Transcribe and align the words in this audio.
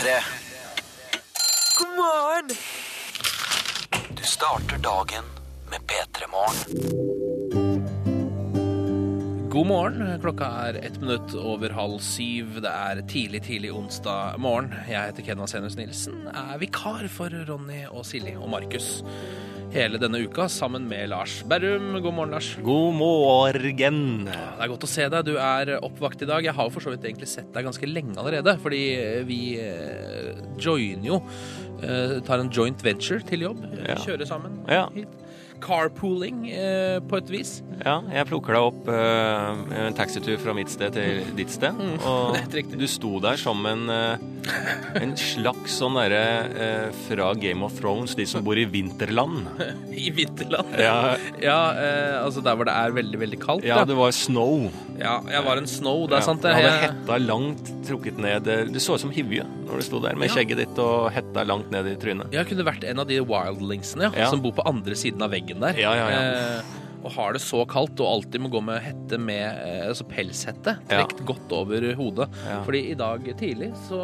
P3. 0.00 0.24
God 1.78 1.96
morgen! 1.96 2.56
Du 4.16 4.22
starter 4.22 4.78
dagen 4.78 5.24
med 5.70 5.80
P3 5.80 6.30
Morgen. 6.30 7.09
God 9.50 9.66
morgen. 9.66 10.20
Klokka 10.22 10.46
er 10.68 10.76
ett 10.84 11.00
minutt 11.02 11.32
over 11.34 11.72
halv 11.74 11.98
syv. 12.04 12.60
Det 12.62 12.70
er 12.70 13.00
tidlig, 13.10 13.40
tidlig 13.48 13.72
onsdag 13.74 14.36
morgen. 14.42 14.70
Jeg 14.88 15.10
heter 15.10 15.26
Kenna 15.26 15.46
Senus 15.50 15.74
Nilsen, 15.78 16.20
er 16.30 16.58
vikar 16.62 17.08
for 17.10 17.34
Ronny 17.48 17.82
og 17.90 18.04
Silje 18.06 18.36
og 18.38 18.50
Markus 18.52 19.00
hele 19.70 20.00
denne 20.02 20.18
uka 20.26 20.48
sammen 20.50 20.88
med 20.90 21.12
Lars 21.12 21.40
Berrum. 21.46 21.92
God 22.02 22.14
morgen, 22.16 22.32
Lars. 22.34 22.48
God 22.66 22.94
morgen. 22.98 24.00
Det 24.26 24.64
er 24.64 24.70
godt 24.72 24.86
å 24.86 24.90
se 24.90 25.06
deg. 25.12 25.28
Du 25.28 25.36
er 25.38 25.76
oppvakt 25.78 26.24
i 26.26 26.30
dag. 26.30 26.42
Jeg 26.46 26.56
har 26.56 26.66
jo 26.66 26.74
for 26.74 26.82
så 26.86 26.90
vidt 26.94 27.06
egentlig 27.06 27.30
sett 27.30 27.52
deg 27.54 27.66
ganske 27.68 27.86
lenge 27.90 28.18
allerede, 28.18 28.56
fordi 28.62 28.80
vi 29.28 29.40
eh, 29.62 30.40
joiner 30.58 31.06
jo 31.12 31.20
eh, 31.86 32.16
Tar 32.26 32.42
en 32.42 32.50
joint 32.54 32.82
venture 32.86 33.22
til 33.30 33.46
jobb. 33.46 33.62
Ja. 33.86 33.98
Kjører 34.02 34.26
sammen 34.30 34.58
Ja. 34.70 34.88
hit. 34.94 35.14
Carpooling 35.60 36.48
eh, 36.50 36.98
på 37.08 37.18
et 37.20 37.30
vis. 37.32 37.60
Ja, 37.80 37.98
jeg 38.12 38.26
plukker 38.28 38.56
deg 38.56 38.66
opp 38.70 38.88
eh, 38.92 39.60
en 39.86 39.96
taxitur 39.96 40.36
fra 40.42 40.52
mitt 40.56 40.68
sted 40.72 40.92
til 40.96 41.22
ditt 41.38 41.52
sted. 41.54 41.76
Og 42.04 42.36
du 42.80 42.86
sto 42.90 43.14
der 43.24 43.38
som 43.40 43.64
en, 43.70 43.86
eh, 43.88 44.24
en 45.00 45.14
slags 45.20 45.78
sånn 45.80 45.96
derre 46.00 46.22
eh, 46.50 46.86
fra 47.06 47.30
Game 47.40 47.64
of 47.66 47.78
Thrones, 47.80 48.14
de 48.18 48.26
som 48.28 48.44
bor 48.44 48.58
i 48.60 48.66
vinterland. 48.68 49.46
I 49.96 50.10
vinterland. 50.16 50.76
Ja, 50.80 51.16
Ja, 51.40 51.58
eh, 51.76 52.16
altså 52.24 52.42
der 52.44 52.56
hvor 52.58 52.68
det 52.68 52.74
er 52.76 52.96
veldig, 52.96 53.20
veldig 53.24 53.40
kaldt. 53.42 53.64
ja 53.68 53.80
det 53.88 53.96
var 53.98 54.12
snow. 54.16 54.68
Ja, 55.00 55.18
jeg 55.32 55.44
var 55.46 55.56
en 55.62 55.66
snow, 55.70 56.04
det 56.10 56.18
er 56.18 56.20
Ja, 56.20 56.26
sant 56.28 56.42
det. 56.44 56.52
hadde 56.58 56.76
hetta 56.84 57.16
langt 57.24 57.70
trukket 57.88 58.18
ned. 58.20 58.44
Du 58.74 58.76
så 58.82 58.98
ut 58.98 59.00
som 59.06 59.10
Hivje 59.14 59.46
når 59.70 59.80
du 59.80 59.84
sto 59.86 60.00
der 60.02 60.16
med 60.18 60.28
Ja. 60.28 60.34
skjegget 60.36 60.58
ditt 60.60 60.78
og 60.82 61.08
hetta 61.14 61.44
langt 61.46 61.70
ned 61.72 61.86
i 61.88 61.96
trynet. 61.96 62.28
jeg 62.34 62.46
kunne 62.50 62.64
vært 62.66 62.84
en 62.90 62.98
av 63.00 63.06
de 63.08 63.20
wildlingsene 63.22 64.10
Ja. 64.16 64.28
som 64.30 64.42
bor 64.42 64.52
på 64.52 64.62
andre 64.68 64.94
siden 64.98 65.22
av 65.22 65.30
veggen 65.32 65.49
der. 65.58 65.74
Ja, 65.80 65.94
ja, 65.98 66.06
ja. 66.10 66.20
Eh, 66.60 66.76
og 67.00 67.10
har 67.14 67.32
det 67.32 67.40
så 67.40 67.62
kaldt 67.66 67.98
og 68.04 68.06
alltid 68.12 68.42
må 68.44 68.50
gå 68.52 68.60
med 68.62 68.76
hette 68.84 69.16
med 69.18 69.40
eh, 69.64 69.86
altså 69.88 70.04
pelshette 70.04 70.74
Ja. 70.90 71.06
godt 71.24 71.50
over 71.56 71.80
hodet. 71.96 72.28
Ja. 72.46 72.58
Fordi 72.66 72.82
i 72.90 72.94
dag 72.94 73.24
tidlig 73.40 73.70
så 73.88 73.98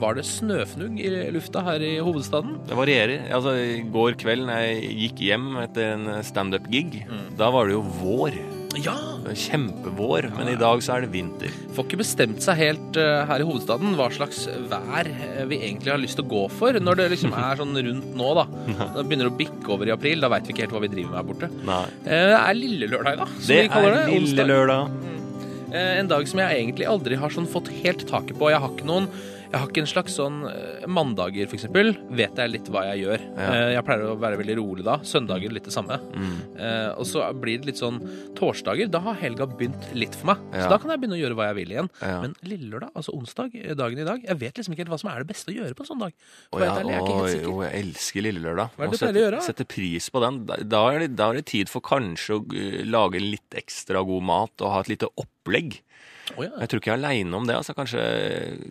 var 0.00 0.14
det 0.16 0.24
snøfnugg 0.24 0.98
i 0.98 1.30
lufta 1.30 1.60
her 1.62 1.78
i 1.84 1.98
hovedstaden. 2.00 2.56
Det 2.66 2.74
varierer. 2.74 3.28
Altså, 3.30 3.52
I 3.52 3.82
går 3.92 4.16
kveld 4.16 4.46
når 4.48 4.64
jeg 4.64 4.96
gikk 5.04 5.20
hjem 5.28 5.56
etter 5.62 5.92
en 5.92 6.22
standup-gig, 6.24 7.04
Mm. 7.04 7.36
da 7.36 7.50
var 7.50 7.66
det 7.68 7.74
jo 7.76 7.82
vår. 8.00 8.32
Ja! 8.76 8.94
Kjempevår. 9.28 10.28
Men 10.36 10.48
i 10.52 10.56
dag 10.60 10.82
så 10.84 10.94
er 10.96 11.04
det 11.04 11.10
vinter. 11.12 11.52
Får 11.76 11.86
ikke 11.88 11.98
bestemt 12.02 12.42
seg 12.44 12.58
helt 12.60 12.98
eh, 13.00 13.24
her 13.28 13.42
i 13.42 13.46
hovedstaden 13.48 13.94
hva 13.98 14.08
slags 14.14 14.44
vær 14.70 15.08
eh, 15.08 15.42
vi 15.50 15.58
egentlig 15.64 15.92
har 15.92 16.00
lyst 16.02 16.18
til 16.20 16.26
å 16.26 16.30
gå 16.30 16.42
for 16.58 16.78
når 16.80 17.00
det 17.02 17.08
liksom 17.14 17.34
er 17.36 17.60
sånn 17.60 17.76
rundt 17.76 18.14
nå, 18.18 18.30
da. 18.38 18.46
Da 18.98 19.02
begynner 19.04 19.28
det 19.28 19.34
å 19.34 19.38
bikke 19.40 19.74
over 19.74 19.90
i 19.90 19.94
april, 19.94 20.20
da 20.24 20.30
veit 20.32 20.48
vi 20.48 20.54
ikke 20.56 20.66
helt 20.66 20.76
hva 20.76 20.84
vi 20.84 20.92
driver 20.94 21.12
med 21.14 21.20
her 21.20 21.28
borte. 21.32 21.50
Nei. 21.68 21.82
Eh, 22.04 22.26
Det 22.32 22.40
er 22.40 22.58
lille 22.60 22.90
lørdag 22.92 23.16
i 23.18 23.22
dag, 23.24 23.36
som 23.38 23.48
Det 23.52 23.60
vi 23.62 23.70
kaller 23.74 23.96
det. 23.96 24.02
er 24.06 24.26
lille 24.28 24.48
lørdag. 24.52 24.96
Eh, 25.72 25.98
En 26.00 26.08
dag 26.08 26.28
som 26.28 26.40
jeg 26.40 26.62
egentlig 26.62 26.86
aldri 26.88 27.18
har 27.20 27.30
sånn 27.34 27.48
fått 27.50 27.68
helt 27.82 28.06
taket 28.08 28.38
på. 28.38 28.50
Jeg 28.52 28.60
har 28.62 28.70
ikke 28.76 28.88
noen 28.88 29.10
jeg 29.48 29.62
har 29.62 29.70
ikke 29.70 29.80
en 29.80 29.86
slags 29.88 30.12
sånn 30.18 30.42
eh, 30.44 30.82
Mandager, 30.92 31.48
eksempel, 31.48 31.94
vet 32.12 32.36
jeg 32.36 32.50
litt 32.52 32.66
hva 32.68 32.82
jeg 32.90 32.98
gjør. 33.06 33.22
Ja. 33.32 33.46
Eh, 33.48 33.70
Jeg 33.78 33.84
pleier 33.86 34.02
å 34.10 34.16
være 34.20 34.36
veldig 34.36 34.56
rolig 34.58 34.84
da. 34.84 34.98
Søndager 35.00 35.48
litt 35.56 35.64
det 35.64 35.72
samme. 35.72 35.96
Mm. 36.12 36.34
Eh, 36.60 36.90
Og 37.00 37.06
så 37.08 37.22
blir 37.32 37.56
det 37.62 37.70
litt 37.70 37.80
sånn 37.80 37.96
torsdager. 38.36 38.90
Da 38.92 39.00
har 39.06 39.16
helga 39.16 39.46
begynt 39.48 39.88
litt 39.96 40.12
for 40.20 40.34
meg. 40.34 40.42
Så 40.52 40.68
da 40.68 40.76
kan 40.76 40.92
jeg 40.92 41.00
begynne 41.00 41.16
å 41.16 41.22
gjøre 41.22 41.38
hva 41.40 41.46
jeg 41.48 41.56
vil 41.62 41.72
igjen. 41.78 41.88
Ja. 42.02 42.18
Men 42.26 42.36
lille 42.44 42.68
lørdag, 42.74 42.92
altså 42.92 43.14
onsdag, 43.16 43.56
dagen 43.80 44.02
i 44.04 44.04
dag, 44.04 44.20
jeg 44.28 44.36
vet 44.44 44.60
liksom 44.60 44.76
ikke 44.76 44.84
helt 44.84 44.92
hva 44.92 45.00
som 45.00 45.10
er 45.14 45.24
det 45.24 45.30
beste 45.32 45.48
å 45.48 45.56
gjøre 45.56 45.78
på 45.80 45.86
en 45.86 45.90
sånn 45.94 46.04
dag. 46.04 46.12
For 46.52 46.60
Å 46.60 46.68
ja, 46.68 46.76
ærlig, 46.82 46.92
jeg 46.92 47.00
er 47.00 47.08
ikke 47.08 47.16
helt 47.22 47.32
sikker. 47.32 47.48
jo, 47.48 47.56
jeg 47.64 47.80
elsker 47.86 48.26
Lille 48.28 48.44
Lørdag. 48.44 48.76
Hva 48.76 48.84
er 48.84 48.92
det 48.92 48.92
Og 48.92 49.00
å 49.00 49.02
setter-? 49.06 49.40
Setter 49.48 49.70
pris 49.72 50.10
på 50.12 50.24
den. 50.28 50.42
Da, 50.68 50.84
er 50.92 50.98
det, 51.06 51.10
da 51.16 51.30
er 51.32 51.40
det 51.40 51.46
tid 51.48 51.72
for 51.72 51.80
kanskje 51.80 52.36
å 52.36 52.44
lage 52.84 53.16
litt 53.24 53.56
ekstra 53.64 54.04
god 54.04 54.28
mat 54.28 54.60
og 54.60 54.76
ha 54.76 54.84
et 54.84 54.92
lite 54.92 55.08
opplegg. 55.48 55.80
Oh, 56.36 56.42
ja. 56.44 56.50
Jeg 56.60 56.68
tror 56.68 56.80
ikke 56.82 56.90
jeg 56.90 56.98
er 56.98 57.00
aleine 57.00 57.36
om 57.38 57.46
det. 57.48 57.54
altså 57.56 57.72
kanskje, 57.72 58.02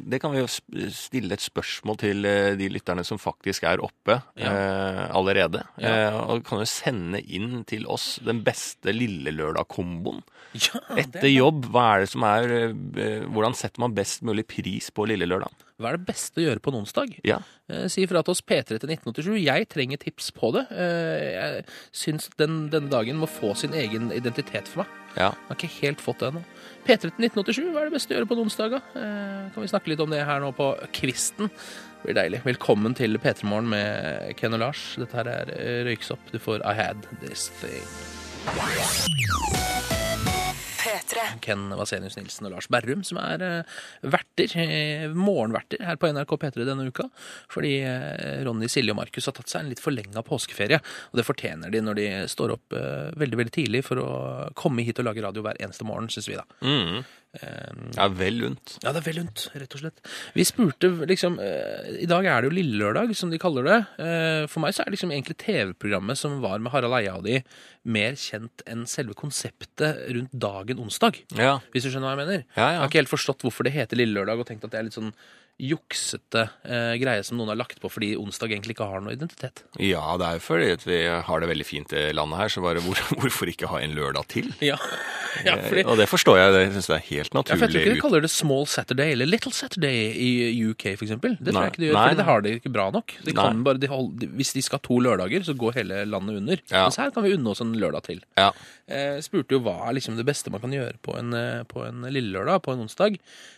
Det 0.06 0.20
kan 0.22 0.30
vi 0.32 0.44
jo 0.44 0.48
stille 0.94 1.34
et 1.34 1.42
spørsmål 1.42 1.98
til 1.98 2.26
eh, 2.30 2.52
de 2.56 2.68
lytterne 2.70 3.02
som 3.04 3.18
faktisk 3.18 3.64
er 3.66 3.82
oppe 3.82 4.20
Ja. 4.38 4.52
eh, 4.52 5.00
allerede. 5.18 5.64
Ja. 5.82 5.90
Eh, 6.12 6.18
og 6.36 6.44
kan 6.46 6.60
jo 6.62 6.68
sende 6.70 7.18
inn 7.26 7.64
til 7.66 7.88
oss 7.90 8.20
den 8.22 8.44
beste 8.46 8.94
Lille 8.94 9.34
Lørdag-komboen. 9.34 10.22
Ja, 10.54 10.80
Etter 11.02 11.28
jobb, 11.34 11.66
hva 11.74 11.96
er 11.98 12.06
det 12.06 12.12
som 12.14 12.24
er 12.24 12.54
eh, 12.70 13.26
Hvordan 13.26 13.58
setter 13.58 13.82
man 13.84 13.94
best 13.98 14.22
mulig 14.24 14.46
pris 14.48 14.92
på 14.94 15.08
Lille 15.10 15.26
Lørdag? 15.28 15.50
Hva 15.82 15.90
er 15.92 15.98
det 15.98 16.08
beste 16.08 16.40
å 16.42 16.46
gjøre 16.46 16.62
på 16.62 16.72
en 16.76 16.80
onsdag? 16.84 17.18
Ja. 17.26 17.40
Eh, 17.74 17.88
Si 17.90 18.06
ifra 18.06 18.22
til 18.24 18.36
oss 18.38 18.42
P3 18.46 18.78
til 18.78 18.94
1987. 18.94 19.34
Jeg 19.42 19.68
trenger 19.74 19.98
tips 20.06 20.30
på 20.38 20.54
det. 20.54 20.68
Eh, 20.78 21.26
Jeg 21.34 21.66
syns 21.92 22.30
den, 22.38 22.70
denne 22.70 22.90
dagen 22.94 23.18
må 23.18 23.26
få 23.26 23.56
sin 23.58 23.74
egen 23.74 24.12
identitet 24.14 24.70
for 24.70 24.86
meg. 24.86 24.94
Ja. 25.18 25.32
Jeg 25.34 25.50
har 25.50 25.58
ikke 25.58 25.74
helt 25.82 26.02
fått 26.04 26.22
det 26.24 26.30
ennå. 26.32 26.44
P3 26.88 26.98
til 27.04 27.12
1987, 27.28 27.62
hva 27.74 27.82
er 27.82 27.90
det 27.90 27.96
beste 27.98 28.14
å 28.14 28.18
gjøre 28.20 28.30
på 28.30 28.38
en 28.38 28.44
onsdag? 28.46 28.78
Eh, 28.80 29.52
Kan 29.54 29.64
vi 29.66 29.70
snakke 29.74 29.92
litt 29.92 30.04
om 30.06 30.14
det 30.14 30.22
her 30.30 30.40
nå 30.44 30.54
på 30.56 30.70
kvisten? 30.96 31.50
Det 31.50 32.06
blir 32.06 32.16
deilig. 32.22 32.44
Velkommen 32.46 32.96
til 32.96 33.18
P3 33.20 33.44
Morgen 33.50 33.68
med 33.74 34.36
Ken 34.40 34.54
og 34.56 34.62
Lars. 34.64 34.84
Dette 35.02 35.18
her 35.18 35.28
er 35.34 35.52
Røyksopp. 35.90 36.32
Du 36.32 36.40
får 36.40 36.64
I 36.64 36.78
Had 36.78 37.10
This 37.26 37.50
Thing. 37.60 37.88
P3. 40.88 41.26
Ken 41.44 41.68
Vasenius 41.78 42.18
Nilsen 42.18 42.48
og 42.48 42.56
Lars 42.56 42.70
Berrum, 42.72 43.04
som 43.08 43.20
er 43.22 43.44
eh, 43.44 43.78
verter, 44.08 44.54
eh, 44.64 45.06
morgenverter 45.14 45.84
her 45.84 46.00
på 46.00 46.10
NRK 46.14 46.34
P3 46.44 46.68
denne 46.68 46.88
uka. 46.88 47.08
Fordi 47.54 47.74
eh, 47.84 48.42
Ronny, 48.48 48.70
Silje 48.72 48.96
og 48.96 49.00
Markus 49.02 49.28
har 49.30 49.36
tatt 49.38 49.52
seg 49.52 49.66
en 49.66 49.72
litt 49.74 49.84
forlenga 49.84 50.24
påskeferie. 50.28 50.80
Og 51.12 51.20
det 51.20 51.28
fortjener 51.28 51.74
de 51.74 51.84
når 51.84 52.00
de 52.00 52.08
står 52.32 52.56
opp 52.58 52.76
veldig 53.18 53.40
veldig 53.40 53.54
tidlig 53.54 53.84
for 53.86 54.02
å 54.02 54.10
komme 54.58 54.86
hit 54.86 55.00
og 55.02 55.08
lage 55.10 55.24
radio 55.24 55.44
hver 55.46 55.60
eneste 55.64 55.88
morgen, 55.88 56.10
syns 56.12 56.30
vi 56.30 56.40
da. 56.40 56.46
Mm. 56.66 57.04
Ja, 57.96 58.08
vel 58.14 58.44
unt. 58.50 58.76
Ja, 58.84 58.92
det 58.94 59.02
er 59.02 59.06
vel 59.08 59.20
lunt, 59.22 59.44
rett 59.54 59.76
og 59.78 59.82
slett. 59.82 60.02
Vi 60.36 60.46
spurte 60.48 60.90
liksom 61.10 61.38
eh, 61.44 62.02
I 62.04 62.10
dag 62.10 62.26
er 62.26 62.42
det 62.44 62.50
jo 62.52 62.56
Lille 62.58 62.80
Lørdag, 62.82 63.14
som 63.18 63.32
de 63.34 63.40
kaller 63.42 63.68
det. 63.68 63.80
Eh, 64.04 64.44
for 64.52 64.64
meg 64.64 64.76
så 64.76 64.84
er 64.84 64.90
det 64.90 64.98
liksom 64.98 65.14
egentlig 65.16 65.38
TV-programmet 65.44 66.20
som 66.20 66.40
var 66.44 66.60
med 66.64 66.74
Harald 66.74 66.98
Eia 67.00 67.18
og 67.20 67.26
de, 67.28 67.42
mer 67.88 68.18
kjent 68.20 68.64
enn 68.68 68.86
selve 68.90 69.16
konseptet 69.18 70.02
rundt 70.12 70.34
dagen 70.36 70.82
onsdag. 70.84 71.22
Ja. 71.40 71.58
Hvis 71.74 71.88
du 71.88 71.92
skjønner 71.92 72.10
hva 72.12 72.16
jeg 72.18 72.24
mener? 72.26 72.46
Ja, 72.58 72.72
Jeg 72.74 72.82
har 72.84 72.90
ikke 72.92 73.04
helt 73.04 73.16
forstått 73.16 73.46
hvorfor 73.48 73.68
det 73.68 73.76
heter 73.78 74.00
Lille 74.00 74.18
Lørdag, 74.18 74.42
og 74.44 74.50
tenkt 74.50 74.66
at 74.68 74.74
det 74.74 74.82
er 74.82 74.90
litt 74.90 74.98
sånn 74.98 75.14
juksete 75.58 76.44
eh, 76.70 76.94
greie 77.02 77.24
som 77.26 77.40
noen 77.40 77.50
har 77.50 77.58
lagt 77.58 77.80
på 77.82 77.90
fordi 77.90 78.12
onsdag 78.20 78.52
egentlig 78.54 78.76
ikke 78.76 78.88
har 78.92 79.02
noe 79.02 79.16
identitet. 79.16 79.64
Ja, 79.82 80.04
det 80.22 80.28
er 80.28 80.38
jo 80.38 80.44
fordi 80.46 80.68
at 80.76 80.86
vi 80.86 81.00
har 81.08 81.42
det 81.42 81.50
veldig 81.50 81.66
fint 81.66 81.94
i 81.98 82.04
landet 82.14 82.42
her, 82.44 82.54
så 82.54 82.62
bare 82.66 82.84
hvor, 82.86 83.02
hvorfor 83.22 83.50
ikke 83.50 83.72
ha 83.72 83.82
en 83.82 83.96
lørdag 83.98 84.30
til? 84.34 84.52
Ja, 84.62 84.78
ja 85.46 85.58
fordi 85.66 85.86
Og 85.90 85.98
det 85.98 86.08
forstår 86.12 86.40
jeg, 86.42 86.54
det 86.54 86.64
syns 86.76 86.92
jeg 86.92 86.98
er 87.00 87.06
helt 87.10 87.34
ja, 87.34 87.42
for 87.42 87.66
jeg 87.66 87.74
tror 87.74 87.84
ikke 87.84 87.96
de 87.98 88.06
kaller 88.06 88.26
det 88.26 88.32
Small 88.34 88.70
Saturday 88.70 89.16
eller 89.16 89.30
Little 89.30 89.54
Saturday 89.54 90.14
i 90.14 90.32
UK, 90.70 90.88
for 90.94 91.08
eksempel. 91.08 91.38
Det 91.40 91.52
tror 91.52 91.60
Nei. 91.60 91.66
jeg 91.66 91.74
ikke 91.74 91.84
de 91.84 91.90
gjør, 91.90 92.00
fordi 92.02 92.22
det 92.22 92.28
har 92.30 92.46
de 92.46 92.56
ikke 92.62 92.74
bra 92.78 92.88
nok. 92.94 93.18
De 93.26 93.36
kan 93.38 93.64
bare, 93.66 93.82
de 93.82 93.92
hold, 93.92 94.28
hvis 94.38 94.54
de 94.56 94.64
skal 94.66 94.82
ha 94.82 94.86
to 94.88 95.00
lørdager, 95.04 95.46
så 95.48 95.58
går 95.58 95.82
hele 95.82 96.04
landet 96.10 96.42
under. 96.42 96.64
Ja. 96.70 96.86
Mens 96.86 97.00
her 97.02 97.14
kan 97.16 97.26
vi 97.26 97.34
unne 97.38 97.54
oss 97.54 97.64
en 97.66 97.74
lørdag 97.82 98.06
til. 98.10 98.22
Ja. 98.38 98.52
Eh, 98.88 99.18
spurte 99.26 99.58
jo 99.58 99.62
hva 99.66 99.90
er 99.90 99.98
liksom 99.98 100.16
det 100.16 100.24
beste 100.28 100.52
man 100.54 100.64
kan 100.64 100.72
gjøre 100.72 100.96
på 101.04 101.18
en, 101.20 101.34
eh, 101.36 101.64
på 101.68 101.84
en 101.84 102.06
lille 102.08 102.32
lørdag, 102.32 102.62
på 102.64 102.74
en 102.74 102.86
onsdag. 102.86 103.18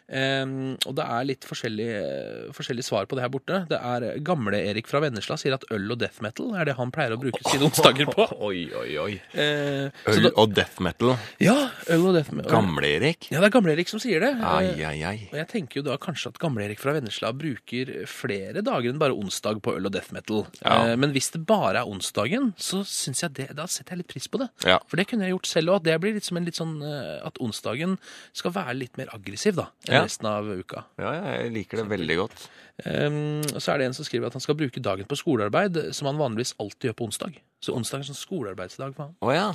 Eh, 0.09 0.45
og 0.87 0.95
det 0.97 1.05
er 1.05 1.27
litt 1.29 1.45
forskjellige, 1.45 1.88
forskjellige 2.55 2.85
svar 2.87 3.05
på 3.09 3.17
det 3.17 3.23
her 3.25 3.31
borte. 3.33 3.59
Det 3.69 3.77
er 3.79 4.05
Gamle-Erik 4.25 4.87
fra 4.89 5.01
Vennesla 5.03 5.37
sier 5.39 5.55
at 5.57 5.65
øl 5.75 5.91
og 5.93 5.99
death 6.01 6.21
metal 6.25 6.53
er 6.59 6.69
det 6.69 6.75
han 6.79 6.91
pleier 6.95 7.15
å 7.15 7.19
bruke 7.21 7.41
sine 7.49 7.67
onsdager 7.69 8.09
på. 8.11 8.25
Oi, 8.49 8.65
oi, 8.75 8.89
oi. 9.01 9.13
Eh, 9.33 9.89
Øl 10.09 10.21
da, 10.27 10.31
og 10.41 10.53
death 10.55 10.79
metal. 10.85 11.15
ja, 11.43 11.55
øl 11.91 12.05
og 12.09 12.15
death 12.17 12.31
metal. 12.35 12.51
Gamle-Erik. 12.53 13.29
Ja, 13.33 13.41
det 13.43 13.49
er 13.49 13.55
Gamle-Erik 13.57 13.89
som 13.91 14.01
sier 14.03 14.23
det. 14.23 14.33
Ai, 14.41 14.65
Eh, 14.69 14.83
ai, 14.87 14.99
ai. 15.03 15.17
og 15.31 15.37
jeg 15.39 15.47
tenker 15.51 15.79
jo 15.81 15.85
da 15.89 15.97
kanskje 16.01 16.29
at 16.33 16.39
Gamle-Erik 16.41 16.79
fra 16.81 16.93
Vennesla 16.95 17.31
bruker 17.35 17.91
flere 18.09 18.61
dager 18.65 18.89
enn 18.93 18.99
bare 19.01 19.15
onsdag 19.17 19.61
på 19.65 19.75
øl 19.77 19.89
og 19.89 19.93
death 19.95 20.13
metal. 20.15 20.45
Ja. 20.63 20.91
Eh, 20.91 20.95
men 20.99 21.11
hvis 21.15 21.31
det 21.33 21.43
bare 21.49 21.81
er 21.81 21.89
onsdagen, 21.89 22.53
så 22.59 22.83
synes 22.87 23.23
jeg 23.25 23.33
det, 23.39 23.47
da 23.57 23.65
setter 23.69 23.95
jeg 23.95 24.03
litt 24.03 24.11
pris 24.13 24.27
på 24.31 24.39
det. 24.41 24.49
Ja. 24.67 24.79
For 24.87 24.99
det 24.99 25.07
kunne 25.09 25.25
jeg 25.27 25.33
gjort 25.35 25.49
selv 25.49 25.75
òg. 25.75 25.83
Det 25.87 25.97
blir 26.03 26.13
litt 26.17 26.27
som 26.27 26.37
en 26.39 26.45
litt 26.47 26.59
sånn 26.59 26.77
eh, 26.85 27.19
at 27.25 27.39
onsdagen 27.43 27.97
skal 28.33 28.53
være 28.55 28.75
litt 28.77 28.97
mer 28.99 29.09
aggressiv 29.15 29.55
da, 29.59 29.69
enn 29.87 29.95
Ja. 29.99 30.03
resten 30.05 30.27
av 30.29 30.45
uka. 30.49 30.85
ja, 30.99 31.11
jeg 31.39 31.51
liker 31.53 31.77
det 31.78 31.78
veldig 31.87 32.17
godt. 32.19 32.47
Um, 32.85 33.41
så 33.59 33.73
er 33.73 33.79
det 33.79 33.89
en 33.89 33.95
som 33.97 34.07
skriver 34.07 34.29
at 34.29 34.35
han 34.37 34.43
skal 34.43 34.57
bruke 34.59 34.83
dagen 34.83 35.07
på 35.07 35.17
skolearbeid, 35.19 35.81
som 35.95 36.07
han 36.11 36.19
vanligvis 36.19 36.55
alltid 36.59 36.89
gjør 36.89 36.97
på 36.99 37.09
onsdag. 37.09 37.39
Så 37.63 37.75
onsdag 37.75 37.99
er 37.99 38.05
en 38.05 38.09
sånn 38.11 38.19
skolearbeidsdag 38.19 38.95
for 38.95 39.09
han. 39.09 39.17
Oh, 39.23 39.33
ja. 39.35 39.51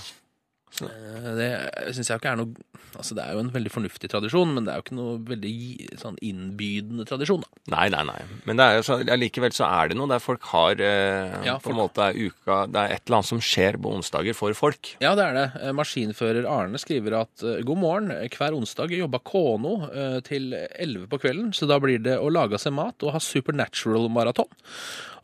Eh, 0.83 1.29
Det 1.39 1.95
syns 1.95 2.11
jeg 2.11 2.19
ikke 2.21 2.33
er 2.33 2.41
noe 2.41 2.55
Altså, 2.95 3.17
det 3.19 3.25
er 3.25 3.33
jo 3.35 3.41
en 3.43 3.49
veldig 3.51 3.71
fornuftig 3.75 4.07
tradisjon, 4.07 4.53
men 4.55 4.63
det 4.67 4.71
er 4.71 4.77
jo 4.79 4.83
ikke 4.85 4.95
noe 4.95 5.15
veldig 5.27 5.97
sånn 5.99 6.15
innbydende 6.23 7.03
tradisjon, 7.09 7.43
da. 7.43 7.49
Nei, 7.75 7.89
nei, 7.91 8.03
nei. 8.07 8.21
Men 8.47 8.61
det 8.61 8.67
er 8.71 8.77
jo 8.79 8.85
så, 8.87 8.99
allikevel 9.17 9.51
så 9.57 9.67
er 9.67 9.91
det 9.91 9.97
noe 9.99 10.07
der 10.13 10.23
folk 10.23 10.47
har 10.53 10.79
eh, 10.79 11.35
Ja, 11.49 11.57
På 11.59 11.73
en 11.73 11.79
måte 11.81 12.05
er 12.07 12.15
uka 12.15 12.61
Det 12.71 12.79
er 12.85 12.95
et 12.95 13.03
eller 13.09 13.19
annet 13.19 13.31
som 13.33 13.41
skjer 13.43 13.81
på 13.83 13.91
onsdager 13.97 14.37
for 14.39 14.55
folk. 14.55 14.93
Ja, 15.03 15.17
det 15.19 15.25
er 15.27 15.35
det. 15.41 15.47
Eh, 15.65 15.73
Maskinfører 15.75 16.47
Arne 16.47 16.79
skriver 16.79 17.19
at 17.25 17.43
eh, 17.43 17.65
god 17.67 17.83
morgen, 17.83 18.13
hver 18.31 18.55
onsdag 18.61 18.95
jobba 18.95 19.19
Kono 19.27 19.75
eh, 19.91 20.21
til 20.31 20.55
11 20.55 21.09
på 21.11 21.19
kvelden, 21.25 21.51
så 21.57 21.67
da 21.67 21.81
blir 21.83 21.99
det 22.05 22.15
å 22.23 22.31
lage 22.31 22.63
seg 22.63 22.77
mat 22.79 23.03
og 23.03 23.17
ha 23.17 23.19
Supernatural-maraton. 23.27 24.47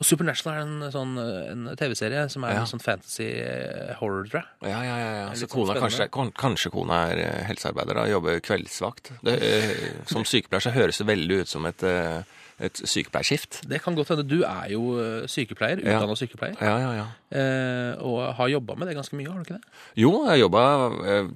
Og 0.01 0.07
Supernatural 0.09 0.55
er 0.57 0.61
en 0.65 0.93
sånn 0.95 1.11
en 1.21 1.67
TV-serie 1.77 2.23
som 2.33 2.45
er 2.49 2.55
Ja. 2.55 2.61
en 2.63 2.71
sånn 2.71 2.81
fantasy 2.81 3.27
eh, 3.37 3.91
horror, 4.01 4.25
tror 4.31 4.41
jeg. 4.41 4.71
Ja, 4.71 4.79
ja, 4.87 4.95
ja. 4.97 5.11
ja. 5.19 5.27
Så 5.35 5.43
litt 5.45 5.51
sånn 5.51 5.67
kona, 5.67 5.75
kanskje, 5.83 6.07
kanskje 6.41 6.71
kona 6.73 7.01
er 7.13 7.19
eh, 7.27 7.43
helsearbeider 7.51 8.01
og 8.01 8.09
jobber 8.15 8.41
kveldsvakt. 8.41 9.13
Det, 9.23 9.35
eh, 9.45 9.83
som 10.09 10.25
sykepleier 10.25 10.65
så 10.65 10.73
høres 10.73 11.03
det 11.03 11.07
veldig 11.11 11.41
ut 11.43 11.53
som 11.53 11.69
et, 11.69 11.85
eh, 11.85 12.23
et 12.61 12.77
sykepleierskift. 12.85 13.63
Det 13.71 13.81
kan 13.83 13.95
godt 13.97 14.13
hende. 14.13 14.27
Du 14.29 14.43
er 14.45 14.69
jo 14.75 14.83
sykepleier, 15.27 15.81
sykepleier, 15.81 15.81
Ja. 15.83 16.15
sykepleier, 16.21 16.57
Ja, 16.61 16.77
ja, 16.79 16.91
ja. 17.01 17.07
eh, 17.33 17.95
og 18.05 18.35
har 18.37 18.49
jobba 18.53 18.77
med 18.77 18.89
det 18.89 18.97
ganske 18.99 19.17
mye, 19.17 19.29
har 19.33 19.41
du 19.41 19.47
ikke 19.49 19.59
det? 19.59 19.65
Jo, 19.97 20.13
jeg 20.29 20.41
jobba 20.43 20.65
eh, 21.09 21.31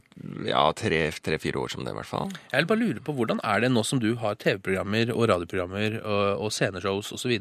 ja, 0.50 0.64
tre-fire 0.76 1.58
år 1.64 1.70
som 1.72 1.84
det, 1.84 1.94
i 1.94 1.98
hvert 1.98 2.06
fall. 2.10 2.30
Jeg 2.52 2.60
vil 2.62 2.68
bare 2.70 2.82
lure 2.82 3.00
på 3.04 3.14
hvordan 3.16 3.40
er 3.42 3.60
det 3.64 3.72
nå 3.72 3.82
som 3.84 3.98
du 4.02 4.10
har 4.20 4.34
TV-programmer 4.36 5.10
og 5.14 5.28
radioprogrammer 5.32 5.96
og, 6.04 6.44
og 6.44 6.52
sceneshows 6.52 7.12
osv. 7.16 7.34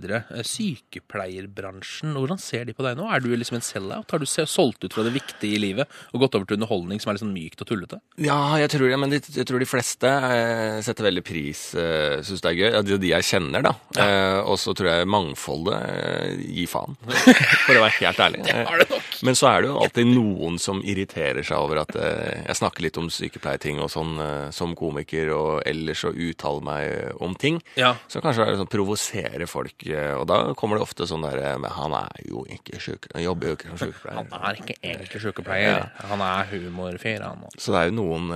Sykepleierbransjen, 0.44 2.13
hvordan 2.18 2.39
ser 2.41 2.65
de 2.68 2.74
på 2.77 2.83
deg 2.85 2.97
nå? 3.00 3.07
Er 3.13 3.21
du 3.24 3.30
liksom 3.35 3.57
en 3.59 3.65
sell-out? 3.65 4.12
Har 4.13 4.21
du 4.21 4.25
solgt 4.30 4.83
ut 4.85 4.94
fra 4.95 5.03
det 5.06 5.13
viktige 5.15 5.57
i 5.57 5.62
livet 5.62 5.89
og 6.13 6.24
gått 6.24 6.35
over 6.38 6.47
til 6.50 6.57
underholdning 6.59 7.01
som 7.01 7.12
er 7.12 7.18
litt 7.18 7.25
sånn 7.25 7.35
mykt 7.35 7.63
og 7.63 7.69
tullete? 7.69 8.00
Ja, 8.21 8.39
jeg 8.62 8.71
tror 8.74 8.88
det, 8.89 9.00
men 9.01 9.13
jeg 9.18 9.47
tror 9.50 9.59
de 9.63 9.69
fleste 9.69 10.07
eh, 10.09 10.80
setter 10.85 11.07
veldig 11.09 11.24
pris, 11.27 11.65
eh, 11.80 12.19
syns 12.25 12.44
det 12.44 12.53
er 12.53 12.59
gøy. 12.62 12.81
De, 12.88 12.97
de 13.03 13.12
jeg 13.13 13.27
kjenner, 13.33 13.65
da. 13.65 13.72
Eh, 13.99 14.39
og 14.41 14.57
så 14.57 14.73
tror 14.73 14.89
jeg 14.89 15.09
mangfoldet 15.09 15.75
eh, 15.85 16.39
gir 16.55 16.69
faen, 16.69 16.95
for 17.65 17.77
å 17.77 17.83
være 17.83 17.95
helt 17.99 18.21
ærlig. 18.25 18.43
har 18.49 18.81
det 18.81 18.87
nok. 18.89 19.09
Men 19.27 19.37
så 19.37 19.49
er 19.51 19.63
det 19.63 19.69
jo 19.69 19.79
alltid 19.83 20.09
noen 20.09 20.57
som 20.61 20.81
irriterer 20.81 21.45
seg 21.45 21.61
over 21.61 21.83
at 21.83 21.93
eh, 21.99 22.41
jeg 22.47 22.59
snakker 22.59 22.87
litt 22.87 22.99
om 23.01 23.09
sykepleierting 23.13 23.81
og 23.83 23.91
sånn 23.93 24.15
som 24.55 24.73
komiker, 24.77 25.29
og 25.35 25.51
ellers 25.69 26.03
å 26.07 26.13
uttale 26.13 26.63
meg 26.65 27.21
om 27.23 27.35
ting. 27.39 27.59
Ja. 27.79 27.93
Så 28.11 28.23
kanskje 28.23 28.47
det 28.47 28.55
er 28.55 28.61
sånn 28.63 28.71
provoserer 28.73 29.45
folk, 29.49 29.85
og 30.17 30.25
da 30.29 30.39
kommer 30.57 30.79
det 30.79 30.87
ofte 30.87 31.07
sånn 31.09 31.23
derre 31.25 31.53
Men 31.61 31.73
han 31.75 31.93
er 31.97 32.23
jo 32.27 32.43
ikke 32.49 32.79
syk... 32.81 33.07
Han 33.13 33.23
jobber 33.23 33.51
jo 33.51 33.57
ikke 33.57 33.71
som 33.71 33.81
sykepleier. 33.83 34.17
Han 34.19 34.49
er 34.49 34.59
ikke 34.61 34.77
egentlig 34.79 35.21
sykepleier. 35.23 35.87
Han 36.09 36.25
er 36.25 36.49
humorfyr, 36.51 37.23
han. 37.25 37.45
Så 37.57 37.75
det 37.75 37.81
er 37.83 37.91
jo 37.91 37.97
noen, 37.99 38.33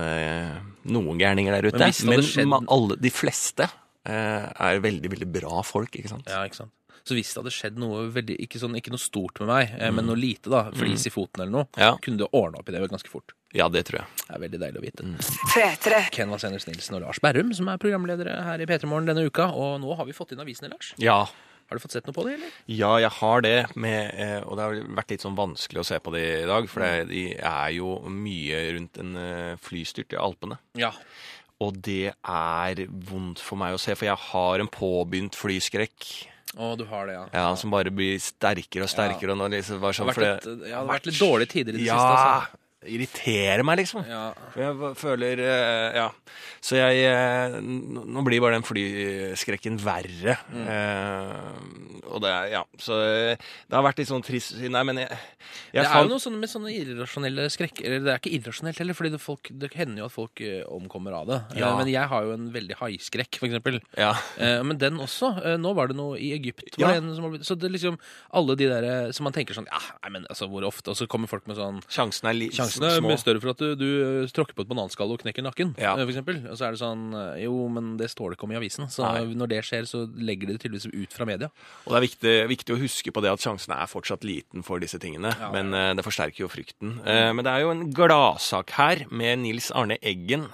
noen 0.88 1.20
gærninger 1.20 1.58
der 1.58 1.70
ute. 1.70 1.92
Men 2.08 2.24
Men, 2.48 2.70
alle, 2.72 2.96
de 3.00 3.12
fleste 3.12 3.68
er 4.12 4.80
veldig, 4.84 5.10
veldig 5.14 5.28
bra 5.40 5.62
folk, 5.66 5.90
ikke 6.00 6.08
sant? 6.12 6.28
Ja, 6.30 6.44
ikke 6.48 6.62
sant? 6.64 6.72
Så 7.08 7.14
hvis 7.16 7.30
det 7.32 7.40
hadde 7.40 7.52
skjedd 7.54 7.78
noe 7.80 8.02
veldig, 8.12 8.34
ikke, 8.44 8.58
sånn, 8.60 8.74
ikke 8.76 8.90
noe 8.92 9.00
stort 9.00 9.38
med 9.40 9.48
meg, 9.48 9.70
eh, 9.80 9.90
men 9.94 10.04
noe 10.04 10.18
lite, 10.18 10.50
da, 10.52 10.66
flis 10.76 11.06
i 11.08 11.12
foten 11.14 11.40
eller 11.40 11.54
noe, 11.54 11.66
Ja. 11.80 11.94
kunne 12.04 12.18
du 12.20 12.26
ordna 12.36 12.58
opp 12.60 12.68
i 12.68 12.72
det 12.74 12.82
ganske 12.90 13.08
fort. 13.08 13.32
Ja, 13.56 13.68
det 13.72 13.86
tror 13.88 14.00
jeg. 14.02 14.06
Det 14.26 14.34
er 14.36 14.42
veldig 14.42 14.60
deilig 14.60 14.76
å 14.76 14.84
vite. 14.84 15.06
P3. 15.54 16.10
Ken 16.12 16.28
Vasenius 16.28 16.66
Nilsen 16.68 16.96
og 16.98 17.06
Lars 17.06 17.18
Berrum, 17.24 17.54
som 17.56 17.68
er 17.72 17.78
programledere 17.80 18.42
her 18.44 18.60
i 18.60 18.66
P3 18.68 18.84
Morgen 18.90 19.06
denne 19.08 19.24
uka. 19.24 19.46
Og 19.56 19.80
nå 19.80 19.96
har 19.96 20.04
vi 20.04 20.12
fått 20.12 20.32
inn 20.32 20.40
avisene, 20.44 20.68
Lars. 20.74 20.92
Ja, 20.98 21.26
Har 21.68 21.76
du 21.76 21.82
fått 21.84 21.92
sett 21.92 22.06
noe 22.08 22.14
på 22.16 22.22
det, 22.24 22.38
eller? 22.38 22.52
Ja, 22.66 22.94
jeg 22.96 23.10
har 23.10 23.40
det, 23.44 23.76
med, 23.76 24.14
eh, 24.16 24.40
og 24.40 24.56
det 24.56 24.62
har 24.64 24.76
vært 24.96 25.10
litt 25.12 25.20
sånn 25.20 25.36
vanskelig 25.36 25.80
å 25.82 25.84
se 25.84 25.98
på 26.00 26.12
det 26.14 26.22
i 26.44 26.46
dag, 26.48 26.64
for 26.66 26.80
det, 26.80 27.08
de 27.10 27.34
er 27.36 27.72
jo 27.76 27.90
mye 28.08 28.72
rundt 28.72 28.96
en 28.96 29.10
eh, 29.20 29.56
flystyrt 29.60 30.14
i 30.16 30.16
Alpene. 30.16 30.56
Ja. 30.80 30.94
Og 31.64 31.78
det 31.82 32.12
er 32.14 32.82
vondt 33.08 33.40
for 33.42 33.58
meg 33.58 33.74
å 33.74 33.80
se, 33.82 33.96
for 33.98 34.06
jeg 34.06 34.20
har 34.28 34.62
en 34.62 34.70
påbegynt 34.70 35.34
flyskrekk. 35.38 36.08
Å, 36.56 36.72
du 36.78 36.84
har 36.88 37.08
det, 37.10 37.16
ja. 37.16 37.24
Ja, 37.34 37.48
Som 37.58 37.74
bare 37.74 37.90
blir 37.92 38.16
sterkere 38.22 38.86
og 38.86 38.92
sterkere. 38.92 39.34
Og 39.34 39.40
nå 39.40 39.50
liksom 39.52 39.82
sånn, 39.82 39.84
Det 39.84 39.98
sånn, 39.98 40.08
har 40.08 40.14
vært 40.14 40.24
det, 40.24 40.54
litt, 40.54 40.62
ja, 40.62 40.70
det 40.70 40.78
har 40.78 40.88
vært 40.94 41.10
litt 41.10 41.20
dårlige 41.20 41.52
tider 41.52 41.74
i 41.74 41.80
det 41.82 41.88
ja, 41.88 41.98
siste. 41.98 42.22
Altså. 42.22 42.62
Irriterer 42.86 43.64
meg, 43.66 43.80
liksom. 43.80 44.04
Ja. 44.06 44.28
For 44.54 44.62
jeg 44.62 44.92
føler 45.00 45.40
eh, 45.42 45.96
Ja. 45.98 46.08
Så 46.62 46.76
jeg 46.78 47.00
eh, 47.08 47.56
Nå 47.62 48.22
blir 48.26 48.42
bare 48.42 48.58
den 48.58 48.66
flyskrekken 48.66 49.78
verre. 49.82 50.36
Mm. 50.52 50.68
Eh, 50.74 52.04
og 52.12 52.22
det 52.22 52.30
er 52.30 52.52
Ja. 52.52 52.62
Så 52.78 52.98
eh, 53.02 53.34
det 53.66 53.74
har 53.74 53.82
vært 53.86 53.98
litt 54.02 54.10
sånn 54.10 54.22
trist 54.24 54.54
Nei, 54.62 54.82
men 54.86 55.00
jeg, 55.02 55.10
jeg 55.74 55.82
Det 55.82 55.90
er 55.90 56.06
jo 56.06 56.12
noe 56.12 56.22
sånn 56.22 56.38
med 56.38 56.52
sånne 56.52 56.72
irrasjonelle 56.74 57.48
skrekker 57.52 57.86
Eller 57.88 58.04
det 58.06 58.12
er 58.14 58.22
ikke 58.22 58.34
irrasjonelt 58.38 58.78
heller, 58.82 58.96
fordi 58.98 59.12
det, 59.16 59.20
folk, 59.22 59.50
det 59.50 59.72
hender 59.74 60.04
jo 60.04 60.08
at 60.08 60.14
folk 60.14 60.44
omkommer 60.78 61.16
av 61.18 61.26
det. 61.32 61.40
Ja. 61.58 61.72
Men 61.78 61.90
jeg 61.90 62.06
har 62.10 62.26
jo 62.28 62.34
en 62.36 62.48
veldig 62.54 62.78
haiskrekk, 62.78 63.40
for 63.40 63.48
eksempel. 63.50 63.80
Ja. 63.98 64.12
Eh, 64.38 64.60
Men 64.66 64.78
den 64.80 65.00
også. 65.02 65.32
Nå 65.58 65.74
var 65.76 65.90
det 65.90 65.98
noe 65.98 66.18
i 66.20 66.30
Egypt. 66.36 66.78
Ja. 66.78 66.94
Blitt, 67.00 67.44
så 67.48 67.56
det 67.58 67.70
liksom 67.74 67.98
alle 68.38 68.54
de 68.58 68.68
der 68.70 69.12
som 69.16 69.26
man 69.26 69.34
tenker 69.34 69.56
sånn 69.56 69.66
Ja, 69.70 69.80
nei, 70.04 70.12
men 70.14 70.26
altså, 70.30 70.46
hvor 70.50 70.64
ofte? 70.68 70.92
Og 70.92 70.98
så 71.00 71.08
kommer 71.10 71.30
folk 71.30 71.46
med 71.50 71.58
sånn 71.58 71.82
Sjansen 71.90 72.30
er 72.30 72.36
litt 72.36 72.54
Sjansen 72.68 72.86
er 72.88 73.04
mye 73.08 73.18
større 73.20 73.40
for 73.42 73.50
at 73.52 73.62
du, 73.62 73.74
du 73.78 73.86
eh, 74.24 74.30
tråkker 74.34 74.54
på 74.58 74.64
et 74.64 74.70
bananskall 74.70 75.12
og 75.14 75.22
knekker 75.22 75.44
nakken, 75.46 75.74
Ja. 75.80 75.94
eh, 75.96 76.04
for 76.04 76.12
eksempel. 76.12 76.38
Og 76.50 76.56
så 76.60 76.66
er 76.68 76.76
det 76.76 76.80
sånn 76.82 77.04
eh, 77.16 77.42
Jo, 77.44 77.54
men 77.72 77.96
det 78.00 78.10
står 78.12 78.30
det 78.32 78.38
ikke 78.38 78.48
om 78.48 78.54
i 78.54 78.58
avisen. 78.60 78.88
Så 78.92 79.04
Nei. 79.06 79.24
når 79.38 79.52
det 79.54 79.60
skjer, 79.68 79.86
så 79.90 80.02
legger 80.16 80.48
de 80.50 80.56
det 80.56 80.62
tydeligvis 80.66 80.88
ut 80.92 81.12
fra 81.16 81.26
media. 81.28 81.50
Og 81.86 81.92
det 81.94 81.98
er 82.00 82.06
viktig, 82.06 82.34
viktig 82.54 82.76
å 82.76 82.80
huske 82.82 83.12
på 83.14 83.22
det 83.24 83.32
at 83.32 83.44
sjansen 83.44 83.74
er 83.76 83.86
fortsatt 83.90 84.24
liten 84.28 84.62
for 84.66 84.78
disse 84.82 84.98
tingene. 85.02 85.34
Ja, 85.38 85.50
men 85.54 85.72
eh, 85.74 85.92
det 85.98 86.04
forsterker 86.06 86.44
jo 86.46 86.50
frykten. 86.52 86.98
Eh, 87.04 87.30
men 87.32 87.44
det 87.46 87.52
er 87.54 87.64
jo 87.66 87.72
en 87.74 87.86
gladsak 87.94 88.70
her 88.78 89.06
med 89.10 89.40
Nils 89.46 89.70
Arne 89.74 89.98
Eggen, 90.02 90.48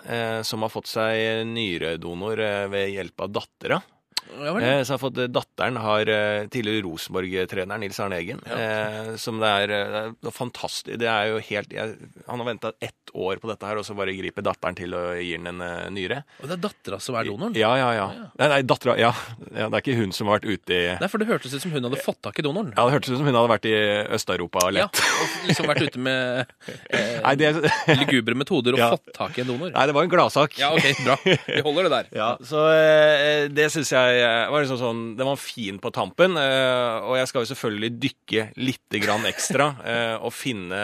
som 0.44 0.62
har 0.64 0.70
fått 0.72 0.88
seg 0.90 1.44
nyredonor 1.49 2.40
ved 2.70 2.93
hjelp 2.94 3.20
av 3.26 3.32
dattera. 3.40 3.81
Ja. 4.35 4.55
Eh, 4.61 4.81
så 4.85 4.94
har 4.94 4.99
fått, 5.03 5.19
datteren 5.31 5.76
har 5.79 6.09
eh, 6.11 6.47
tidligere 6.50 6.82
Rosenborg-treneren 6.87 7.81
Nils 7.85 8.00
Arne 8.03 8.17
Eggen. 8.19 8.41
Eh, 8.50 9.12
som 9.21 9.38
det 9.43 9.50
er, 9.62 9.71
eh, 9.76 10.09
det 10.19 10.31
er 10.31 10.35
fantastisk 10.35 10.99
Det 10.99 11.06
er 11.11 11.29
jo 11.31 11.38
helt 11.47 11.71
jeg, 11.75 11.94
Han 12.26 12.41
har 12.43 12.49
venta 12.49 12.73
ett 12.82 13.12
år 13.15 13.38
på 13.38 13.47
dette 13.47 13.69
her, 13.69 13.79
og 13.79 13.87
så 13.87 13.94
bare 13.94 14.15
griper 14.17 14.43
datteren 14.43 14.75
til 14.75 14.94
og 14.99 15.21
gir 15.23 15.38
den 15.38 15.47
en 15.53 15.61
eh, 15.62 15.91
nyre. 15.94 16.23
Og 16.43 16.49
det 16.50 16.56
er 16.56 16.62
dattera 16.65 16.99
som 17.00 17.15
er 17.21 17.29
donoren? 17.29 17.55
Ja, 17.55 17.71
ja, 17.79 17.91
ja. 17.94 18.06
ja. 18.17 18.25
Nei, 18.41 18.49
nei 18.56 18.61
dattera 18.67 18.97
ja. 18.99 19.12
ja. 19.55 19.69
Det 19.71 19.79
er 19.79 19.85
ikke 19.85 19.99
hun 20.00 20.11
som 20.17 20.27
har 20.32 20.41
vært 20.41 20.49
ute 20.50 20.75
i 20.75 20.82
Nei, 20.99 21.11
for 21.12 21.23
det 21.23 21.29
hørtes 21.31 21.55
ut 21.55 21.62
som 21.62 21.70
hun 21.77 21.87
hadde 21.87 22.00
fått 22.03 22.19
tak 22.27 22.41
i 22.43 22.47
donoren. 22.47 22.73
Ja, 22.75 22.88
Det 22.88 22.97
hørtes 22.97 23.12
ut 23.15 23.20
som 23.20 23.29
hun 23.29 23.38
hadde 23.38 23.53
vært 23.55 23.69
i 23.70 23.75
Øst-Europa 24.19 24.65
og 24.67 24.75
Ja, 24.75 24.88
lett. 24.88 24.99
og 25.05 25.47
liksom 25.53 25.70
vært 25.70 25.85
ute 25.87 26.03
med 26.03 26.43
eh, 26.91 27.20
Nei, 27.23 27.35
det, 27.38 27.53
lugubre 28.03 28.35
metoder 28.43 28.75
og 28.75 28.82
Ja. 28.85 28.91
fått 28.97 29.15
tak 29.15 29.38
i 29.38 29.44
en 29.44 29.53
donor. 29.53 29.70
nei, 29.77 29.87
det 29.87 29.94
var 29.94 30.09
en 30.09 30.12
gladsak. 30.17 30.59
Ja, 30.59 30.73
ok, 30.75 30.91
bra. 31.06 31.17
Vi 31.23 31.62
holder 31.69 31.87
det 31.88 31.94
der. 31.94 32.11
Ja, 32.25 32.32
så 32.43 32.67
eh, 32.75 33.47
det 33.55 33.70
syns 33.75 33.91
jeg 33.94 34.13
eh, 34.22 34.50
var 34.52 34.64
liksom 34.64 34.78
sånn 34.81 35.02
Den 35.19 35.28
var 35.28 35.40
fin 35.40 35.78
på 35.82 35.90
tampen. 35.94 36.37
eh, 36.40 37.05
og 37.05 37.16
jeg 37.19 37.31
skal 37.31 37.44
jo 37.44 37.50
selvfølgelig 37.52 37.90
dykke 38.05 38.46
litt 38.61 38.99
grann 39.05 39.26
ekstra 39.28 39.70
eh, 39.93 40.14
og 40.20 40.32
finne 40.34 40.81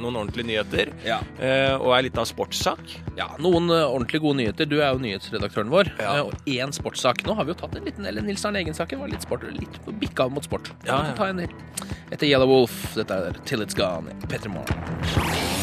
noen 0.00 0.18
ordentlige 0.22 0.48
nyheter. 0.50 0.92
Ja. 1.06 1.20
Eh, 1.38 1.74
og 1.76 1.94
litt 2.02 2.18
av 2.18 2.26
sportssak. 2.28 2.82
Ja, 3.18 3.30
Noen 3.42 3.70
ordentlig 3.70 4.22
gode 4.24 4.40
nyheter. 4.40 4.66
Du 4.68 4.78
er 4.80 4.92
jo 4.94 5.02
nyhetsredaktøren 5.02 5.70
vår. 5.72 5.92
Ja. 6.00 6.18
Og 6.26 6.34
én 6.50 6.74
sportssak. 6.74 7.24
Nå 7.28 7.36
har 7.38 7.46
vi 7.46 7.54
jo 7.54 7.60
tatt 7.62 7.76
en 7.78 7.86
liten 7.86 8.08
eller 8.08 8.24
Nils 8.26 8.44
Arne 8.48 8.62
Eggen-saken 8.62 9.02
var 9.02 9.12
litt 9.12 9.22
sport, 9.26 9.46
litt 9.54 9.78
bikka 10.02 10.28
mot 10.32 10.44
sport. 10.44 10.72
Ja, 10.86 11.02
ja. 11.10 11.16
ta 11.18 11.30
en. 11.30 11.44
Etter 12.10 12.26
Yellow 12.26 12.48
Wolf. 12.50 12.94
Dette 12.98 13.20
er 13.30 13.42
Till 13.46 13.62
It's 13.64 13.78
Gone. 13.78 14.14
Petter 14.28 14.50
Morgen. 14.52 15.61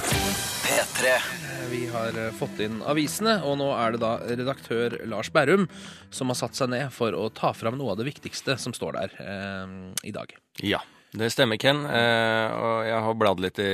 P3 0.00 1.12
Vi 1.70 1.86
har 1.88 2.18
eh, 2.18 2.32
fått 2.36 2.60
inn 2.60 2.82
avisene, 2.84 3.38
og 3.46 3.56
nå 3.60 3.70
er 3.76 3.94
det 3.94 4.00
da 4.02 4.12
redaktør 4.28 4.96
Lars 5.08 5.30
Berrum 5.32 5.64
som 6.14 6.28
har 6.32 6.38
satt 6.38 6.58
seg 6.58 6.70
ned 6.72 6.92
for 6.94 7.16
å 7.16 7.28
ta 7.32 7.54
fram 7.56 7.78
noe 7.80 7.94
av 7.94 8.00
det 8.00 8.08
viktigste 8.10 8.58
som 8.60 8.76
står 8.76 8.98
der 8.98 9.16
eh, 9.24 9.72
i 10.08 10.12
dag. 10.14 10.36
Ja, 10.64 10.82
det 11.14 11.28
stemmer, 11.32 11.56
Ken. 11.60 11.78
Eh, 11.86 12.54
og 12.58 12.80
jeg 12.84 13.02
har 13.06 13.14
bladd 13.16 13.40
litt 13.40 13.60
i 13.62 13.68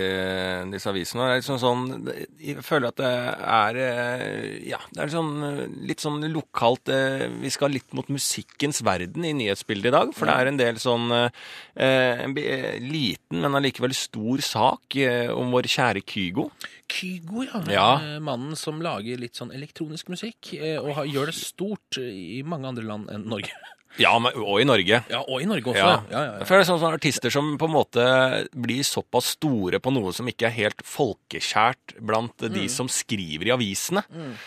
disse 0.71 0.91
avisene. 0.91 1.23
og 1.23 1.31
Det 1.31 1.33
er 1.33 1.41
liksom 1.41 1.61
sånn, 1.63 2.11
jeg 2.39 2.65
føler 2.67 2.93
at 2.93 3.01
det 3.01 3.13
er 3.57 3.79
eh, 3.83 4.69
Ja, 4.69 4.79
det 4.93 5.01
er 5.03 5.13
sånn, 5.15 5.33
eh, 5.49 5.63
litt 5.89 6.05
sånn 6.05 6.21
lokalt 6.31 6.93
eh, 6.93 7.27
Vi 7.43 7.51
skal 7.51 7.75
litt 7.75 7.97
mot 7.97 8.07
musikkens 8.13 8.83
verden 8.87 9.27
i 9.27 9.33
nyhetsbildet 9.41 9.91
i 9.91 9.95
dag. 9.97 10.15
For 10.15 10.31
det 10.31 10.37
er 10.37 10.53
en 10.53 10.61
del 10.61 10.79
sånn 10.83 11.09
eh, 11.17 12.23
En 12.29 12.37
eh, 12.39 12.79
liten, 12.85 13.41
men 13.41 13.59
allikevel 13.59 13.97
stor 13.97 14.45
sak 14.45 15.01
eh, 15.01 15.33
om 15.33 15.51
vår 15.57 15.71
kjære 15.73 16.05
Kygo. 16.07 16.51
Kygo, 16.93 17.47
ja. 17.49 17.65
Ja. 17.73 17.91
Eh, 17.97 18.19
Mannen 18.23 18.55
som 18.61 18.83
lager 18.85 19.19
litt 19.19 19.39
sånn 19.41 19.55
elektronisk 19.57 20.13
musikk, 20.13 20.53
eh, 20.61 20.77
og 20.79 20.95
har, 21.01 21.09
gjør 21.09 21.33
det 21.33 21.39
stort 21.41 21.99
i 22.03 22.43
mange 22.47 22.69
andre 22.71 22.87
land 22.87 23.11
enn 23.11 23.27
Norge. 23.33 23.57
Ja, 24.01 24.15
men, 24.19 24.33
og 24.41 24.61
i 24.61 24.65
Norge. 24.65 25.03
Ja, 25.11 25.19
og 25.29 25.43
i 25.43 25.45
Norge 25.45 25.69
også. 25.69 25.77
Ja. 25.79 25.97
Ja, 26.11 26.21
ja, 26.25 26.33
ja. 26.39 26.45
For 26.49 26.57
det 26.57 26.63
er 26.65 26.69
sånne, 26.71 26.81
sånne 26.87 26.99
artister 27.01 27.31
som 27.35 27.51
på 27.61 27.69
en 27.69 27.75
måte 27.75 28.05
blir 28.57 28.81
såpass 28.89 29.35
store 29.37 29.81
på 29.85 29.93
noe 29.93 30.13
som 30.17 30.27
ikke 30.31 30.47
er 30.49 30.55
helt 30.57 30.81
folkekjært 30.83 31.99
blant 32.01 32.37
Mm. 32.43 32.53
de 32.55 32.69
som 32.69 32.89
skriver 32.89 33.47
i 33.47 33.53
avisene. 33.55 34.03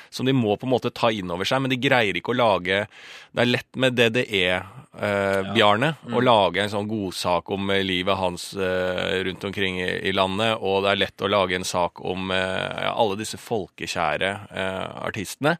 Som 0.09 0.25
de 0.25 0.33
må 0.33 0.57
på 0.57 0.65
en 0.65 0.73
måte 0.73 0.91
ta 0.93 1.09
inn 1.13 1.29
over 1.31 1.45
seg, 1.45 1.61
men 1.61 1.69
de 1.69 1.77
greier 1.77 2.13
ikke 2.17 2.33
å 2.33 2.37
lage 2.41 2.87
Det 3.35 3.41
er 3.41 3.45
lett 3.51 3.75
med 3.75 3.95
DDE 3.95 4.63
eh, 5.01 5.51
Bjarne, 5.55 5.91
og 6.11 6.23
lage 6.23 6.61
en 6.63 6.71
sånn 6.71 6.87
godsak 6.89 7.49
om 7.53 7.69
eh, 7.73 7.83
livet 7.85 8.17
hans 8.19 8.47
eh, 8.57 9.21
rundt 9.27 9.43
omkring 9.47 9.79
i, 9.81 9.89
i 10.09 10.13
landet. 10.15 10.57
Og 10.61 10.83
det 10.85 10.91
er 10.93 11.01
lett 11.03 11.25
å 11.25 11.29
lage 11.31 11.57
en 11.57 11.67
sak 11.67 12.01
om 12.05 12.31
eh, 12.35 12.85
alle 12.91 13.17
disse 13.19 13.39
folkekjære 13.41 14.31
eh, 14.51 14.85
artistene. 15.07 15.55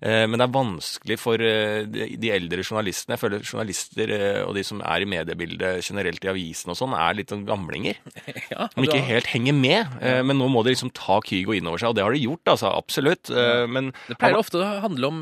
Eh, 0.00 0.24
men 0.26 0.38
det 0.38 0.46
er 0.46 0.54
vanskelig 0.54 1.18
for 1.20 1.40
de, 1.40 2.06
de 2.20 2.32
eldre 2.34 2.64
journalistene. 2.64 3.16
Jeg 3.16 3.22
føler 3.24 3.46
journalister 3.46 4.14
og 4.46 4.54
de 4.56 4.64
som 4.66 4.82
er 4.84 5.04
i 5.04 5.08
mediebildet 5.10 5.84
generelt 5.86 6.24
i 6.24 6.30
avisen 6.32 6.72
og 6.72 6.78
sånn, 6.78 6.94
er 6.98 7.18
litt 7.18 7.32
sånn 7.34 7.46
gamlinger. 7.48 8.00
Ja, 8.50 8.66
Som 8.72 8.82
ikke 8.82 8.98
helt 9.04 9.28
henger 9.30 9.54
med. 9.54 9.92
Men 10.26 10.38
nå 10.40 10.48
må 10.50 10.62
de 10.66 10.72
liksom 10.72 10.90
ta 10.96 11.20
Kygo 11.22 11.54
inn 11.54 11.68
over 11.70 11.78
seg, 11.78 11.92
og 11.92 11.96
det 11.98 12.02
har 12.02 12.14
de 12.14 12.22
gjort, 12.22 12.50
altså. 12.50 12.70
Absolutt. 12.74 13.30
Men 13.70 13.92
Det 14.08 14.16
pleier 14.18 14.38
ofte 14.40 14.58
å 14.58 14.66
handle 14.82 15.10
om, 15.10 15.20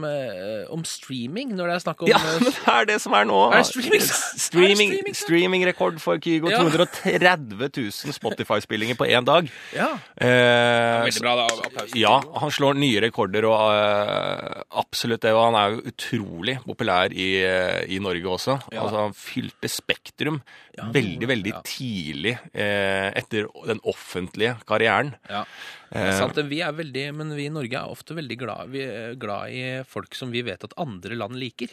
om 0.72 0.84
streaming 0.88 1.52
når 1.58 1.68
det 1.68 1.74
er 1.76 1.82
snakk 1.84 2.04
om 2.04 2.10
ja, 2.10 2.20
men 2.40 2.48
det 2.54 2.72
er 2.72 2.88
det 2.88 2.96
som 3.04 3.16
er 3.18 3.28
nå. 3.28 3.36
Er 3.58 3.66
streaming? 3.68 4.02
Streaming, 4.02 4.90
Er 4.92 4.98
streaming? 4.98 5.16
streamingrekord 5.18 5.98
for 6.02 6.20
Kygo. 6.22 6.50
Ja. 6.52 6.60
230 6.62 7.58
000 7.58 8.14
Spotify-spillinger 8.16 8.98
på 8.98 9.06
én 9.08 9.26
dag. 9.26 9.48
Ja. 9.74 9.90
Eh, 10.16 11.04
Veldig 11.08 11.22
bra, 11.24 11.34
da. 11.40 11.46
Applaus. 11.66 11.94
Ja, 11.98 12.14
han 12.42 12.54
slår 12.54 12.78
nye 12.78 13.02
rekorder, 13.08 13.46
og 13.48 13.56
uh, 13.58 14.62
absolutt 14.82 15.24
det. 15.26 15.32
Og 15.36 15.42
han 15.48 15.58
er 15.60 15.74
jo 15.76 15.82
utrolig 15.92 16.58
populær 16.66 17.12
i, 17.14 17.28
eh, 17.44 17.82
i 17.94 18.00
Norge 18.02 18.30
også. 18.38 18.58
Ja. 18.72 18.84
Altså, 18.86 19.04
han 19.08 19.16
fylte 19.18 19.70
Spektrum 19.72 20.40
Ja, 20.78 20.86
veldig, 20.94 21.26
veldig 21.26 21.52
ja. 21.56 21.60
tidlig 21.66 22.36
eh, 22.54 23.08
etter 23.18 23.48
den 23.66 23.80
offentlige 23.88 24.56
karrieren. 24.68 25.14
Ja. 25.28 25.42
Det 25.88 26.04
er 26.04 26.18
sant, 26.20 26.36
vi 26.50 26.60
er 26.62 26.74
veldig, 26.76 27.04
men 27.16 27.32
vi 27.34 27.46
i 27.48 27.52
Norge 27.52 27.80
er 27.80 27.88
ofte 27.90 28.14
veldig 28.14 28.36
glad, 28.38 28.68
vi 28.74 28.82
er 28.84 29.14
glad 29.18 29.54
i 29.56 29.62
folk 29.88 30.14
som 30.14 30.30
vi 30.34 30.42
vet 30.44 30.66
at 30.68 30.74
andre 30.76 31.16
land 31.16 31.38
liker. 31.40 31.72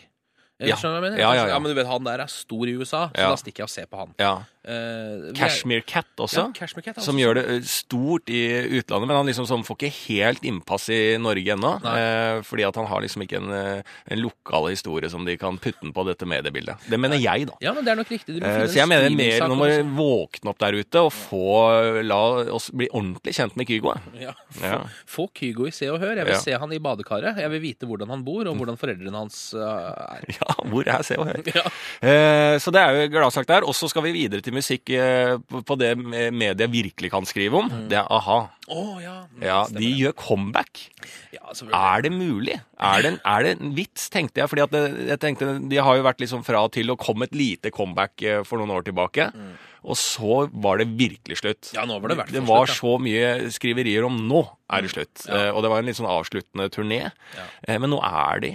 Eh, 0.59 0.69
Ja. 0.69 0.75
Skjønner 0.79 1.01
du 1.01 1.01
hva 1.01 1.09
jeg 1.09 1.11
mener? 1.11 1.19
Ja, 1.19 1.33
ja, 1.35 1.47
ja. 1.51 1.59
men 1.59 1.71
du 1.73 1.75
vet, 1.75 1.87
Han 1.87 2.03
der 2.05 2.21
er 2.23 2.27
stor 2.31 2.65
i 2.67 2.75
USA, 2.79 3.09
så 3.11 3.29
da 3.31 3.35
stikker 3.35 3.63
jeg 3.65 3.67
og 3.67 3.69
ser 3.73 3.85
på 3.91 3.97
han. 3.99 4.13
Ja. 4.17 4.33
Eh, 4.65 4.71
er- 4.71 5.33
Cashmere 5.35 5.83
Cat 5.85 6.07
også. 6.17 6.47
Cashmere 6.55 6.81
Cat 6.87 6.97
er 6.97 7.01
Som 7.05 7.17
gjør 7.17 7.35
det 7.35 7.43
eh, 7.51 7.59
stort 7.69 8.29
i 8.33 8.39
utlandet, 8.79 9.05
men 9.07 9.17
han 9.19 9.27
liksom 9.27 9.45
sånn 9.45 9.65
får 9.67 9.77
ikke 9.77 9.91
helt 10.07 10.41
innpass 10.47 10.87
i 10.89 11.17
Norge 11.21 11.51
ennå. 11.53 11.73
Eh, 11.85 12.39
fordi 12.41 12.63
at 12.65 12.73
han 12.79 12.87
har 12.87 13.01
liksom 13.03 13.21
ikke 13.27 13.37
en, 13.43 13.51
eh, 13.51 13.83
en 14.09 14.21
lokal 14.23 14.69
historie 14.71 15.09
som 15.11 15.25
de 15.27 15.35
kan 15.37 15.59
putte 15.59 15.91
på 15.93 16.05
dette 16.07 16.25
mediebildet. 16.25 16.77
Det 16.89 16.97
mener 16.99 17.19
jeg, 17.19 17.45
da. 17.51 17.53
Ja, 17.61 17.73
men 17.73 17.83
det 17.85 17.91
er 17.91 17.99
nok 17.99 18.09
riktig. 18.15 18.39
Eh, 18.41 18.65
så 18.65 18.73
jeg 18.79 18.87
mener 18.87 19.09
mer, 19.13 19.45
nå 19.51 19.55
må 19.59 19.67
vi 19.69 19.83
våkne 19.99 20.49
opp 20.49 20.57
der 20.63 20.79
ute 20.79 21.03
og 21.03 21.11
få 21.13 22.01
la 22.01 22.21
oss 22.55 22.71
bli 22.71 22.87
ordentlig 22.95 23.35
kjent 23.35 23.55
med 23.59 23.67
Kygo. 23.67 23.93
Ja, 24.17 24.31
få, 24.49 24.81
få 25.05 25.27
Kygo 25.35 25.67
i 25.67 25.71
Se 25.75 25.91
og 25.91 25.99
Hør. 25.99 26.15
Jeg 26.15 26.25
vil 26.31 26.41
se 26.41 26.57
han 26.57 26.71
i 26.73 26.79
badekaret. 26.79 27.37
Jeg 27.37 27.51
vil 27.51 27.61
vite 27.61 27.85
hvordan 27.85 28.07
han 28.09 28.23
bor, 28.23 28.47
og 28.47 28.55
hvordan 28.55 28.79
foreldrene 28.79 29.19
hans 29.19 29.53
er. 29.53 30.23
Ja, 30.44 30.44
hvor 30.71 30.87
er 30.91 31.03
Se 31.07 31.17
og 31.19 31.27
Hør? 31.29 31.41
Ja. 31.55 31.63
Eh, 32.05 32.55
så 32.61 32.71
det 32.75 32.81
er 32.83 32.99
jo 32.99 33.09
gladsak 33.15 33.47
der. 33.49 33.65
Og 33.67 33.75
så 33.77 33.89
skal 33.91 34.05
vi 34.07 34.13
videre 34.15 34.43
til 34.45 34.55
musikk 34.55 34.89
eh, 34.95 35.35
på 35.65 35.77
det 35.81 35.93
media 35.99 36.67
virkelig 36.71 37.11
kan 37.13 37.25
skrive 37.29 37.61
om. 37.63 37.71
Det 37.91 37.97
er 37.99 38.07
a-ha. 38.11 38.39
Oh, 38.71 38.95
ja. 39.03 39.19
mm, 39.29 39.43
Ja, 39.45 39.59
de 39.69 39.91
gjør 39.99 40.15
comeback. 40.17 40.87
ja. 41.35 41.41
Er 41.75 42.01
det 42.01 42.11
mulig? 42.15 42.55
Er 42.81 43.01
det, 43.05 43.11
en, 43.13 43.19
er 43.29 43.43
det 43.45 43.51
en 43.59 43.75
vits, 43.77 44.09
tenkte 44.13 44.41
jeg. 44.41 44.49
fordi 44.51 44.63
at 44.65 44.73
det, 44.73 44.83
jeg 45.11 45.19
tenkte, 45.21 45.51
De 45.69 45.77
har 45.77 45.95
jo 45.99 46.03
vært 46.07 46.19
liksom 46.23 46.41
fra 46.47 46.63
og 46.65 46.73
til 46.75 46.89
og 46.91 46.99
kom 46.99 47.21
et 47.23 47.35
lite 47.37 47.71
comeback 47.71 48.21
eh, 48.25 48.41
for 48.47 48.57
noen 48.61 48.73
år 48.75 48.87
tilbake. 48.89 49.29
Og 49.85 49.93
så 50.01 50.47
var 50.49 50.79
det 50.81 50.87
virkelig 50.97 51.37
slutt. 51.43 51.67
Ja, 51.75 51.83
nå 51.85 51.99
var 52.01 52.09
det 52.09 52.15
i 52.15 52.19
hvert 52.23 52.31
fall 52.31 52.39
Det 52.39 52.47
var 52.49 52.65
slutt, 52.71 52.79
så 52.79 52.93
mye 53.05 53.51
skriverier 53.53 54.07
om 54.07 54.15
nå 54.25 54.41
er 54.73 54.81
det 54.81 54.89
slutt. 54.95 55.27
Ja. 55.29 55.43
Eh, 55.43 55.49
og 55.53 55.61
det 55.61 55.69
var 55.69 55.83
en 55.83 55.89
litt 55.91 55.99
sånn 55.99 56.09
avsluttende 56.09 56.65
turné. 56.73 57.03
Ja. 57.37 57.45
Eh, 57.69 57.77
men 57.77 57.93
nå 57.93 57.99
er 58.01 58.41
de 58.41 58.51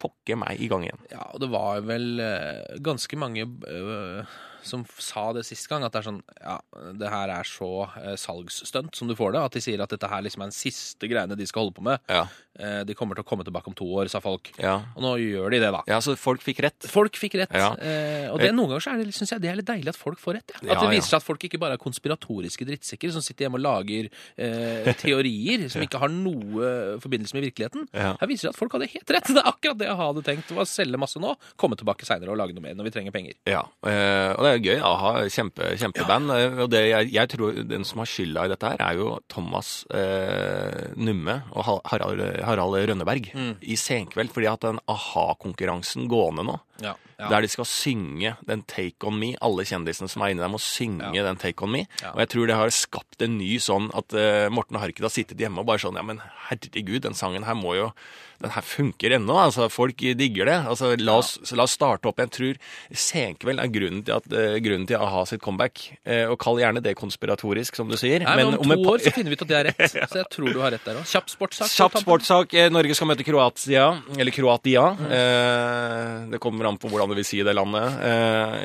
pokker 0.00 0.38
meg 0.40 0.60
i 0.60 0.68
gang 0.70 0.86
igjen. 0.86 1.02
Ja, 1.12 1.26
og 1.34 1.42
det 1.42 1.50
var 1.52 1.82
vel 1.86 2.22
uh, 2.22 2.78
ganske 2.84 3.18
mange 3.20 3.46
uh, 3.46 4.38
som 4.66 4.84
sa 5.00 5.30
det 5.36 5.46
sist 5.48 5.68
gang, 5.70 5.84
at 5.84 5.94
det 5.94 6.02
er 6.02 6.08
sånn 6.10 6.20
Ja, 6.40 6.58
det 7.00 7.12
her 7.12 7.32
er 7.32 7.48
så 7.48 7.70
uh, 7.88 8.14
salgsstunt 8.20 8.96
som 8.96 9.10
du 9.10 9.16
får 9.18 9.34
det, 9.36 9.44
at 9.44 9.56
de 9.56 9.64
sier 9.64 9.82
at 9.82 9.92
dette 9.92 10.10
her 10.10 10.24
liksom 10.26 10.44
er 10.44 10.52
den 10.52 10.56
siste 10.56 11.10
greiene 11.10 11.38
de 11.38 11.48
skal 11.48 11.66
holde 11.66 11.76
på 11.78 11.86
med. 11.86 12.02
Ja. 12.10 12.26
Eh, 12.58 12.80
de 12.82 12.96
kommer 12.98 13.14
til 13.14 13.22
å 13.22 13.28
komme 13.28 13.44
tilbake 13.46 13.70
om 13.70 13.74
to 13.78 13.86
år, 13.94 14.08
sa 14.10 14.18
folk. 14.20 14.50
Ja, 14.58 14.80
Og 14.96 15.04
nå 15.04 15.12
gjør 15.22 15.52
de 15.54 15.60
det, 15.62 15.68
da. 15.70 15.80
ja 15.86 16.00
så 16.02 16.16
folk 16.18 16.42
fikk 16.42 16.58
rett. 16.64 16.88
Folk 16.90 17.14
fikk 17.20 17.36
rett. 17.38 17.52
Ja. 17.54 17.68
Eh, 17.78 18.26
og 18.32 18.40
det, 18.42 18.50
noen 18.56 18.72
ganger 18.72 18.82
så 18.82 18.94
er 18.94 19.04
det, 19.04 19.14
synes 19.14 19.30
jeg 19.36 19.44
det 19.44 19.50
er 19.52 19.60
litt 19.60 19.68
deilig 19.68 19.92
at 19.92 19.98
folk 20.00 20.18
får 20.18 20.40
rett. 20.40 20.54
Ja. 20.58 20.74
At 20.74 20.82
det 20.82 20.90
viser 20.96 21.12
seg 21.12 21.20
at 21.20 21.26
folk 21.28 21.46
ikke 21.46 21.60
bare 21.62 21.76
er 21.78 21.82
konspiratoriske 21.82 22.66
drittsekker 22.66 23.12
som 23.14 23.22
sitter 23.22 23.46
hjemme 23.46 23.60
og 23.60 23.64
lager 23.64 24.08
eh, 24.34 24.90
teorier 24.98 25.68
som 25.70 25.84
ikke 25.84 26.00
har 26.02 26.10
noe 26.12 26.98
forbindelse 27.04 27.36
med 27.38 27.46
virkeligheten. 27.48 27.86
Her 27.94 28.26
viser 28.30 28.48
det 28.48 28.54
at 28.56 28.58
folk 28.60 28.74
hadde 28.76 28.90
helt 28.96 29.14
rett. 29.16 29.30
Det 29.40 29.44
er 29.44 29.46
akkurat 29.52 29.78
det 29.78 29.86
jeg 29.86 29.96
hadde 30.00 30.22
tenkt. 30.26 30.50
Var 30.56 30.66
å 30.66 30.68
selge 30.68 30.98
masse 31.00 31.20
nå, 31.22 31.30
komme 31.60 31.76
tilbake 31.78 32.04
seinere 32.08 32.32
og 32.34 32.38
lage 32.40 32.52
noe 32.56 32.64
mer 32.64 32.74
når 32.76 32.88
vi 32.88 32.92
trenger 32.96 33.14
penger. 33.14 33.36
Ja, 33.48 33.62
eh, 33.86 34.32
og 34.34 34.42
det 34.44 34.50
er 34.50 34.64
gøy. 34.64 34.80
A-ha, 34.90 35.12
kjempe, 35.30 35.70
kjempeband. 35.80 36.34
Og 36.64 36.68
det, 36.72 36.82
jeg, 36.90 37.12
jeg 37.14 37.30
tror 37.32 37.60
den 37.70 37.86
som 37.86 38.02
har 38.02 38.10
skylda 38.10 38.44
i 38.48 38.52
dette 38.52 38.72
her, 38.74 38.82
er 38.90 38.98
jo 38.98 39.14
Thomas 39.30 39.70
eh, 39.94 40.90
Numme 40.98 41.38
og 41.54 41.68
Harald, 41.92 42.24
Harald 42.46 42.76
Rønneberg 42.88 43.28
i 43.62 43.76
Senkveld. 43.76 44.30
Fordi 44.34 44.46
hatt 44.50 44.60
den 44.66 44.80
a-ha-konkurransen 44.88 46.08
gående 46.10 46.44
nå, 46.46 46.58
Ja. 46.82 46.94
der 47.28 47.42
de 47.42 47.48
skal 47.48 47.64
synge 47.68 48.36
den 48.46 48.62
Take 48.62 49.04
On 49.06 49.18
Me, 49.18 49.34
alle 49.42 49.64
kjendisene 49.64 50.08
som 50.08 50.22
er 50.22 50.30
inne 50.32 50.40
der, 50.40 50.48
må 50.48 50.58
synge 50.58 51.12
Ja. 51.14 51.22
den 51.22 51.36
Take 51.36 51.62
On 51.62 51.70
Me. 51.70 51.86
Ja. 52.02 52.12
Og 52.12 52.18
jeg 52.20 52.28
tror 52.30 52.46
det 52.46 52.56
har 52.56 52.68
skapt 52.70 53.20
en 53.22 53.36
ny 53.38 53.58
sånn 53.58 53.90
at 53.94 54.12
uh, 54.14 54.48
Morten 54.50 54.76
Harket 54.80 55.00
har 55.04 55.10
sittet 55.10 55.36
hjemme 55.38 55.58
og 55.60 55.66
bare 55.66 55.78
sånn 55.78 55.96
Ja, 55.96 56.02
men 56.02 56.20
herregud, 56.48 57.02
den 57.02 57.14
sangen 57.14 57.44
her 57.44 57.54
må 57.54 57.74
jo 57.76 57.92
Den 58.40 58.52
her 58.54 58.64
funker 58.64 59.12
ennå. 59.18 59.34
Altså, 59.36 59.66
folk 59.72 60.00
digger 60.16 60.48
det. 60.48 60.56
Altså, 60.70 60.94
la 61.00 61.18
oss, 61.20 61.34
la 61.52 61.66
oss 61.66 61.74
starte 61.76 62.08
opp. 62.08 62.20
Jeg 62.22 62.30
tror 62.32 62.60
Senkveld 62.96 63.60
er 63.60 63.68
grunnen 63.72 64.02
til, 64.06 64.16
at, 64.16 64.26
uh, 64.32 64.56
grunnen 64.64 64.86
til 64.88 64.96
a-ha 64.96 65.24
sitt 65.28 65.42
comeback. 65.44 65.82
Uh, 66.08 66.30
og 66.32 66.38
kall 66.40 66.60
gjerne 66.62 66.80
det 66.84 66.94
konspiratorisk, 66.98 67.76
som 67.76 67.90
du 67.90 67.98
sier. 68.00 68.24
Nei, 68.24 68.36
men, 68.40 68.54
om 68.56 68.64
om 68.64 68.72
to 68.80 68.94
år 68.94 69.04
så 69.04 69.12
finner 69.12 69.34
vi 69.34 69.38
ut 69.38 69.44
at 69.44 69.50
det 69.52 69.58
er 69.60 69.68
rett. 69.70 69.96
Så 70.10 70.22
jeg 70.22 70.28
tror 70.32 70.54
du 70.56 70.60
har 70.64 70.72
rett 70.74 70.86
der 70.88 70.98
òg. 71.02 71.06
Kjapp 71.10 71.28
sportssak. 71.34 71.70
Kjapp 71.74 71.98
sportssak. 72.00 72.56
Eh, 72.56 72.70
Norge 72.72 72.96
skal 72.96 73.10
møte 73.12 73.26
Kroatia, 73.28 73.86
eller 74.16 74.34
Kroatia. 74.34 74.86
Eh, 75.20 76.14
det 76.32 76.40
kommer 76.42 76.70
an 76.70 76.80
på 76.80 76.88
hvordan 76.90 77.12
du 77.12 77.18
vil 77.20 77.26
si 77.28 77.42
det 77.46 77.54
landet. 77.56 78.00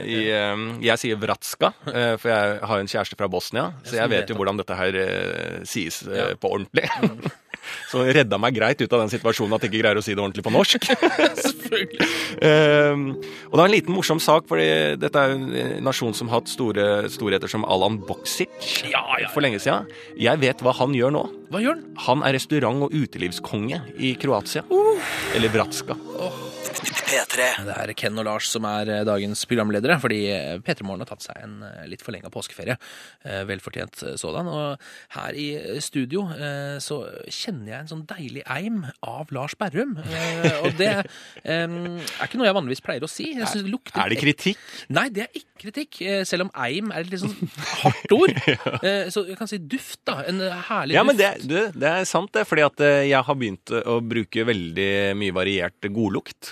I, 0.05 0.20
jeg 0.86 1.01
sier 1.01 1.20
Vratska, 1.20 1.72
for 1.84 2.32
jeg 2.32 2.60
har 2.72 2.82
en 2.82 2.89
kjæreste 2.91 3.17
fra 3.20 3.29
Bosnia. 3.32 3.67
Så 3.86 3.98
jeg 4.00 4.12
vet 4.12 4.32
jo 4.32 4.38
hvordan 4.39 4.60
dette 4.62 4.77
her 4.79 5.00
sies 5.67 6.01
Ja. 6.05 6.32
på 6.39 6.51
ordentlig. 6.55 6.88
så 7.91 8.03
redda 8.05 8.38
meg 8.41 8.55
greit 8.58 8.82
ut 8.84 8.94
av 8.94 9.01
den 9.03 9.12
situasjonen 9.13 9.55
at 9.58 9.64
jeg 9.65 9.74
ikke 9.74 9.84
greier 9.84 10.01
å 10.01 10.05
si 10.05 10.15
det 10.15 10.24
ordentlig 10.24 10.45
på 10.48 10.53
norsk. 10.55 10.89
Selvfølgelig. 11.45 12.10
Eh, 12.41 13.05
og 13.51 13.53
det 13.53 13.62
var 13.62 13.67
en 13.67 13.75
liten 13.75 13.95
morsom 13.95 14.22
sak, 14.24 14.50
fordi 14.50 14.67
dette 15.01 15.22
er 15.22 15.36
jo 15.36 15.39
en 15.62 15.86
nasjon 15.86 16.17
som 16.17 16.31
har 16.31 16.41
hatt 16.41 16.51
store 16.51 16.88
storheter 17.13 17.51
som 17.51 17.65
Alan 17.69 18.00
Boksic 18.01 18.50
Ja, 18.89 19.03
ja, 19.22 19.29
for 19.34 19.45
lenge 19.45 19.62
siden. 19.62 19.89
Jeg 20.19 20.41
vet 20.41 20.65
hva 20.65 20.74
han 20.79 20.95
gjør 20.98 21.13
nå. 21.15 21.25
Hva 21.53 21.62
gjør 21.62 21.84
Han 22.07 22.15
Han 22.15 22.24
er 22.24 22.38
restaurant- 22.38 22.84
og 22.86 22.93
utelivskonge 22.95 23.81
i 24.00 24.15
Kroatia. 24.15 24.63
Eller 25.36 25.51
Vratska. 25.51 25.98
P3. 27.05 27.45
Det 27.67 27.75
er 27.75 27.91
Ken 27.97 28.17
og 28.21 28.25
Lars 28.27 28.47
som 28.50 28.65
er 28.69 28.89
eh, 28.91 29.03
dagens 29.07 29.43
programledere, 29.50 29.97
fordi 30.01 30.19
eh, 30.33 30.55
P3 30.65 30.85
Morgen 30.88 31.03
har 31.03 31.09
tatt 31.12 31.25
seg 31.25 31.38
en 31.43 31.59
eh, 31.67 31.83
litt 31.91 32.03
forlenga 32.05 32.31
påskeferie. 32.33 32.77
Eh, 33.25 33.43
Velfortjent 33.50 34.01
sådan. 34.19 34.50
Og 34.50 34.88
her 35.15 35.38
i 35.38 35.47
studio 35.83 36.25
så 36.81 36.97
kjenner 37.31 37.69
jeg 37.71 37.79
en 37.83 37.89
sånn 37.89 38.03
deilig 38.09 38.41
eim 38.51 38.81
av 39.05 39.29
Lars 39.35 39.53
Berrum. 39.59 39.95
Og 40.00 40.77
det 40.79 40.89
er 41.45 42.25
ikke 42.25 42.39
noe 42.39 42.47
jeg 42.50 42.57
vanligvis 42.57 42.83
pleier 42.85 43.05
å 43.05 43.09
si. 43.12 43.29
Jeg 43.35 43.47
det 43.53 43.71
lukter 43.71 44.01
Er 44.01 44.12
det 44.12 44.19
kritikk? 44.21 44.62
Nei, 44.93 45.07
det 45.13 45.25
er 45.27 45.38
ikke 45.39 45.62
kritikk, 45.65 46.00
selv 46.27 46.47
om 46.47 46.51
eim 46.65 46.91
er 46.93 47.05
et 47.05 47.13
litt 47.13 47.24
sånn 47.24 47.35
hardt 47.83 48.15
ord. 48.15 48.33
Eh, 48.85 49.07
Så 49.13 49.24
jeg 49.27 49.38
kan 49.39 49.47
si 49.50 49.57
duft, 49.62 50.01
da. 50.07 50.19
En 50.27 50.39
herlig 50.41 50.65
herlig 50.67 50.97
Ja, 50.97 51.03
men 51.07 51.17
det, 51.17 51.29
du, 51.47 51.55
det 51.74 51.89
er 51.89 52.07
sant, 52.09 52.31
det. 52.35 52.43
Fordi 52.50 52.65
at 52.65 52.81
jeg 53.07 53.21
har 53.27 53.38
begynt 53.39 53.71
å 53.85 53.97
bruke 54.03 54.45
veldig 54.47 54.89
mye 55.17 55.35
variert 55.35 55.88
godlukt. 55.95 56.51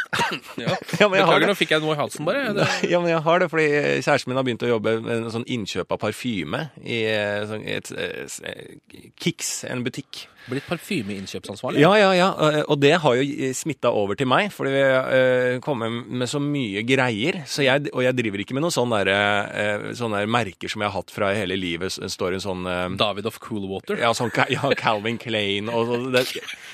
Ja. 0.59 0.75
Ja, 0.99 1.07
men 1.07 1.17
jeg 1.17 1.25
Beklager, 1.25 1.47
nå 1.49 1.55
fikk 1.57 1.71
jeg 1.73 1.81
noe 1.81 1.95
i 1.95 1.99
halsen, 1.99 2.25
bare. 2.27 2.51
Det, 2.55 2.65
Ja, 2.91 2.99
men 3.01 3.09
jeg 3.13 3.21
har 3.25 3.39
det, 3.41 3.47
fordi 3.51 3.67
kjæresten 4.03 4.29
min 4.31 4.37
har 4.39 4.45
begynt 4.45 4.65
å 4.67 4.69
jobbe 4.73 4.97
med 5.01 5.13
en 5.15 5.31
sånn 5.33 5.47
innkjøp 5.47 5.93
av 5.95 6.01
parfyme 6.03 6.65
i 6.83 6.99
eh, 7.09 7.45
sånn, 7.49 7.63
et, 7.65 7.91
et, 7.95 9.15
Kix, 9.21 9.63
en 9.71 9.83
butikk. 9.85 10.25
blitt 10.51 10.65
parfymeinnkjøpsansvarlig. 10.67 11.81
Ja, 11.83 11.93
ja, 11.99 12.11
ja. 12.17 12.27
eh, 12.49 12.59
Og 12.67 12.79
det 12.83 12.93
har 13.03 13.17
jo 13.17 13.51
smitta 13.55 13.91
over 13.95 14.17
til 14.19 14.27
meg, 14.29 14.49
fordi 14.53 14.73
vi 14.75 14.83
har 14.83 15.59
kommer 15.63 15.89
med 15.91 16.29
så 16.29 16.41
mye 16.43 16.83
greier. 16.87 17.41
Så 17.49 17.63
jeg, 17.65 17.87
og 17.93 18.03
jeg 18.05 18.17
driver 18.17 18.43
ikke 18.43 18.57
med 18.57 18.65
noen 18.65 18.75
sånne, 18.75 19.01
der, 19.07 19.47
eh, 19.53 19.87
sånne 19.97 20.21
der 20.23 20.31
merker 20.31 20.71
som 20.71 20.83
jeg 20.83 20.91
har 20.91 20.97
hatt 20.99 21.13
fra 21.13 21.31
hele 21.37 21.57
livet. 21.59 21.93
Står 22.11 22.35
en 22.37 22.43
sånn 22.43 22.67
eh, 22.69 22.83
David 22.99 23.29
of 23.31 23.39
Coolwater. 23.43 23.99
ja, 24.01 24.11
sånn, 24.17 24.31
ja, 24.51 24.73
Calvin 24.77 25.19
Klein 25.21 25.69
og 25.71 25.91
og 25.91 26.11
det, 26.13 26.25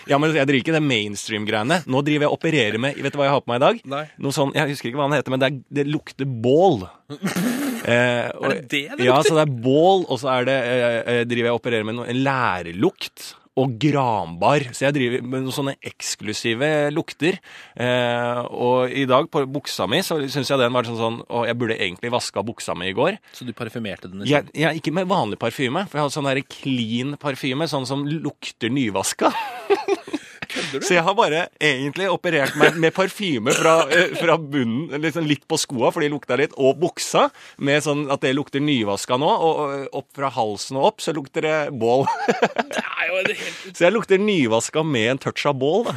Ja, 0.10 0.18
men 0.20 0.34
jeg 0.36 0.48
driver 0.48 0.64
ikke 0.66 0.76
det 0.78 0.84
mainstream-greiene. 0.88 1.82
Nå 1.88 2.02
driver 2.06 2.28
jeg 2.28 2.32
og 2.32 2.38
opererer 2.40 2.80
med 2.82 2.98
Vet 3.04 3.14
du 3.16 3.20
hva 3.20 3.27
jeg 3.28 3.36
har 3.36 3.44
på 3.46 3.52
meg 3.54 3.60
i 3.62 3.66
dag? 3.66 3.82
Nei. 3.94 4.04
Noe 4.24 4.36
sånn, 4.36 4.54
Jeg 4.58 4.72
husker 4.74 4.90
ikke 4.90 5.00
hva 5.02 5.10
den 5.12 5.18
heter, 5.20 5.34
men 5.36 5.44
det, 5.44 5.50
er, 5.52 5.60
det 5.82 5.88
lukter 5.92 6.26
bål. 6.48 6.88
Eh, 7.88 8.26
og- 8.36 8.50
Er 8.50 8.50
det 8.58 8.64
det 8.68 8.80
det 8.98 9.06
Ja, 9.06 9.14
lukter? 9.16 9.30
så 9.30 9.36
det 9.38 9.44
er 9.48 9.52
bål, 9.64 10.02
og 10.12 10.18
så 10.20 10.28
er 10.34 10.46
det, 10.50 10.56
eh, 10.60 10.96
eh, 11.08 11.24
driver 11.30 11.46
jeg 11.48 11.54
og 11.54 11.60
opererer 11.62 11.86
med 11.88 11.96
noe, 11.96 12.08
en 12.12 12.18
lærlukt. 12.26 13.36
og 13.58 13.72
granbar. 13.82 14.60
Så 14.76 14.86
jeg 14.86 14.94
driver 14.94 15.22
med 15.26 15.42
noen 15.42 15.52
sånne 15.56 15.72
eksklusive 15.82 16.92
lukter. 16.94 17.40
Eh, 17.76 18.42
og 18.54 18.92
i 18.94 19.06
dag 19.10 19.32
på 19.34 19.42
buksa 19.50 19.88
mi 19.90 19.98
så 20.06 20.20
syns 20.30 20.52
jeg 20.52 20.60
den 20.60 20.72
var 20.76 20.84
sånn 20.86 21.00
sånn 21.00 21.18
Og 21.28 21.48
jeg 21.48 21.58
burde 21.58 21.74
egentlig 21.80 22.12
vaska 22.14 22.44
buksa 22.46 22.76
mi 22.78 22.90
i 22.92 22.94
går. 22.94 23.18
Så 23.34 23.48
du 23.48 23.54
parfymerte 23.54 24.12
den? 24.12 24.22
Jeg, 24.30 24.46
jeg, 24.54 24.76
ikke 24.78 24.94
med 24.94 25.08
vanlig 25.10 25.40
parfyme, 25.40 25.88
for 25.90 25.98
jeg 25.98 26.04
hadde 26.06 26.14
sånn 26.20 26.30
der 26.30 26.42
clean 26.46 27.18
parfyme, 27.18 27.66
sånn 27.68 27.88
som 27.88 28.06
lukter 28.06 28.70
nyvaska. 28.70 29.32
Kødder 30.52 30.82
du? 30.82 30.86
Så 30.88 30.96
jeg 30.96 31.04
har 31.04 31.16
bare 31.18 31.48
egentlig 31.60 32.10
operert 32.12 32.56
meg 32.60 32.78
med 32.80 32.94
parfyme 32.96 33.54
fra, 33.58 33.76
eh, 33.92 34.14
fra 34.20 34.38
bunnen, 34.38 34.90
liksom 35.04 35.28
litt 35.28 35.48
på 35.50 35.60
skoa, 35.60 35.92
for 35.92 36.04
de 36.04 36.12
lukta 36.14 36.38
litt, 36.40 36.56
og 36.58 36.80
buksa, 36.82 37.28
med 37.58 37.84
sånn 37.84 38.06
at 38.14 38.24
det 38.24 38.36
lukter 38.38 38.64
nyvaska 38.64 39.18
nå, 39.20 39.28
og 39.28 39.58
og 39.58 39.90
opp 39.98 40.08
fra 40.16 40.30
halsen 40.30 40.78
og 40.78 40.86
opp 40.92 41.02
så 41.02 41.14
lukter 41.16 41.42
det 41.42 41.58
bål. 41.80 42.06
Det 42.28 42.84
er 42.84 43.08
jo 43.10 43.22
helt 43.24 43.76
Så 43.78 43.88
jeg 43.88 43.94
lukter 43.96 44.22
nyvaska 44.22 44.84
med 44.86 45.12
en 45.16 45.22
touch 45.28 45.46
av 45.50 45.58
bål, 45.60 45.88
da. 45.90 45.96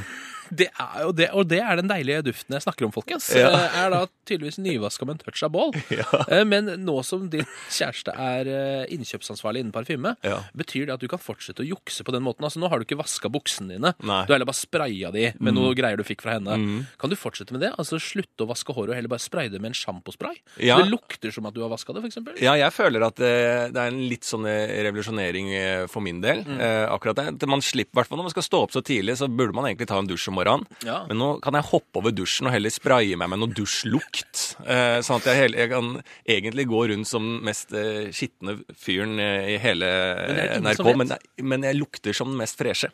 Det 0.51 0.69
er 0.81 1.03
jo 1.05 1.13
det, 1.17 1.29
og 1.37 1.47
det 1.51 1.61
er 1.63 1.77
den 1.81 1.89
deilige 1.91 2.23
duften 2.27 2.57
jeg 2.57 2.65
snakker 2.65 2.87
om, 2.89 2.93
folkens. 2.95 3.29
Ja. 3.37 3.49
Eh, 3.55 3.77
Er 3.85 3.91
da 3.95 4.01
tydeligvis 4.27 4.59
nyvaska 4.63 5.07
med 5.07 5.17
en 5.19 5.23
touch 5.25 5.43
av 5.47 5.53
bål. 5.55 5.75
Ja. 6.01 6.45
Men 6.47 6.67
nå 6.85 7.01
som 7.07 7.29
din 7.33 7.47
kjæreste 7.71 8.13
er 8.15 8.49
eh, 8.51 8.85
innkjøpsansvarlig 8.95 9.63
innen 9.65 9.75
parfyme, 9.75 10.15
Ja. 10.27 10.41
betyr 10.57 10.87
det 10.89 10.95
at 10.97 11.01
du 11.03 11.09
kan 11.11 11.19
fortsette 11.23 11.63
å 11.65 11.67
jukse 11.69 12.05
på 12.07 12.13
den 12.15 12.23
måten? 12.27 12.45
Altså 12.47 12.61
Nå 12.63 12.69
har 12.71 12.79
du 12.81 12.87
ikke 12.87 12.99
vaska 13.01 13.31
buksene 13.33 13.75
dine, 13.77 13.95
Nei. 14.03 14.21
Mm. 14.23 14.27
du 14.27 14.33
har 14.33 14.37
heller 14.39 14.51
bare 14.51 14.61
spraya 14.61 15.11
de 15.15 15.27
med 15.41 15.55
noe 15.57 15.75
greier 15.79 15.97
du 16.01 16.05
fikk 16.07 16.23
fra 16.25 16.37
henne. 16.39 16.59
Kan 17.01 17.11
du 17.13 17.17
fortsette 17.19 17.53
med 17.55 17.63
det? 17.65 17.73
Altså 17.79 17.99
Slutte 18.01 18.45
å 18.45 18.49
vaske 18.51 18.73
håret 18.75 18.91
og 18.95 18.97
heller 18.99 19.13
bare 19.13 19.23
spraye 19.23 19.51
det 19.53 19.61
med 19.61 19.71
en 19.73 19.79
sjampospray? 19.79 20.39
Ja. 20.63 20.79
Det 20.81 20.89
lukter 20.91 21.31
som 21.35 21.47
at 21.47 21.55
du 21.55 21.61
har 21.63 21.71
vaska 21.73 21.93
det, 21.95 22.03
f.eks. 22.07 22.19
Ja, 22.43 22.55
jeg 22.59 22.73
føler 22.75 23.05
at 23.07 23.21
eh, 23.23 23.69
det 23.71 23.81
er 23.83 23.91
en 23.93 24.01
litt 24.11 24.27
sånn 24.27 24.47
eh, 24.51 24.73
revolusjonering 24.89 25.51
eh, 25.55 25.85
for 25.91 26.03
min 26.05 26.21
del. 26.25 26.43
Eh, 26.47 26.87
akkurat 26.91 27.19
det. 27.21 27.49
Man 27.51 27.63
slipper, 27.65 27.93
i 27.93 27.99
hvert 28.01 28.11
fall 28.11 28.21
når 28.23 28.29
man 28.31 28.35
skal 28.35 28.47
stå 28.47 28.63
opp 28.67 28.75
så 28.75 28.83
tidlig, 28.87 29.19
så 29.21 29.29
burde 29.31 29.55
man 29.57 29.69
egentlig 29.71 29.89
ta 29.91 29.99
en 30.01 30.09
dusj 30.11 30.29
om 30.33 30.40
morgenen. 30.41 30.67
Ja. 30.87 31.03
Men 31.11 31.21
nå 31.21 31.31
kan 31.45 31.57
jeg 31.59 31.69
hoppe 31.71 32.03
over 32.03 32.15
dusjen 32.15 32.51
og 32.51 32.57
heller 32.57 32.73
spraye 32.75 33.19
meg 33.21 33.31
med 33.33 33.43
noe 33.43 33.55
dusjlukt. 33.55 34.50
Eh, 34.67 34.99
sånn 35.07 35.21
at 35.21 35.29
jeg, 35.31 35.53
jeg 35.57 35.71
kan 35.73 35.91
egentlig 36.29 36.67
gå 36.71 36.83
rundt 36.93 37.09
som 37.09 37.25
den 37.25 37.45
mest 37.47 37.73
eh, 37.77 38.11
skitne 38.15 38.57
fyren 38.79 39.19
eh, 39.23 39.55
i 39.55 39.59
hele 39.63 39.89
det 39.89 40.43
er 40.45 40.55
eh, 40.57 40.61
NRK, 40.65 40.91
men, 41.01 41.15
men 41.53 41.67
jeg 41.69 41.79
lukter 41.79 42.17
som 42.17 42.31
den 42.33 42.41
mest 42.41 42.59
freshe. 42.61 42.91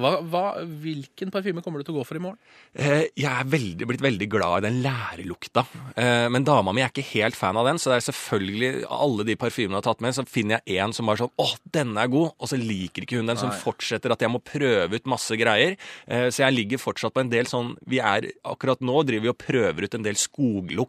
Hva, 0.00 0.16
hva, 0.24 0.44
hvilken 0.82 1.32
parfyme 1.34 1.62
kommer 1.64 1.82
du 1.82 1.88
til 1.88 1.96
å 1.96 2.00
gå 2.00 2.06
for 2.08 2.18
i 2.18 2.22
morgen? 2.22 2.40
Eh, 2.74 3.08
jeg 3.16 3.30
er 3.30 3.50
veldig, 3.52 3.88
blitt 3.90 4.04
veldig 4.04 4.28
glad 4.32 4.58
i 4.60 4.68
den 4.68 4.80
lærelukta. 4.84 5.66
Eh, 5.96 6.26
men 6.32 6.46
dama 6.46 6.74
mi 6.76 6.84
er 6.84 6.92
ikke 6.92 7.06
helt 7.12 7.38
fan 7.38 7.58
av 7.60 7.68
den, 7.68 7.80
så 7.82 7.92
det 7.92 8.00
er 8.00 8.06
selvfølgelig 8.10 8.72
alle 8.96 9.26
de 9.28 9.38
parfymene 9.40 9.76
jeg 9.76 9.82
har 9.82 9.88
tatt 9.90 10.04
med, 10.04 10.16
så 10.16 10.26
finner 10.30 10.62
jeg 10.62 10.80
en 10.82 10.94
som 10.96 11.08
bare 11.08 11.24
sånn 11.24 11.34
Å, 11.42 11.48
denne 11.74 12.04
er 12.04 12.12
god! 12.12 12.34
Og 12.40 12.50
så 12.50 12.58
liker 12.60 13.04
ikke 13.06 13.20
hun 13.20 13.30
den, 13.30 13.40
som 13.40 13.52
fortsetter 13.52 14.14
at 14.14 14.22
jeg 14.22 14.32
må 14.32 14.40
prøve 14.44 14.96
ut 15.00 15.10
masse 15.10 15.36
greier. 15.38 15.76
Så 16.06 16.42
jeg 16.42 16.54
ligger 16.54 16.80
fortsatt 16.80 17.14
på 17.14 17.22
en 17.22 17.30
del 17.32 17.48
sånn 17.50 17.72
Vi 17.88 17.98
er 18.02 18.28
akkurat 18.46 18.82
nå 18.84 19.00
driver 19.06 19.26
vi 19.26 19.32
og 19.32 19.38
prøver 19.40 19.86
ut 19.86 19.96
en 19.98 20.04
del 20.06 20.18
skoglukt. 20.20 20.85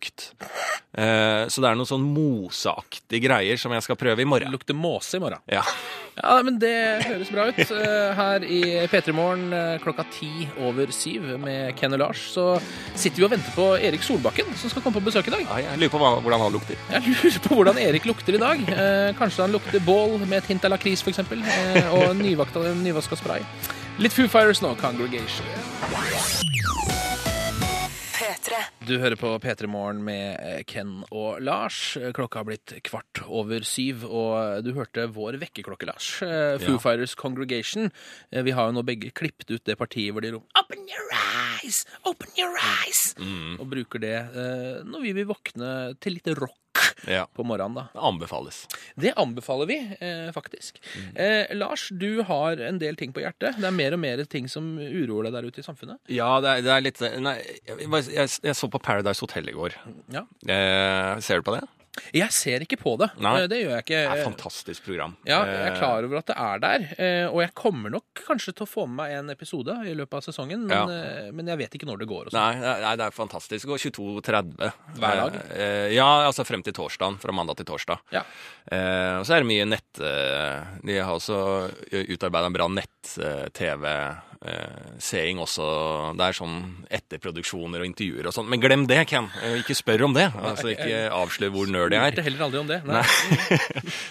Eh, 0.98 1.44
så 1.51 1.62
det 1.62 1.70
er 1.70 1.77
noen 1.77 1.89
sånn 1.89 2.06
moseaktige 2.13 3.22
greier 3.27 3.58
som 3.62 3.74
jeg 3.75 3.84
skal 3.86 3.98
prøve 4.00 4.24
i 4.24 4.27
morgen. 4.30 4.51
lukter 4.54 4.74
måse 4.77 5.18
i 5.18 5.22
morgen. 5.24 5.39
Ja. 5.51 5.63
Ja, 6.18 6.39
men 6.42 6.56
det 6.58 6.72
høres 7.06 7.30
bra 7.30 7.44
ut. 7.51 7.60
Eh, 7.60 8.13
Her 8.18 8.42
i 8.42 8.62
P3 8.89 9.13
Morgen 9.13 9.51
eh, 9.54 9.75
klokka 9.84 10.06
ti 10.10 10.48
over 10.66 10.89
syv 10.96 11.27
med 11.44 11.75
Ken 11.77 11.94
og 11.94 12.00
Lars, 12.01 12.24
så 12.34 12.48
sitter 12.98 13.22
vi 13.22 13.27
og 13.27 13.34
venter 13.36 13.54
på 13.54 13.68
Erik 13.77 14.01
Solbakken, 14.01 14.50
som 14.58 14.72
skal 14.74 14.82
komme 14.82 14.98
på 14.98 15.06
besøk 15.06 15.30
i 15.30 15.36
dag. 15.36 15.46
Ja, 15.46 15.60
Jeg 15.72 15.84
lurer 15.84 15.94
på 15.94 16.01
hva, 16.01 16.16
hvordan 16.25 16.42
han 16.48 16.56
lukter. 16.58 16.80
Jeg 16.96 17.06
lurer 17.13 17.39
på 17.46 17.60
hvordan 17.60 17.77
Erik 17.86 18.10
lukter 18.10 18.34
i 18.34 18.42
dag. 18.42 18.66
Eh, 18.74 19.13
Kanskje 19.20 19.46
han 19.46 19.54
lukter 19.54 19.80
bål 19.86 20.18
med 20.25 20.39
et 20.42 20.50
hint 20.56 20.66
av 20.66 20.74
lakris, 20.74 21.06
f.eks., 21.06 21.22
og 21.94 22.16
nyvakta, 22.18 22.66
nyvaska 22.82 23.16
spray. 23.22 23.46
Litt 24.01 24.13
Foo 24.13 24.27
Fighters 24.30 24.62
nå, 24.66 24.74
Congregation. 24.82 25.46
P3. 28.48 28.88
Du 28.88 28.94
hører 29.01 29.16
på 29.20 29.32
P3 29.44 29.68
Morgen 29.68 30.00
med 30.08 30.38
eh, 30.39 30.62
Ken 30.68 31.01
og 31.12 31.42
Lars. 31.44 31.98
Klokka 32.16 32.39
har 32.42 32.48
blitt 32.48 32.74
kvart 32.88 33.22
over 33.27 33.66
syv, 33.68 34.06
og 34.08 34.63
du 34.66 34.72
hørte 34.77 35.08
vår 35.12 35.39
vekkerklokke, 35.42 35.89
Lars. 35.89 36.10
Eh, 36.24 36.56
Foo 36.63 36.77
Ja. 36.77 36.82
Fighters 36.84 37.16
Congregation. 37.20 37.92
Eh, 38.32 38.44
Vi 38.48 38.51
har 38.56 38.70
jo 38.70 38.77
nå 38.80 38.86
begge 38.88 39.12
klippet 39.12 39.51
ut 39.51 39.63
det 39.68 39.77
partiet 39.77 40.13
hvor 40.16 40.22
de 40.24 40.32
roper 40.38 40.48
'Open 40.56 40.88
your 40.88 41.10
eyes! 41.12 41.47
Open 42.08 42.30
your 42.40 42.54
eyes!' 42.58 43.14
Mm. 43.18 43.60
og 43.60 43.68
bruker 43.72 44.00
det 44.04 44.16
eh, 44.18 44.80
når 44.88 45.02
vi 45.04 45.12
vil 45.18 45.28
våkne 45.30 45.74
til 46.04 46.18
litt 46.18 46.28
rock 46.38 46.56
Ja. 47.08 47.26
på 47.36 47.44
morgenen. 47.46 47.74
da. 47.76 47.84
Det 47.94 48.02
anbefales. 48.06 48.58
Det 48.98 49.12
anbefaler 49.18 49.68
vi, 49.70 49.78
eh, 50.00 50.32
faktisk. 50.34 50.78
Eh, 51.16 51.50
Lars, 51.58 51.88
du 51.90 52.22
har 52.24 52.58
en 52.62 52.78
del 52.82 52.96
ting 52.96 53.12
på 53.14 53.22
hjertet. 53.22 53.58
Det 53.58 53.66
er 53.66 53.72
mer 53.76 53.94
og 53.94 54.00
mer 54.00 54.24
ting 54.26 54.48
som 54.50 54.78
uroer 54.78 55.28
deg 55.28 55.34
der 55.34 55.48
ute 55.50 55.60
i 55.62 55.66
samfunnet. 55.66 55.98
Ja, 56.10 56.40
det 56.42 56.50
er, 56.50 56.62
det 56.66 56.74
er 56.76 56.82
litt 56.86 57.02
Nei, 57.22 57.36
jeg, 57.68 57.90
jeg, 58.14 58.30
jeg 58.44 58.56
så 58.58 58.70
på 58.70 58.82
Paradise 58.82 59.22
Hotel 59.26 59.50
i 59.50 59.56
går. 59.58 59.74
Ja. 60.14 60.26
Eh, 60.48 61.20
ser 61.26 61.41
du 61.41 61.50
på 61.50 61.58
det? 61.58 61.65
Jeg 62.14 62.32
ser 62.32 62.64
ikke 62.66 62.78
på 62.82 62.98
det. 63.00 63.10
Nei. 63.20 63.34
Eh, 63.42 63.48
Det 63.48 63.60
gjør 63.62 63.74
jeg 63.76 63.84
ikke. 63.86 64.02
Det 64.02 64.12
er 64.12 64.22
et 64.22 64.28
fantastisk 64.28 64.84
program. 64.86 65.16
Ja, 65.26 65.40
jeg 65.46 65.56
er 65.56 65.72
Eh, 65.72 65.78
klar 65.80 66.04
over 66.04 66.18
at 66.18 66.26
det 66.28 66.36
er 66.38 66.60
der, 66.60 66.86
eh, 66.98 67.28
og 67.32 67.42
jeg 67.42 67.54
kommer 67.54 67.90
nok 67.92 68.04
kanskje 68.28 68.54
til 68.56 68.66
å 68.66 68.70
få 68.70 68.86
med 68.88 68.96
meg 68.98 69.12
en 69.20 69.30
episode 69.30 69.76
i 69.88 69.94
løpet 69.94 70.14
av 70.14 70.22
sesongen, 70.28 70.66
men, 70.68 70.90
Ja. 70.90 71.32
men 71.32 71.46
jeg 71.48 71.58
vet 71.58 71.72
ikke 71.76 71.88
når 71.90 72.00
det 72.00 72.08
går. 72.08 72.30
Sånn. 72.32 72.40
Nei, 72.62 72.80
nei, 72.82 72.96
det 72.96 73.06
er 73.06 73.12
fantastisk. 73.12 73.68
Og 73.70 73.78
22.30. 73.80 74.72
Hver 74.98 75.16
dag? 75.22 75.92
Ja, 75.92 76.28
altså 76.28 76.46
frem 76.46 76.64
til 76.64 76.74
torsdagen. 76.74 77.18
Fra 77.20 77.32
mandag 77.32 77.58
til 77.58 77.66
torsdag. 77.66 78.00
Ja. 78.12 78.22
Og 79.20 79.26
så 79.26 79.36
er 79.36 79.44
det 79.44 79.48
mye 79.48 79.66
nett... 79.68 79.94
De 80.88 80.98
har 81.00 81.14
også 81.14 81.72
utarbeida 81.92 82.46
en 82.48 82.54
bra 82.54 82.68
nett-TV-seing 84.41 85.39
også. 85.41 85.67
Det 86.17 86.26
er 86.28 86.38
sånn 86.38 86.58
etterproduksjoner 86.93 87.84
og 87.84 87.89
intervjuer 87.89 88.30
og 88.30 88.36
sånn. 88.36 88.47
Men 88.52 88.62
glem 88.62 88.86
det, 88.89 89.00
Ken. 89.10 89.30
Eh, 89.43 89.60
ikke 89.62 89.76
spør 89.78 90.08
om 90.08 90.15
det. 90.15 90.28
Altså, 90.36 90.71
ikke 90.73 91.08
avslør 91.13 91.54
hvor 91.54 91.71
nerd 91.71 91.95
jeg 91.95 92.02
Spurte 92.08 92.15
Det 92.17 92.26
heller 92.28 92.45
aldri 92.47 92.60
om 92.62 92.69
det. 92.69 92.80
Nei. 92.88 93.04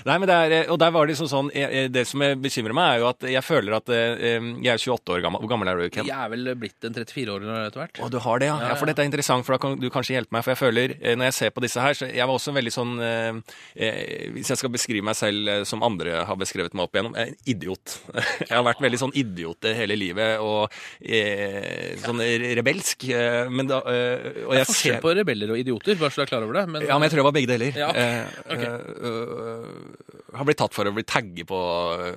Nei, 0.06 0.18
men 0.20 0.26
det 0.28 0.36
er, 0.36 0.56
og 0.72 0.80
der 0.82 0.92
var 0.94 1.06
det 1.06 1.14
liksom 1.14 1.30
sånn 1.30 1.50
Det 1.92 2.04
som 2.08 2.22
bekymrer 2.42 2.76
meg, 2.76 2.96
er 2.96 3.02
jo 3.02 3.08
at 3.10 3.26
jeg 3.30 3.44
føler 3.46 3.78
at 3.78 3.92
eh, 3.94 4.40
jeg 4.62 4.72
er 4.72 4.82
28 4.82 5.16
år 5.16 5.24
gammel. 5.26 5.44
Hvor 5.44 5.52
gammel 5.54 5.72
er 5.72 5.80
du, 5.80 5.86
Ken? 5.92 6.08
Jeg 6.08 6.16
er 6.16 6.32
vel 6.32 6.52
blitt 6.58 6.88
en 6.88 6.96
34 6.96 7.36
år 7.36 7.46
etter 7.66 7.82
hvert. 7.82 8.02
Å, 8.02 8.10
du 8.12 8.18
har 8.22 8.42
det, 8.42 8.50
ja. 8.50 8.58
Ja, 8.62 8.72
ja. 8.72 8.78
For 8.80 8.90
dette 8.90 9.04
er 9.04 9.10
interessant, 9.10 9.46
for 9.46 9.56
da 9.56 9.60
kan 9.62 9.78
du 9.80 9.88
kanskje 9.92 10.16
hjelpe 10.16 10.36
meg. 10.36 10.46
For 10.46 10.54
jeg 10.54 10.62
føler, 10.62 10.96
eh, 11.00 11.16
når 11.18 11.30
jeg 11.30 11.38
ser 11.40 11.54
på 11.56 11.64
disse 11.64 11.82
her, 11.82 11.96
så 11.98 12.10
jeg 12.10 12.26
var 12.26 12.34
også 12.36 12.54
veldig 12.56 12.72
sånn 12.74 12.94
eh, 13.02 13.40
eh, 13.74 14.26
Hvis 14.36 14.52
jeg 14.52 14.60
skal 14.62 14.72
beskrive 14.74 15.06
meg 15.06 15.18
selv 15.18 15.52
eh, 15.52 15.62
som 15.68 15.84
andre 15.86 16.22
har 16.28 16.40
beskrevet 16.40 16.76
meg 16.76 16.86
opp 16.86 16.96
igjennom, 16.96 17.16
er 17.18 17.32
en 17.32 17.38
idiot. 17.48 17.98
Jeg 18.46 18.52
har 18.52 18.64
vært 18.66 18.82
veldig 18.84 18.98
sånn 19.00 19.14
idiot 19.18 19.66
hele 19.76 19.96
livet, 19.98 20.15
og 20.42 20.72
eh, 21.00 21.94
sånn 22.02 22.20
rebelsk. 22.58 23.06
Eh, 23.12 23.50
men 23.52 23.68
da 23.70 23.80
eh, 23.90 24.42
Og 24.46 24.54
jeg 24.56 24.68
Forskjell 24.68 24.96
ser 24.96 25.02
på 25.04 25.14
rebeller 25.16 25.52
og 25.54 25.60
idioter, 25.60 25.98
bare 26.00 26.10
så 26.14 26.22
du 26.22 26.26
er 26.26 26.30
klar 26.32 26.46
over 26.46 26.60
det. 26.60 26.66
Men, 26.72 26.86
ja, 26.88 26.96
men 26.98 27.06
jeg 27.08 27.14
tror 27.14 27.22
det 27.22 27.28
var 27.30 27.36
begge 27.38 27.52
deler. 27.54 27.80
Ja, 27.80 27.90
ok. 27.90 28.02
Eh, 28.02 28.42
Ok. 28.56 28.62
eh, 28.62 29.10
øh, 29.10 30.12
har 30.36 30.44
blitt 30.44 30.58
tatt 30.60 30.74
for 30.76 30.84
å 30.88 30.92
bli 30.92 31.04
tagget 31.08 31.46
på 31.48 31.58
øh, 31.96 32.16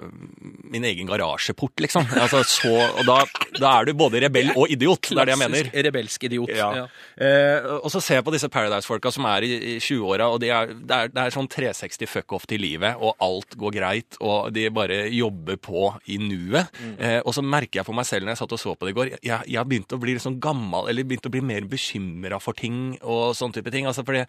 min 0.74 0.84
egen 0.90 1.08
garasjeport, 1.08 1.80
liksom. 1.86 2.04
Altså, 2.20 2.42
så, 2.48 2.72
og 3.00 3.06
da, 3.08 3.20
da 3.56 3.70
er 3.80 3.88
du 3.88 3.94
både 3.98 4.20
rebell 4.26 4.50
og 4.60 4.72
idiot. 4.74 5.08
Det 5.14 5.22
er 5.22 5.30
det 5.30 5.36
jeg 5.38 5.42
mener. 5.44 5.70
Klassisk 5.70 5.86
rebelsk 5.88 6.26
idiot. 6.28 6.52
Ja. 6.58 6.68
Ja. 6.82 6.84
Eh, 7.16 7.70
og 7.80 7.88
så 7.94 8.02
ser 8.04 8.20
jeg 8.20 8.26
på 8.28 8.34
disse 8.36 8.50
Paradise-folka 8.52 9.12
som 9.16 9.28
er 9.30 9.46
i, 9.48 9.52
i 9.56 9.78
20-åra, 9.80 10.28
og 10.34 10.42
de 10.44 10.52
er, 10.52 10.74
det, 10.76 10.98
er, 10.98 11.14
det 11.16 11.24
er 11.30 11.36
sånn 11.38 11.48
360 11.52 12.12
fuck 12.12 12.36
off 12.36 12.48
til 12.50 12.60
livet, 12.66 13.00
og 13.00 13.16
alt 13.24 13.56
går 13.60 13.76
greit, 13.78 14.20
og 14.20 14.52
de 14.56 14.66
bare 14.76 15.00
jobber 15.16 15.60
på 15.64 15.86
i 16.12 16.20
nuet. 16.22 16.68
Eh, 17.00 17.20
og 17.24 17.32
så 17.38 17.44
merker 17.46 17.80
jeg 17.82 17.88
på 17.90 17.96
meg 17.98 18.08
selv 18.08 18.28
når 18.28 18.36
jeg 18.36 18.42
satt 18.44 18.56
og 18.56 18.62
så 18.62 18.76
på 18.76 18.88
det 18.88 18.94
i 18.94 18.98
går, 19.00 19.12
jeg, 19.26 19.50
jeg 19.56 19.70
begynte 19.70 19.98
å 19.98 20.02
bli 20.02 20.16
sånn 20.22 20.38
gammel, 20.44 20.90
eller 20.92 21.08
begynte 21.08 21.32
å 21.32 21.34
bli 21.34 21.44
mer 21.46 21.66
bekymra 21.70 22.40
for 22.44 22.58
ting 22.58 22.94
og 23.02 23.34
sånn 23.38 23.56
type 23.56 23.74
ting. 23.74 23.90
Altså, 23.90 24.06
fordi 24.08 24.26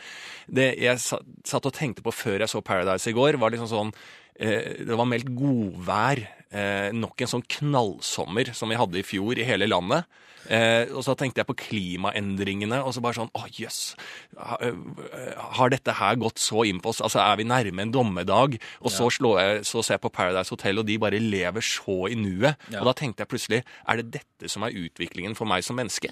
det 0.48 0.72
jeg 0.80 1.02
satt 1.02 1.68
og 1.68 1.76
tenkte 1.76 2.04
på 2.06 2.14
før 2.14 2.40
jeg 2.44 2.52
så 2.52 2.64
Paradise 2.64 3.10
i 3.10 3.16
går, 3.16 3.40
var 3.40 3.52
liksom 3.52 3.70
sånn 3.70 3.94
eh, 4.40 4.82
Det 4.88 4.96
var 4.96 5.08
meldt 5.08 5.30
godvær. 5.36 6.24
Eh, 6.50 6.88
nok 6.96 7.22
en 7.22 7.34
sånn 7.36 7.46
knallsommer 7.58 8.50
som 8.56 8.72
vi 8.72 8.80
hadde 8.80 8.98
i 8.98 9.06
fjor 9.06 9.38
i 9.38 9.46
hele 9.46 9.68
landet. 9.70 10.08
Eh, 10.50 10.90
og 10.90 11.04
så 11.06 11.14
tenkte 11.14 11.40
jeg 11.44 11.46
på 11.46 11.54
klimaendringene, 11.62 12.80
og 12.82 12.94
så 12.96 13.02
bare 13.04 13.14
sånn 13.20 13.30
Å, 13.38 13.44
jøss. 13.54 13.94
Ha- 14.36 14.58
øh, 14.66 14.74
Har 15.60 15.70
dette 15.70 15.92
her 15.94 16.16
gått 16.20 16.40
så 16.42 16.64
inn 16.66 16.80
på 16.82 16.90
oss? 16.90 17.00
Altså, 17.00 17.20
er 17.22 17.36
vi 17.38 17.44
nærme 17.46 17.84
en 17.86 17.92
dommedag? 17.94 18.58
Og 18.82 18.90
så, 18.90 19.06
slår 19.14 19.38
jeg, 19.40 19.60
så 19.68 19.82
ser 19.84 19.94
jeg 19.98 20.02
på 20.04 20.10
Paradise 20.12 20.50
Hotel, 20.50 20.78
og 20.82 20.86
de 20.88 20.98
bare 20.98 21.20
lever 21.22 21.62
så 21.64 22.08
i 22.10 22.16
nuet. 22.18 22.56
Ja. 22.72 22.80
Og 22.82 22.90
da 22.90 22.94
tenkte 22.98 23.22
jeg 23.24 23.30
plutselig 23.30 23.62
Er 23.86 24.00
det 24.02 24.10
dette 24.18 24.48
som 24.50 24.62
er 24.66 24.74
utviklingen 24.74 25.36
for 25.36 25.46
meg 25.46 25.62
som 25.66 25.76
menneske? 25.76 26.10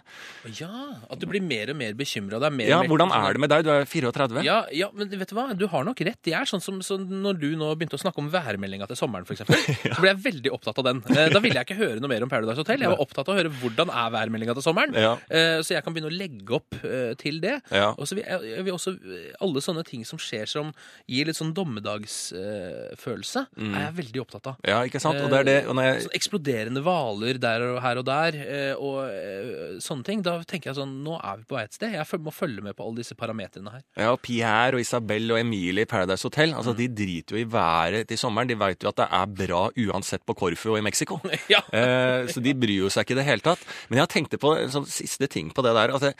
ja, 0.59 0.70
at 1.11 1.18
du 1.18 1.27
blir 1.27 1.42
mer 1.42 1.70
og 1.72 1.77
mer 1.77 1.92
bekymra. 1.98 2.38
Ja, 2.62 2.83
hvordan 2.87 3.11
er 3.14 3.33
det 3.35 3.40
med 3.40 3.51
deg? 3.51 3.64
Du 3.64 3.70
er 3.72 3.85
34. 3.88 4.42
Ja, 4.44 4.62
ja, 4.72 4.88
men 4.94 5.09
vet 5.11 5.29
du 5.31 5.35
hva? 5.37 5.48
Du 5.59 5.66
har 5.68 5.85
nok 5.85 6.01
rett. 6.07 6.20
Jeg 6.29 6.37
er 6.38 6.46
sånn 6.48 6.62
som 6.62 6.79
så 6.85 6.98
når 6.98 7.38
du 7.40 7.48
nå 7.57 7.72
begynte 7.79 7.96
å 7.98 8.03
snakke 8.03 8.18
om 8.22 8.31
værmeldinga 8.31 8.87
til 8.90 8.96
sommeren, 9.01 9.27
f.eks. 9.27 9.42
Så 9.98 10.01
ble 10.03 10.12
jeg 10.12 10.20
veldig 10.24 10.53
opptatt 10.55 10.79
av 10.79 10.85
den. 10.90 11.03
Eh, 11.11 11.29
Da 11.33 11.40
ville 11.42 11.59
jeg 11.61 11.66
ikke 11.68 11.79
høre 11.81 12.01
noe 12.03 12.09
mer 12.12 12.22
om 12.22 12.31
Paradise 12.31 12.61
Hotel. 12.61 12.81
Jeg 12.85 12.92
var 12.92 13.01
opptatt 13.03 13.29
av 13.29 13.35
å 13.35 13.38
høre 13.38 13.53
hvordan 13.62 13.90
er 13.90 14.11
værmeldinga 14.29 14.55
til 14.59 14.62
sommeren. 14.69 14.95
Ja. 14.95 15.14
Eh, 15.31 15.59
Så 15.64 15.75
jeg 15.75 15.83
kan 15.85 15.95
begynne 15.97 16.12
å 16.12 16.17
legge 16.19 16.55
opp 16.61 16.77
eh, 16.85 17.14
til 17.19 17.41
det. 17.41 17.57
Ja. 17.73 17.91
Og 17.97 18.07
så 18.09 18.14
vil 18.19 18.25
jeg, 18.29 18.53
jeg 18.57 18.64
vil 18.69 18.75
også 18.77 18.95
eh, 18.95 19.33
Alle 19.41 19.61
sånne 19.64 19.85
ting 19.88 20.05
som 20.07 20.19
skjer 20.21 20.47
som 20.49 20.73
gir 21.09 21.27
litt 21.29 21.37
sånn 21.38 21.55
dommedagsfølelse, 21.57 23.43
er 23.59 23.83
jeg 23.87 23.95
veldig 23.99 24.23
opptatt 24.23 24.47
av. 24.53 24.57
ja, 24.67 24.81
ikke 24.87 25.01
sant? 25.03 25.19
Og 25.23 25.31
det 25.33 25.38
er 25.43 25.47
det 25.49 25.57
og 25.69 25.77
når 25.79 25.88
jeg, 25.88 26.03
Sånn 26.09 26.17
eksploderende 26.19 26.83
hvaler 26.85 27.38
der 27.43 27.64
og 27.73 27.81
her 27.83 28.01
og 28.03 28.07
der, 28.09 28.38
eh, 28.45 28.75
og 28.77 28.99
eh, 29.09 29.79
sånne 29.83 30.05
ting. 30.07 30.23
Da 30.27 30.38
tenker 30.49 30.71
jeg 30.73 30.79
sånn 30.79 30.97
Nå 31.05 31.19
er 31.23 31.41
vi 31.41 31.47
på 31.49 31.57
vei 31.59 31.64
et 31.67 31.77
sted. 31.77 31.95
Jeg 31.95 32.21
må 32.25 32.33
følge 32.35 32.62
med 32.64 32.77
på 32.79 32.85
alle 32.87 33.01
disse 33.03 33.14
parametrene 33.19 33.73
her. 33.73 33.83
Ja, 33.99 34.11
og 34.14 34.21
Pierre 34.25 34.77
og 34.79 34.83
Isabel 34.83 35.31
og 35.35 35.38
Emilie 35.41 35.85
i 35.87 35.88
Paradise 35.88 36.27
Hotel 36.27 36.55
altså 36.59 36.75
de 36.77 36.88
driter 36.91 37.37
jo 37.37 37.43
i 37.43 37.49
været 37.49 38.09
til 38.11 38.19
sommeren. 38.21 38.49
De 38.51 38.57
veit 38.59 38.83
jo 38.85 38.91
at 38.91 38.99
det 39.01 39.07
er 39.19 39.27
bra 39.43 39.61
uansett 39.88 40.25
på 40.27 40.35
Korfu 40.38 40.73
og 40.75 40.81
i 40.81 40.85
Mexico. 40.87 41.21
Ja. 41.49 41.61
Eh, 41.73 42.27
så 42.29 42.43
de 42.45 42.53
bryr 42.59 42.83
jo 42.85 42.88
seg 42.93 43.07
ikke 43.07 43.14
i 43.14 43.19
det 43.21 43.25
hele 43.29 43.41
tatt. 43.45 43.62
Men 43.88 44.03
jeg 44.03 44.11
tenkte 44.18 44.40
på 44.42 44.52
en 44.59 44.72
sånn 44.72 44.87
siste 44.90 45.28
ting 45.31 45.52
på 45.54 45.64
det 45.64 45.74
der. 45.76 45.92
Altså, 45.94 46.12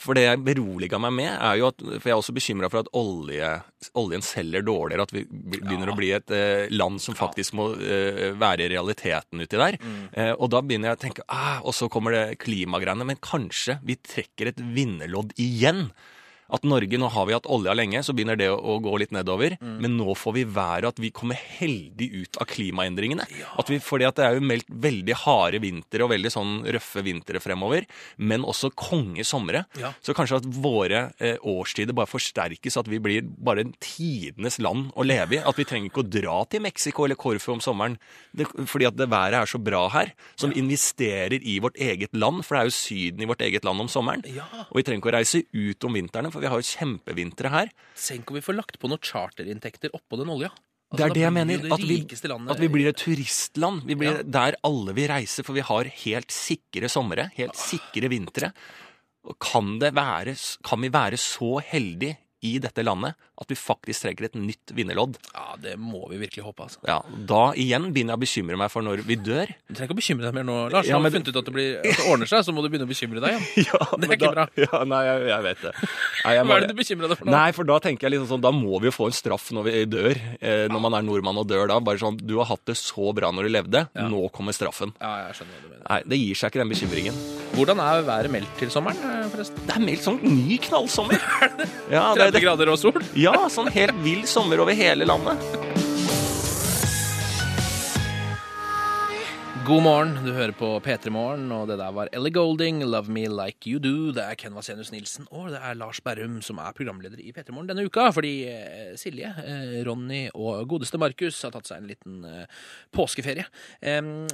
for 0.00 0.16
det 0.16 0.24
jeg 0.24 0.42
beroliga 0.44 1.00
meg 1.02 1.14
med, 1.18 1.30
er 1.36 1.58
jo 1.60 1.68
at 1.68 1.82
For 1.82 2.08
jeg 2.08 2.14
er 2.14 2.20
også 2.20 2.34
bekymra 2.36 2.70
for 2.72 2.82
at 2.82 2.90
olje, 2.96 3.50
oljen 4.00 4.24
selger 4.24 4.64
dårligere. 4.66 5.06
At 5.06 5.14
vi 5.14 5.24
begynner 5.28 5.92
å 5.92 5.98
bli 5.98 6.12
et 6.16 6.32
eh, 6.34 6.72
land 6.72 7.02
som 7.04 7.16
faktisk 7.18 7.56
må 7.58 7.72
eh, 7.76 8.30
være 8.38 8.70
realiteten 8.72 9.44
uti 9.44 9.60
der. 9.60 9.78
Eh, 10.12 10.32
og 10.32 10.50
da 10.54 10.62
begynner 10.64 10.92
jeg 10.92 11.00
å 11.00 11.02
tenke 11.06 11.26
ah, 11.28 11.60
Og 11.66 11.76
så 11.76 11.90
kommer 11.92 12.16
det 12.16 12.40
klimagreiene. 12.42 13.06
Men 13.08 13.20
kanskje 13.22 13.78
vi 13.86 13.98
trekker 14.00 14.52
et 14.52 14.64
vinnerlodd 14.74 15.36
igjen. 15.40 15.88
At 16.52 16.66
Norge, 16.68 16.98
nå 17.00 17.08
har 17.12 17.28
vi 17.28 17.36
hatt 17.36 17.48
olja 17.50 17.74
lenge, 17.76 18.02
så 18.04 18.14
begynner 18.16 18.38
det 18.38 18.50
å, 18.52 18.58
å 18.58 18.78
gå 18.82 18.94
litt 19.00 19.14
nedover. 19.14 19.56
Men 19.62 19.96
nå 19.98 20.16
får 20.18 20.36
vi 20.36 20.44
været 20.44 20.90
at 20.92 21.00
vi 21.02 21.12
kommer 21.14 21.38
heldig 21.38 22.08
ut 22.22 22.40
av 22.42 22.48
klimaendringene. 22.50 23.26
At 23.58 23.72
vi, 23.72 23.78
fordi 23.82 24.06
at 24.08 24.18
det 24.18 24.26
er 24.26 24.36
jo 24.38 24.44
meldt 24.44 24.68
veldig 24.68 25.16
harde 25.24 25.62
vintre 25.62 26.04
og 26.04 26.12
veldig 26.12 26.32
sånn 26.32 26.54
røffe 26.76 27.04
vintre 27.06 27.40
fremover. 27.42 27.86
Men 28.20 28.46
også 28.48 28.72
konge 28.76 29.24
somre. 29.26 29.64
Ja. 29.80 29.94
Så 30.04 30.14
kanskje 30.16 30.42
at 30.42 30.48
våre 30.52 31.04
eh, 31.22 31.38
årstider 31.40 31.96
bare 31.96 32.10
forsterkes, 32.10 32.78
at 32.80 32.90
vi 32.90 33.00
blir 33.02 33.24
bare 33.24 33.64
tidenes 33.82 34.60
land 34.62 34.92
å 34.96 35.06
leve 35.06 35.38
i. 35.38 35.42
At 35.42 35.58
vi 35.58 35.66
trenger 35.68 35.90
ikke 35.90 36.04
å 36.04 36.10
dra 36.20 36.38
til 36.52 36.64
Mexico 36.64 37.06
eller 37.06 37.18
Korfu 37.20 37.54
om 37.56 37.64
sommeren 37.64 37.96
det, 38.36 38.46
fordi 38.68 38.86
at 38.88 38.96
det 38.98 39.08
været 39.12 39.40
er 39.40 39.48
så 39.48 39.60
bra 39.62 39.86
her. 39.92 40.12
Som 40.40 40.54
investerer 40.56 41.40
i 41.40 41.58
vårt 41.62 41.78
eget 41.80 42.14
land, 42.16 42.44
for 42.44 42.56
det 42.56 42.62
er 42.62 42.70
jo 42.70 42.76
Syden 42.82 43.24
i 43.24 43.28
vårt 43.28 43.42
eget 43.44 43.66
land 43.66 43.84
om 43.84 43.90
sommeren. 43.90 44.24
Ja. 44.32 44.46
Og 44.68 44.80
vi 44.80 44.86
trenger 44.86 45.02
ikke 45.02 45.12
å 45.12 45.16
reise 45.16 45.42
ut 45.52 45.88
om 45.88 45.96
vinteren, 45.96 46.32
for 46.32 46.41
vi 46.42 46.50
har 46.50 46.60
jo 46.60 46.66
kjempevintre 46.66 47.50
her. 47.54 47.70
Tenk 47.98 48.30
om 48.32 48.36
vi 48.38 48.44
får 48.44 48.58
lagt 48.58 48.78
på 48.82 48.90
noen 48.90 49.00
charterinntekter 49.02 49.94
oppå 49.96 50.18
den 50.20 50.30
olja. 50.34 50.50
Altså, 50.92 50.98
Det 50.98 51.04
er 51.06 51.14
det 51.14 51.22
jeg 51.22 51.32
mener. 51.32 51.62
det 51.62 51.72
At 51.72 51.80
vi, 51.88 51.96
at 52.52 52.58
vi 52.60 52.68
blir 52.68 52.88
et 52.90 52.98
turistland. 53.00 53.86
Vi 53.88 53.94
blir 53.96 54.18
Ja. 54.18 54.22
der 54.22 54.56
alle 54.62 54.92
vil 54.92 55.08
reise, 55.08 55.42
for 55.46 55.54
vi 55.56 55.62
har 55.64 55.84
helt 55.88 56.28
sikre 56.34 56.90
somre, 56.92 57.30
helt 57.38 57.56
sikre 57.56 58.10
vintre. 58.12 58.52
Kan, 59.40 59.78
det 59.78 59.94
være, 59.94 60.34
kan 60.66 60.80
vi 60.82 60.90
være 60.90 61.16
så 61.16 61.62
heldige 61.62 62.18
i 62.42 62.58
dette 62.58 62.82
landet 62.84 63.14
at 63.44 63.52
vi 63.52 63.58
faktisk 63.58 64.06
trenger 64.06 64.28
et 64.30 64.36
nytt 64.38 64.72
vinnerlodd? 64.76 65.18
Ja, 65.34 65.56
det 65.62 65.74
må 65.80 66.00
vi 66.10 66.18
virkelig 66.22 66.44
håpe, 66.46 66.66
altså. 66.68 66.80
Ja, 66.88 67.00
Da 67.28 67.42
igjen 67.58 67.90
begynner 67.92 68.14
jeg 68.16 68.20
å 68.20 68.24
bekymre 68.24 68.58
meg 68.60 68.72
for 68.72 68.86
når 68.86 69.02
vi 69.06 69.16
dør. 69.20 69.50
Du 69.68 69.74
trenger 69.74 69.90
ikke 69.90 69.96
å 69.96 70.00
bekymre 70.00 70.28
deg 70.28 70.36
mer 70.38 70.46
nå, 70.48 70.56
Lars. 70.72 70.88
Ja, 70.88 70.98
men... 70.98 71.06
har 71.06 71.10
du 71.10 71.12
vi 71.12 71.18
funnet 71.18 71.30
ut 71.32 71.40
at 71.42 71.48
det, 71.50 71.54
blir, 71.56 71.70
at 71.82 72.00
det 72.00 72.06
ordner 72.12 72.30
seg, 72.32 72.44
så 72.46 72.54
må 72.54 72.64
du 72.64 72.70
begynne 72.72 72.88
å 72.88 72.92
bekymre 72.92 73.22
deg 73.24 73.36
igjen. 73.36 73.48
Ja, 73.72 73.80
Det 73.98 74.08
er 74.08 74.16
ikke 74.16 74.32
da, 74.32 74.32
bra. 74.34 74.46
Ja, 74.64 74.82
nei, 74.88 75.02
jeg, 75.06 75.22
jeg 75.30 75.46
vet 75.46 75.62
det. 75.66 75.72
Nei, 75.82 76.32
jeg 76.36 76.46
Hva 76.48 76.56
er 76.56 76.64
det 76.66 76.70
du 76.72 76.78
bekymrer 76.80 77.12
deg 77.12 77.20
for 77.20 77.28
nå? 77.28 77.34
Nei, 77.36 77.46
for 77.56 77.68
da 77.72 77.78
tenker 77.84 78.06
jeg 78.08 78.14
liksom 78.16 78.30
sånn, 78.32 78.42
da 78.44 78.52
må 78.54 78.80
vi 78.82 78.90
jo 78.90 78.94
få 78.96 79.08
en 79.10 79.16
straff 79.16 79.50
når 79.54 79.68
vi 79.68 79.84
dør. 79.92 80.20
Eh, 80.40 80.64
når 80.72 80.82
man 80.86 80.96
er 80.98 81.06
nordmann 81.06 81.40
og 81.42 81.48
dør 81.50 81.68
da. 81.70 81.78
Bare 81.84 82.00
sånn, 82.02 82.18
du 82.20 82.36
har 82.40 82.50
hatt 82.52 82.64
det 82.68 82.76
så 82.80 83.12
bra 83.16 83.30
når 83.34 83.48
du 83.48 83.52
levde, 83.56 83.84
nå 84.12 84.24
kommer 84.34 84.56
straffen. 84.56 84.92
Ja, 85.00 85.12
jeg 85.28 85.38
skjønner 85.40 85.56
hva 85.56 85.62
du 85.62 85.70
mener. 85.72 85.86
Nei, 85.88 86.00
det 86.12 86.18
gir 86.22 86.38
seg 86.38 86.52
ikke 86.52 86.62
den 86.62 86.72
bekymringen. 86.74 87.22
Hvordan 87.52 87.80
er 87.84 88.04
været 88.06 88.32
meldt 88.32 88.52
til 88.60 88.70
sommeren, 88.72 89.00
eh, 89.08 89.26
forresten? 89.32 89.64
Det 89.68 89.74
er 89.76 89.82
meldt 89.84 90.06
sånn 90.06 90.20
ny 90.24 90.58
knallsommer. 90.68 91.20
Ja, 91.92 92.06
30 92.16 92.40
grader 92.40 92.70
og 92.72 92.78
sol? 92.80 92.94
ja, 93.18 93.31
sånn 93.52 93.70
helt 93.72 94.00
vill 94.04 94.26
sommer 94.28 94.60
over 94.62 94.76
hele 94.76 95.08
landet. 95.08 95.71
God 99.62 99.82
morgen, 99.84 100.16
du 100.24 100.32
hører 100.34 100.50
på 100.58 100.68
P3 100.82 101.10
Morgen, 101.14 101.44
og 101.54 101.68
det 101.70 101.76
der 101.78 101.92
var 101.94 102.08
Ellie 102.16 102.32
Golding, 102.34 102.80
Love 102.82 103.12
Me 103.12 103.28
Like 103.30 103.68
You 103.70 103.78
Do. 103.78 104.10
Det 104.10 104.24
er 104.24 104.34
Ken 104.40 104.56
Vasenus 104.56 104.90
Nilsen, 104.90 105.28
og 105.30 105.52
det 105.52 105.60
er 105.62 105.76
Lars 105.78 106.00
Berrum 106.02 106.40
som 106.42 106.58
er 106.58 106.74
programleder 106.74 107.20
i 107.22 107.30
P3 107.30 107.54
Morgen 107.54 107.70
denne 107.70 107.84
uka, 107.86 108.08
fordi 108.16 108.32
eh, 108.50 108.90
Silje, 108.98 109.30
eh, 109.44 109.76
Ronny 109.86 110.24
og 110.34 110.66
godeste 110.72 110.98
Markus 110.98 111.38
har 111.46 111.54
tatt 111.54 111.70
seg 111.70 111.78
en 111.78 111.88
liten 111.92 112.26
eh, 112.26 112.66
påskeferie. 112.90 113.46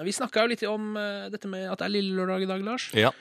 Vi 0.09 0.17
snakka 0.17 0.47
jo 0.47 0.53
litt 0.55 0.65
om 0.71 0.97
dette 0.97 1.51
med 1.51 1.67
at 1.69 1.83
det 1.83 1.91
er 1.91 1.97
lille 1.99 2.17
lørdag 2.17 2.47
i 2.47 2.51
dag, 2.55 2.65
Lars. 2.65 2.89
Ja. 2.97 3.13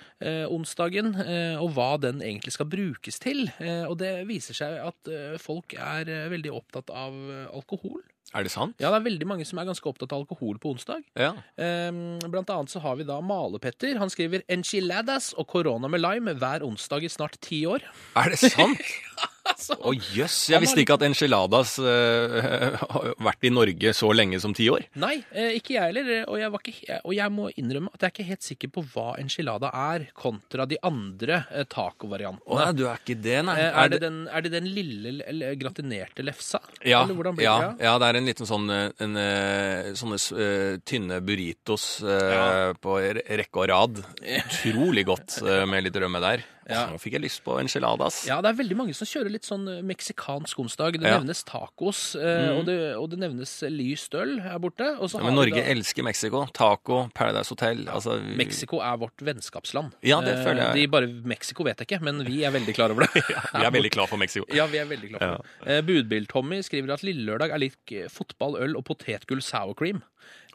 onsdagen, 0.48 1.12
og 1.60 1.74
hva 1.76 1.96
den 2.02 2.24
egentlig 2.24 2.56
skal 2.56 2.70
brukes 2.72 3.20
til. 3.24 3.50
Og 3.90 3.98
det 4.00 4.14
viser 4.30 4.56
seg 4.58 4.80
at 4.86 5.12
folk 5.44 5.76
er 5.76 6.30
veldig 6.32 6.56
opptatt 6.56 6.94
av 6.94 7.18
alkohol. 7.52 8.00
Er 8.36 8.44
det 8.44 8.52
sant? 8.52 8.76
Ja, 8.82 8.90
det 8.92 9.00
er 9.00 9.06
veldig 9.06 9.28
mange 9.30 9.46
som 9.48 9.60
er 9.62 9.70
ganske 9.70 9.88
opptatt 9.88 10.12
av 10.12 10.26
alkohol 10.26 10.58
på 10.60 10.74
onsdag. 10.74 11.06
Ja. 11.16 11.32
Um, 11.56 12.18
blant 12.28 12.52
annet 12.52 12.74
så 12.74 12.82
har 12.84 12.98
vi 13.00 13.08
da 13.08 13.22
Male-Petter. 13.24 13.96
Han 14.02 14.12
skriver 14.12 14.44
'enchiladas 14.52 15.32
og 15.38 15.48
korona 15.48 15.88
med 15.88 16.04
lime 16.04 16.36
hver 16.36 16.66
onsdag 16.68 17.08
i 17.08 17.10
snart 17.14 17.40
ti 17.40 17.64
år'. 17.66 17.88
Er 18.16 18.30
det 18.36 18.40
sant? 18.40 18.84
Altså, 19.48 19.78
Å 19.80 19.94
jøss, 19.96 20.38
jeg 20.52 20.64
visste 20.64 20.84
ikke 20.84 20.98
at 20.98 21.06
enchiladas 21.08 21.78
uh, 21.82 22.78
har 22.94 23.10
vært 23.24 23.48
i 23.48 23.52
Norge 23.54 23.94
så 23.96 24.12
lenge 24.16 24.40
som 24.44 24.54
ti 24.58 24.68
år. 24.72 24.86
Nei, 25.00 25.16
eh, 25.32 25.56
ikke 25.58 25.76
jeg 25.78 25.92
heller. 25.92 26.12
Og 26.28 26.40
jeg, 26.42 26.52
var 26.54 26.64
ikke, 26.64 27.00
og 27.02 27.16
jeg 27.18 27.34
må 27.34 27.48
innrømme 27.56 27.92
at 27.94 28.04
jeg 28.04 28.10
er 28.10 28.16
ikke 28.16 28.28
helt 28.32 28.48
sikker 28.48 28.74
på 28.76 28.84
hva 28.94 29.08
enchilada 29.22 29.72
er, 29.72 30.08
kontra 30.18 30.68
de 30.70 30.80
andre 30.88 31.42
eh, 31.52 31.68
tacovariantene. 31.70 32.60
nei, 32.62 32.70
du 32.78 32.86
er 32.88 33.02
ikke 33.02 33.18
det, 33.24 33.38
nei. 33.48 33.58
Er, 33.62 33.72
er, 33.84 33.94
det 33.94 34.02
den, 34.04 34.20
er 34.28 34.46
det 34.46 34.54
den 34.54 34.70
lille 34.72 35.16
eller 35.28 35.58
gratinerte 35.60 36.26
lefsa? 36.26 36.62
Ja, 36.86 37.04
blir 37.08 37.44
ja, 37.44 37.56
det? 37.64 37.86
ja, 37.86 37.96
det 38.02 38.10
er 38.10 38.20
en 38.20 38.28
liten 38.30 38.50
sånn 38.50 38.70
eh, 38.74 38.90
en, 39.04 39.18
eh, 39.22 39.94
Sånne 39.98 40.18
uh, 40.18 40.78
tynne 40.88 41.20
burritos 41.26 41.86
uh, 42.06 42.16
Ja. 42.28 42.46
på 42.82 42.98
rekke 43.00 43.62
og 43.64 43.68
rad. 43.72 44.02
Utrolig 44.42 45.06
godt 45.08 45.40
uh, 45.46 45.64
med 45.70 45.88
litt 45.88 45.98
rømme 46.02 46.22
der. 46.24 46.44
Ja. 46.70 46.86
Nå 46.92 46.98
fikk 47.00 47.14
jeg 47.16 47.22
lyst 47.24 47.44
på 47.46 47.56
enchiladas. 47.62 48.26
Ja, 48.28 48.42
det 48.44 48.50
er 48.52 48.58
veldig 48.60 48.76
mange 48.76 48.94
som 48.98 49.08
kjører 49.08 49.32
litt 49.32 49.46
sånn 49.48 49.68
eh, 49.72 49.82
meksikansk 49.88 50.60
onsdag. 50.60 50.98
Det 51.00 51.08
Ja. 51.08 51.18
nevnes 51.20 51.44
tacos, 51.48 52.16
mm. 52.20 52.58
og, 52.58 52.66
det, 52.68 52.78
og 53.00 53.10
det 53.14 53.20
nevnes 53.22 53.54
lyst 53.72 54.14
øl 54.20 54.40
her 54.44 54.60
borte. 54.60 54.84
Ja, 55.00 55.24
men 55.24 55.36
Norge 55.36 55.56
da- 55.62 55.68
elsker 55.72 56.04
Mexico. 56.04 56.46
Taco, 56.54 57.10
Paradise 57.16 57.50
Hotel. 57.56 57.86
Altså, 57.88 58.18
Mexico 58.36 58.80
er 58.84 58.98
vårt 58.98 59.18
vennskapsland. 59.24 59.94
Ja, 60.04 60.20
det 60.22 60.36
Eh, 60.38 60.44
føler 60.44 60.62
jeg. 60.68 60.74
De 60.76 60.88
bare, 60.88 61.08
Mexico 61.08 61.64
vet 61.64 61.78
jeg 61.80 61.88
ikke, 61.88 62.02
men 62.04 62.24
vi 62.28 62.44
er 62.44 62.52
veldig 62.52 62.76
klar 62.76 62.92
over 62.92 63.08
det. 63.08 63.24
vi 63.56 63.64
er 63.66 63.72
veldig 63.72 63.92
klar 63.92 64.08
for 64.12 64.18
Mexico. 64.18 64.46
Ja, 64.54 64.68
vi 64.68 64.78
er 64.78 64.86
veldig 64.92 65.10
klar 65.16 65.20
for 65.24 65.46
det. 65.66 65.78
Eh, 65.78 65.82
Budbil-Tommy 65.88 66.60
skriver 66.68 66.94
at 66.94 67.04
lille 67.08 67.24
lørdag 67.32 67.52
er 67.56 67.64
lik 67.64 67.92
eh, 67.96 68.08
fotball, 68.12 68.58
øl 68.62 68.76
og 68.76 68.84
potetgull 68.92 69.42
sour 69.42 69.74
cream. 69.74 70.04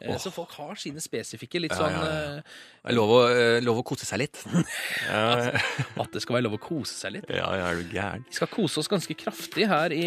Eh, 0.01 0.17
Så 0.19 0.31
folk 0.33 0.51
har 0.57 0.75
sine 0.81 0.99
spesifikke 0.99 1.59
litt 1.61 1.75
sånn 1.77 1.93
ja, 1.93 2.07
ja. 2.41 2.93
lov 2.95 3.11
å, 3.13 3.19
eh, 3.29 3.59
lov 3.63 3.77
å 3.79 3.83
kose 3.85 4.05
seg 4.09 4.19
litt. 4.23 4.39
eh, 5.13 5.53
At 6.01 6.11
det 6.15 6.21
skal 6.23 6.37
være 6.39 6.45
lov 6.47 6.57
å 6.57 6.61
kose 6.63 6.95
seg 6.97 7.13
litt. 7.17 7.27
ja, 7.29 7.45
ja, 7.59 7.67
er 7.71 7.79
du 7.79 7.93
gæren? 7.93 8.25
Vi 8.27 8.35
skal 8.39 8.49
kose 8.51 8.81
oss 8.81 8.89
ganske 8.91 9.15
kraftig 9.19 9.67
her 9.69 9.93
i 9.95 10.03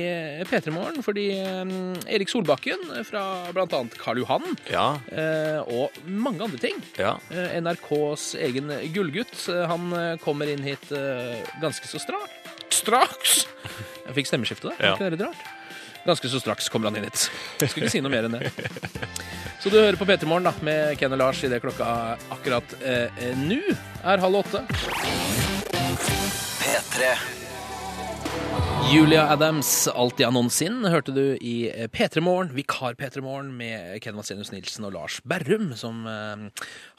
P3 0.50 0.74
Morgen, 0.74 1.02
fordi 1.06 1.28
eh, 1.38 1.74
Erik 2.16 2.28
Solbakken 2.32 2.82
fra 3.08 3.24
bl.a. 3.56 3.82
Karl 4.00 4.20
Johan 4.24 4.44
Ja, 4.70 4.88
eh, 5.12 5.60
og 5.64 5.96
mange 6.06 6.44
andre 6.48 6.60
ting 6.60 6.82
ja. 6.98 7.14
Eh, 7.30 7.56
NRKs 7.62 8.34
egen 8.48 8.72
gullgutt. 8.94 9.36
eh, 9.52 9.64
Han 9.70 9.92
eh, 9.96 10.16
kommer 10.24 10.50
inn 10.52 10.64
hit 10.66 10.90
eh, 10.92 11.40
ganske 11.62 11.88
så 11.88 12.02
straks. 12.02 12.42
Straks! 12.76 13.38
Jeg 14.06 14.14
fikk 14.20 14.28
stemmeskifte 14.30 14.70
der. 14.70 14.82
Ja. 14.82 14.92
Ikke 14.94 15.06
det 15.08 15.16
litt 15.16 15.24
rart? 15.30 15.46
Ganske 16.06 16.28
så 16.30 16.40
straks 16.40 16.68
kommer 16.70 16.90
han 16.90 17.00
inn 17.00 17.08
hit. 17.08 17.26
Jeg 17.60 17.72
skulle 17.72 17.88
ikke 17.88 17.96
si 17.96 18.02
noe 18.04 18.12
mer 18.12 18.28
enn 18.28 18.36
det. 18.38 18.52
Så 19.62 19.72
du 19.72 19.78
hører 19.80 19.98
på 19.98 20.06
P3 20.06 20.28
Morgen 20.30 20.60
med 20.66 20.94
Ken 21.00 21.14
og 21.16 21.18
Lars 21.18 21.42
idet 21.46 21.62
klokka 21.64 21.88
akkurat 22.30 22.76
eh, 22.86 23.32
nå 23.40 23.58
er 24.04 24.22
halv 24.22 24.44
åtte. 24.44 24.62
P3. 26.62 27.45
Julia 28.84 29.24
Adams, 29.32 29.88
Alt 29.88 30.20
i 30.22 30.26
noensinne', 30.30 30.90
hørte 30.92 31.10
du 31.10 31.34
i 31.42 31.54
P3 31.90 32.20
Morgen, 32.22 32.52
vikar 32.54 32.94
P3 32.94 33.22
Morgen 33.24 33.48
med 33.56 33.96
Ken 34.04 34.14
Vasenius 34.14 34.52
Nilsen 34.52 34.86
og 34.86 34.92
Lars 34.94 35.16
Berrum, 35.26 35.72
som 35.74 36.04
eh, 36.06 36.44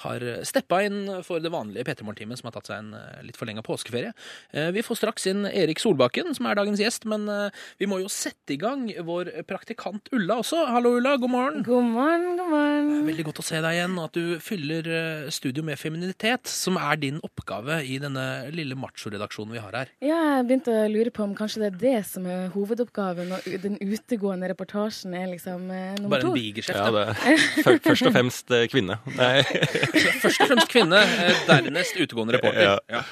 har 0.04 0.26
steppa 0.46 0.82
inn 0.84 1.06
for 1.24 1.40
det 1.40 1.52
vanlige 1.54 1.86
P3 1.88 2.04
Morgen-teamet, 2.04 2.42
som 2.42 2.50
har 2.50 2.56
tatt 2.58 2.68
seg 2.68 2.82
en 2.82 2.90
eh, 2.98 3.22
litt 3.30 3.40
forlenga 3.40 3.64
påskeferie. 3.64 4.12
Eh, 4.52 4.68
vi 4.76 4.84
får 4.84 5.00
straks 5.00 5.30
inn 5.32 5.48
Erik 5.48 5.80
Solbakken, 5.80 6.34
som 6.36 6.50
er 6.50 6.60
dagens 6.60 6.82
gjest, 6.84 7.08
men 7.08 7.24
eh, 7.32 7.56
vi 7.80 7.88
må 7.88 8.02
jo 8.04 8.12
sette 8.12 8.58
i 8.58 8.60
gang 8.60 8.90
vår 9.08 9.32
praktikant 9.48 10.12
Ulla 10.18 10.42
også. 10.44 10.66
Hallo, 10.74 10.98
Ulla. 11.00 11.16
God 11.22 11.34
morgen. 11.34 11.64
God 11.66 11.88
morgen, 11.94 12.28
god 12.42 12.52
morgen. 12.52 12.92
Veldig 13.08 13.28
godt 13.30 13.42
å 13.46 13.48
se 13.48 13.64
deg 13.64 13.80
igjen, 13.80 13.96
og 13.96 14.10
at 14.10 14.20
du 14.20 14.36
fyller 14.44 14.92
eh, 14.92 15.32
studio 15.32 15.64
med 15.64 15.80
femininitet, 15.80 16.52
som 16.52 16.82
er 16.82 17.00
din 17.00 17.24
oppgave 17.24 17.80
i 17.88 17.96
denne 18.04 18.28
lille 18.52 18.76
machoredaksjonen 18.78 19.56
vi 19.56 19.64
har 19.64 19.82
her. 19.82 19.96
Ja, 20.04 20.22
jeg 20.36 20.50
begynte 20.52 20.76
å 20.84 20.88
lure 20.92 21.16
på 21.16 21.24
om 21.24 21.38
kanskje 21.38 21.64
det 21.64 21.72
er 21.72 21.77
det 21.80 21.96
som 22.10 22.26
er 22.30 22.50
hovedoppgaven, 22.54 23.32
og 23.38 23.48
den 23.64 23.78
utegående 23.82 24.50
reportasjen 24.52 25.16
er 25.18 25.30
liksom 25.32 25.70
eh, 25.72 25.96
nummer 26.02 26.18
Bare 26.18 26.26
en 26.26 26.30
to? 26.30 26.36
bigeskjeft. 26.36 26.78
Ja, 26.78 27.16
Før- 27.64 27.82
Først 27.90 28.10
og 28.10 28.14
fremst 28.18 28.54
eh, 28.56 28.68
kvinne. 28.72 29.00
Nei. 29.18 29.42
Først 30.24 30.44
og 30.46 30.54
fremst 30.54 30.70
kvinne, 30.74 31.02
eh, 31.02 31.42
dernest 31.50 31.98
utegående 32.00 32.38
reporter. 32.40 32.62
Ja. 32.62 32.78
Ja. 33.00 33.04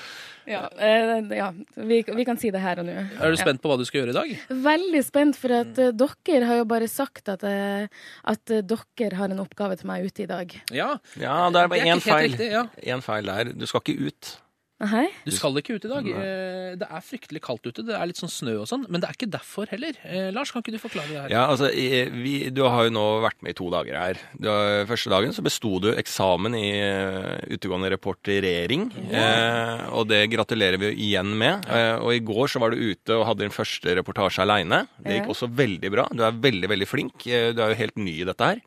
Ja, 0.46 0.70
eh, 0.78 1.24
ja 1.38 1.48
vi, 1.74 2.04
vi 2.06 2.26
kan 2.26 2.38
si 2.38 2.52
det 2.54 2.62
her 2.62 2.78
og 2.82 2.86
nå. 2.86 2.94
Er 3.18 3.34
du 3.34 3.38
spent 3.40 3.62
på 3.64 3.70
hva 3.72 3.78
du 3.82 3.86
skal 3.88 4.04
gjøre 4.04 4.14
i 4.14 4.18
dag? 4.20 4.34
Veldig 4.68 5.02
spent, 5.08 5.40
for 5.42 5.56
at 5.58 5.74
mm. 5.74 5.98
dere 5.98 6.50
har 6.50 6.60
jo 6.62 6.68
bare 6.70 6.90
sagt 6.92 7.32
at, 7.34 7.44
eh, 7.50 7.88
at 8.30 8.54
eh, 8.54 8.62
dere 8.62 9.18
har 9.18 9.34
en 9.34 9.42
oppgave 9.42 9.78
til 9.80 9.90
meg 9.90 10.06
ute 10.06 10.26
i 10.26 10.30
dag. 10.30 10.54
Ja, 10.70 10.92
Ja, 11.18 11.40
det 11.50 11.64
er 11.64 11.72
bare 11.74 11.90
én 11.90 12.04
feil. 12.04 12.30
riktig, 12.30 12.52
ja. 12.54 12.68
En 12.94 13.02
feil 13.06 13.32
der. 13.32 13.54
Du 13.58 13.66
skal 13.70 13.82
ikke 13.82 14.12
ut. 14.12 14.36
Nei? 14.76 15.06
Du 15.24 15.32
skal 15.32 15.56
ikke 15.56 15.78
ut 15.78 15.86
i 15.88 15.90
dag. 15.90 16.08
Eh, 16.12 16.76
Det 16.76 16.88
er 16.92 17.00
fryktelig 17.08 17.40
kaldt 17.42 17.64
ute. 17.70 17.84
Det 17.88 17.96
er 17.96 18.10
litt 18.10 18.20
sånn 18.20 18.28
snø 18.32 18.58
og 18.60 18.68
sånn. 18.68 18.82
Men 18.92 19.00
det 19.00 19.08
er 19.08 19.16
ikke 19.16 19.30
derfor 19.32 19.70
heller. 19.72 19.96
Eh, 20.04 20.32
Lars, 20.36 20.52
kan 20.52 20.62
ikke 20.62 20.74
du 20.76 20.80
forklare 20.84 21.08
det 21.08 21.22
her? 21.22 21.30
Ja, 21.32 21.46
altså, 21.48 21.70
vi, 21.72 22.50
Du 22.52 22.62
har 22.68 22.84
jo 22.84 22.92
nå 22.92 23.06
vært 23.24 23.40
med 23.42 23.54
i 23.56 23.58
to 23.58 23.70
dager 23.72 23.96
her. 23.96 24.20
Du 24.38 24.50
har, 24.52 24.84
første 24.90 25.10
dagen 25.14 25.32
så 25.32 25.42
besto 25.46 25.80
du 25.80 25.94
eksamen 25.96 26.58
i 26.60 26.66
eh, 26.76 27.56
utegående 27.56 27.94
reporterering. 27.96 28.90
Eh, 29.16 29.86
og 29.96 30.10
det 30.12 30.26
gratulerer 30.36 30.78
vi 30.82 30.92
jo 30.92 30.98
igjen 31.08 31.32
med. 31.40 31.64
Eh, 31.72 31.96
og 32.04 32.12
i 32.12 32.20
går 32.28 32.52
så 32.52 32.60
var 32.60 32.76
du 32.76 32.84
ute 32.92 33.16
og 33.16 33.26
hadde 33.32 33.46
din 33.48 33.56
første 33.56 33.96
reportasje 33.96 34.44
aleine. 34.44 34.84
Det 35.00 35.22
gikk 35.22 35.32
også 35.32 35.48
veldig 35.56 35.92
bra. 35.96 36.10
Du 36.12 36.20
er 36.28 36.36
veldig, 36.36 36.68
veldig 36.76 36.88
flink. 36.92 37.24
Du 37.24 37.64
er 37.64 37.72
jo 37.72 37.80
helt 37.80 37.96
ny 37.96 38.20
i 38.20 38.28
dette 38.28 38.52
her. 38.52 38.60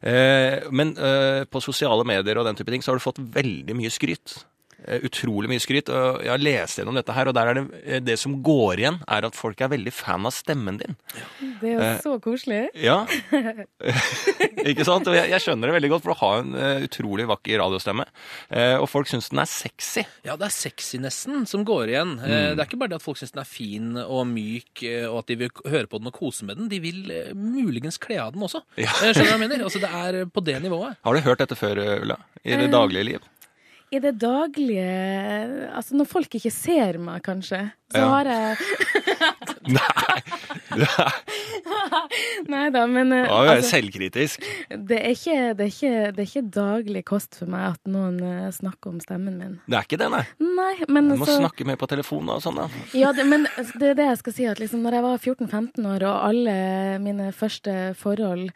Eh, 0.00 0.70
men 0.72 0.96
eh, 0.96 1.44
på 1.44 1.60
sosiale 1.60 2.08
medier 2.08 2.40
og 2.40 2.48
den 2.48 2.56
type 2.56 2.72
ting 2.72 2.80
så 2.80 2.94
har 2.94 2.96
du 3.02 3.04
fått 3.04 3.20
veldig 3.20 3.76
mye 3.76 3.92
skryt. 3.92 4.40
Eh, 4.88 5.00
Utrolig 5.04 5.48
mye 5.50 5.60
skryt. 5.60 5.88
og 5.92 6.22
Jeg 6.24 6.30
har 6.32 6.38
lest 6.40 6.78
gjennom 6.80 6.94
dette 6.96 7.12
her, 7.12 7.28
og 7.28 7.34
der 7.36 7.46
er 7.50 7.54
det, 7.60 7.64
eh, 7.84 8.00
det 8.00 8.18
som 8.18 8.38
går 8.42 8.78
igjen, 8.80 8.98
er 9.06 9.26
at 9.26 9.34
folk 9.36 9.60
er 9.60 9.68
veldig 9.68 9.92
fan 9.92 10.24
av 10.26 10.32
stemmen 10.32 10.78
din. 10.80 10.96
Det 11.60 11.68
er 11.68 11.74
jo 11.74 11.80
Eh, 11.80 11.98
så 12.00 12.14
koselig. 12.22 12.68
Ja. 12.74 13.06
ikke 14.70 14.84
sant? 14.86 15.08
Og 15.10 15.16
jeg, 15.16 15.30
jeg 15.32 15.42
skjønner 15.44 15.70
det 15.70 15.76
veldig 15.76 15.90
godt, 15.94 16.04
for 16.04 16.12
du 16.14 16.20
har 16.20 16.42
en 16.42 16.54
eh, 16.58 16.84
utrolig 16.86 17.26
vakker 17.30 17.60
radiostemme. 17.62 18.06
Eh, 18.50 18.76
og 18.80 18.88
folk 18.90 19.10
syns 19.10 19.30
den 19.32 19.42
er 19.42 19.50
sexy. 19.50 20.04
Ja, 20.26 20.36
det 20.40 20.48
er 20.48 20.54
sexynessen 20.56 21.46
som 21.50 21.64
går 21.68 21.92
igjen. 21.94 22.16
Mm. 22.20 22.24
Eh, 22.28 22.48
Det 22.54 22.64
er 22.64 22.68
ikke 22.70 22.80
bare 22.82 22.94
det 22.94 23.00
at 23.00 23.06
folk 23.06 23.20
syns 23.20 23.34
den 23.34 23.42
er 23.44 23.50
fin 23.50 23.90
og 24.02 24.24
myk, 24.30 24.84
og 25.10 25.18
at 25.22 25.30
de 25.32 25.38
vil 25.44 25.52
høre 25.66 25.86
på 25.90 26.00
den 26.00 26.10
og 26.10 26.16
kose 26.16 26.46
med 26.48 26.56
den. 26.60 26.70
De 26.72 26.80
vil 26.82 27.02
muligens 27.36 27.98
kle 28.02 28.20
av 28.22 28.32
den 28.36 28.44
også. 28.46 28.62
Ja. 28.80 28.90
Skjønner 29.00 29.20
du 29.20 29.26
hva 29.28 29.36
jeg 29.36 29.44
mener? 29.44 29.66
Altså, 29.66 29.82
det 29.82 29.92
er 30.00 30.24
på 30.30 30.44
det 30.44 30.56
nivået. 30.64 30.96
Har 31.04 31.14
du 31.16 31.20
hørt 31.26 31.42
dette 31.44 31.58
før, 31.58 31.80
Ulla? 32.00 32.16
I 32.44 32.56
det 32.56 32.70
daglige 32.72 33.04
liv? 33.12 33.28
I 33.90 33.98
det 33.98 34.12
daglige 34.22 34.86
Altså 35.74 35.96
når 35.98 36.08
folk 36.08 36.34
ikke 36.38 36.52
ser 36.54 36.98
meg, 37.02 37.22
kanskje, 37.26 37.64
så 37.90 37.98
Ja. 37.98 38.08
har 38.14 38.24
jeg 38.30 38.56
Nei! 39.76 40.20
Nei 42.50 42.66
da, 42.74 42.84
men 42.90 43.10
du 43.12 43.16
er 43.18 43.28
altså, 43.30 43.68
selvkritisk. 43.76 44.44
det, 44.70 44.98
er 45.00 45.12
ikke, 45.14 45.36
det, 45.58 45.66
er 45.66 45.72
ikke, 45.72 45.92
det 46.16 46.22
er 46.24 46.28
ikke 46.28 46.42
daglig 46.54 47.02
kost 47.08 47.36
for 47.40 47.50
meg 47.52 47.74
at 47.74 47.90
noen 47.90 48.16
eh, 48.24 48.48
snakker 48.54 48.92
om 48.94 49.00
stemmen 49.02 49.36
min. 49.40 49.56
Det 49.70 49.78
er 49.78 49.86
ikke 49.86 49.98
det, 50.00 50.08
nei. 50.12 50.22
Nei, 50.42 50.72
men 50.88 51.10
Du 51.12 51.16
må 51.20 51.28
så 51.28 51.36
snakke 51.40 51.66
mer 51.68 51.78
på 51.80 51.88
telefonen 51.90 52.32
og 52.36 52.42
sånn, 52.44 52.58
da. 52.62 52.68
Ja, 52.96 53.12
det, 53.16 53.26
men 53.30 53.46
det 53.80 53.92
er 53.92 53.98
det 53.98 54.08
jeg 54.10 54.20
skal 54.22 54.36
si. 54.36 54.48
At 54.50 54.62
liksom, 54.62 54.82
når 54.86 54.98
jeg 54.98 55.06
var 55.06 55.22
14-15 55.22 55.90
år, 55.94 56.06
og 56.08 56.26
alle 56.30 56.56
mine 57.04 57.30
første 57.36 57.76
forhold 58.00 58.48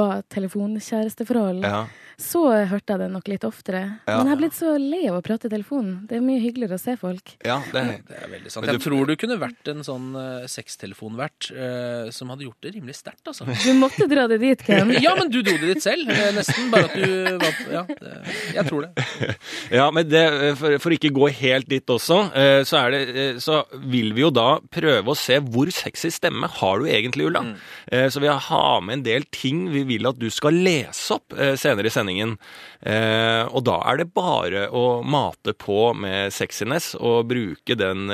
var 0.00 0.24
telefonkjæresteforhold, 0.34 1.62
Ja. 1.66 1.84
så 2.20 2.42
hørte 2.70 2.94
jeg 2.94 3.02
det 3.04 3.10
nok 3.12 3.28
litt 3.28 3.44
oftere. 3.46 3.82
Ja. 4.08 4.18
Men 4.22 4.30
jeg 4.32 4.36
er 4.38 4.42
blitt 4.44 4.56
så 4.58 4.74
lei 4.80 5.04
av 5.10 5.18
å 5.20 5.24
prate 5.26 5.50
i 5.50 5.52
telefonen. 5.52 6.06
Det 6.08 6.16
er 6.18 6.24
mye 6.24 6.40
hyggeligere 6.42 6.78
å 6.78 6.82
se 6.82 6.96
folk. 7.00 7.36
ja 7.44 7.60
det, 7.72 7.84
Det 8.08 8.22
er 8.22 8.30
veldig 8.32 8.52
sant. 8.54 8.66
Jeg 8.76 8.84
tror 8.84 9.08
du 9.08 9.14
kunne 9.18 9.38
vært 9.40 9.70
en 9.72 9.82
sånn 9.86 10.10
uh, 10.16 10.44
sextelefonvert 10.50 11.48
uh, 11.56 12.10
som 12.14 12.30
hadde 12.32 12.46
gjort 12.46 12.60
det 12.66 12.74
rimelig 12.76 12.98
sterkt, 13.00 13.24
altså. 13.30 13.46
Du 13.48 13.72
måtte 13.80 14.06
dra 14.10 14.26
det 14.30 14.38
dit, 14.42 14.62
Ken. 14.66 14.92
Ja, 15.02 15.14
men 15.18 15.30
du 15.32 15.40
dro 15.42 15.56
det 15.58 15.74
dit 15.74 15.82
selv, 15.84 16.08
eh, 16.12 16.30
nesten. 16.36 16.68
Bare 16.72 16.88
at 16.90 16.96
du 16.96 17.38
var 17.40 17.60
Ja, 17.72 17.82
det, 17.88 18.12
jeg 18.56 18.66
tror 18.68 18.86
det. 18.86 19.06
Ja, 19.74 19.88
men 19.94 20.08
det, 20.08 20.22
for, 20.60 20.76
for 20.82 20.94
ikke 20.94 21.10
gå 21.16 21.28
helt 21.40 21.68
dit 21.70 21.90
også, 21.92 22.20
uh, 22.36 22.62
så, 22.68 22.82
er 22.84 22.94
det, 22.94 23.26
så 23.42 23.62
vil 23.90 24.12
vi 24.16 24.24
jo 24.26 24.30
da 24.34 24.58
prøve 24.72 25.12
å 25.12 25.18
se 25.18 25.40
hvor 25.42 25.70
sexy 25.74 26.12
stemme 26.14 26.48
har 26.60 26.80
du 26.82 26.88
egentlig, 26.90 27.26
Ulla. 27.30 27.42
Eh, 27.90 28.06
Så 28.12 28.20
vi 28.22 28.28
har 28.30 28.80
med 28.84 28.98
en 29.00 29.04
del 29.06 29.24
ting 29.34 29.66
vi 29.72 29.82
vil 29.88 30.06
at 30.08 30.18
du 30.20 30.28
skal 30.32 30.54
lese 30.56 31.16
opp 31.16 31.34
senere 31.58 31.88
i 31.90 31.92
sendingen. 31.94 32.36
Eh, 32.80 33.42
Og 33.50 33.64
da 33.66 33.78
er 33.90 34.00
det 34.00 34.08
bare 34.16 34.66
å 34.74 35.02
mate 35.06 35.54
på 35.58 35.92
med 35.96 36.32
sexiness 36.34 36.94
og 36.98 37.28
bruke 37.30 37.76
den 37.78 38.06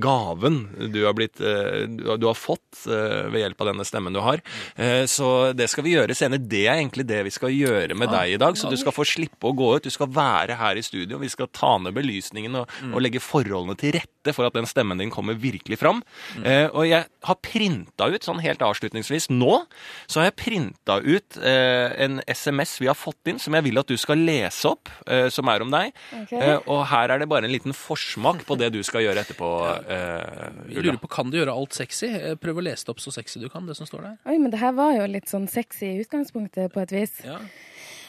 gaven 0.00 0.58
du 0.92 1.04
har, 1.04 1.14
blitt, 1.16 1.40
eh, 1.40 1.86
du 1.88 2.26
har- 2.26 2.34
fått 2.36 2.86
eh, 2.86 3.28
ved 3.32 3.40
hjelp 3.42 3.60
av 3.60 3.66
denne 3.72 3.84
stemmen 3.88 4.12
du 4.12 4.20
har. 4.20 4.40
Eh, 4.76 5.04
Så 5.06 5.54
det 5.56 5.68
skal 5.70 5.84
vi 5.84 5.94
gjøre 5.94 6.14
senere. 6.14 6.38
Det 6.48 6.66
er 6.66 6.76
egentlig 6.76 7.06
det 7.06 7.22
vi 7.24 7.30
skal 7.30 7.50
gjøre 7.50 7.94
med 7.96 8.10
deg 8.10 8.34
i 8.34 8.36
dag. 8.36 8.54
Så 8.56 8.68
du 8.70 8.76
skal 8.76 8.92
få 8.92 9.04
slippe 9.06 9.48
å 9.48 9.54
gå 9.56 9.76
ut. 9.76 9.82
Du 9.82 9.90
skal 9.90 10.06
være 10.08 10.56
her 10.56 10.76
i 10.76 10.82
studio. 10.82 11.18
Vi 11.18 11.28
skal 11.28 11.46
ta 11.48 11.78
ned 11.78 11.94
belysningen 11.94 12.54
og, 12.56 12.68
og 12.92 13.00
legge 13.02 13.20
forholdene 13.20 13.76
til 13.78 13.92
rette 13.92 14.34
for 14.34 14.44
at 14.46 14.52
den 14.54 14.66
stemmen 14.66 14.98
din 14.98 15.10
kommer 15.10 15.34
virkelig 15.38 15.78
fram. 15.78 16.02
Eh, 16.44 16.66
og 16.74 16.86
jeg 16.88 17.06
har 17.24 17.36
printa 17.42 18.08
ut, 18.12 18.22
sånn 18.22 18.40
helt 18.42 18.58
avslutningsvis 18.60 19.30
nå, 19.30 19.64
så 20.08 20.20
har 20.20 20.30
jeg 20.30 20.36
printa 20.36 21.00
ut 21.02 21.36
en 21.40 22.20
SMS 22.28 22.78
vi 22.80 22.86
har 22.90 22.94
fått 22.98 23.26
inn, 23.30 23.38
som 23.38 23.54
jeg 23.54 23.64
vil 23.64 23.78
at 23.78 23.86
du 23.86 23.96
skal 23.96 24.16
lese 24.18 24.66
opp, 24.68 24.88
som 25.30 25.48
er 25.48 25.62
om 25.62 25.70
deg. 25.70 25.92
Ok. 26.22 26.32
Eh, 26.32 26.58
og 26.66 26.86
her 26.90 27.10
er 27.14 27.18
det 27.22 27.28
bare 27.28 27.44
en 27.46 27.52
liten 27.52 27.72
forsmak 27.76 28.44
på 28.46 28.56
det 28.58 28.72
du 28.74 28.82
skal 28.82 29.02
gjøre 29.06 29.22
etterpå. 29.24 29.50
Eh, 29.86 30.72
Jeg 30.74 30.82
lurer 30.82 30.98
på, 30.98 31.08
Kan 31.08 31.30
du 31.30 31.36
gjøre 31.38 31.54
alt 31.54 31.72
sexy? 31.76 32.06
Eh, 32.10 32.34
Prøv 32.42 32.58
å 32.58 32.64
lese 32.64 32.84
det 32.86 32.90
opp 32.94 33.00
så 33.04 33.12
sexy 33.14 33.38
du 33.40 33.48
kan, 33.48 33.66
det 33.66 33.76
som 33.78 33.86
står 33.86 34.02
der. 34.02 34.16
Oi, 34.26 34.38
men 34.38 34.50
det 34.50 34.58
her 34.60 34.72
var 34.74 34.96
jo 34.96 35.06
litt 35.06 35.28
sånn 35.30 35.46
sexy 35.48 35.86
i 35.92 36.00
utgangspunktet, 36.04 36.72
på 36.74 36.82
et 36.82 36.92
vis. 36.96 37.12
Ja. 37.24 37.38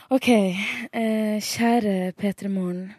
OK. 0.09 0.29
Eh, 0.31 1.37
kjære 1.43 2.13
P3 2.17 2.49
Morgen. 2.49 2.95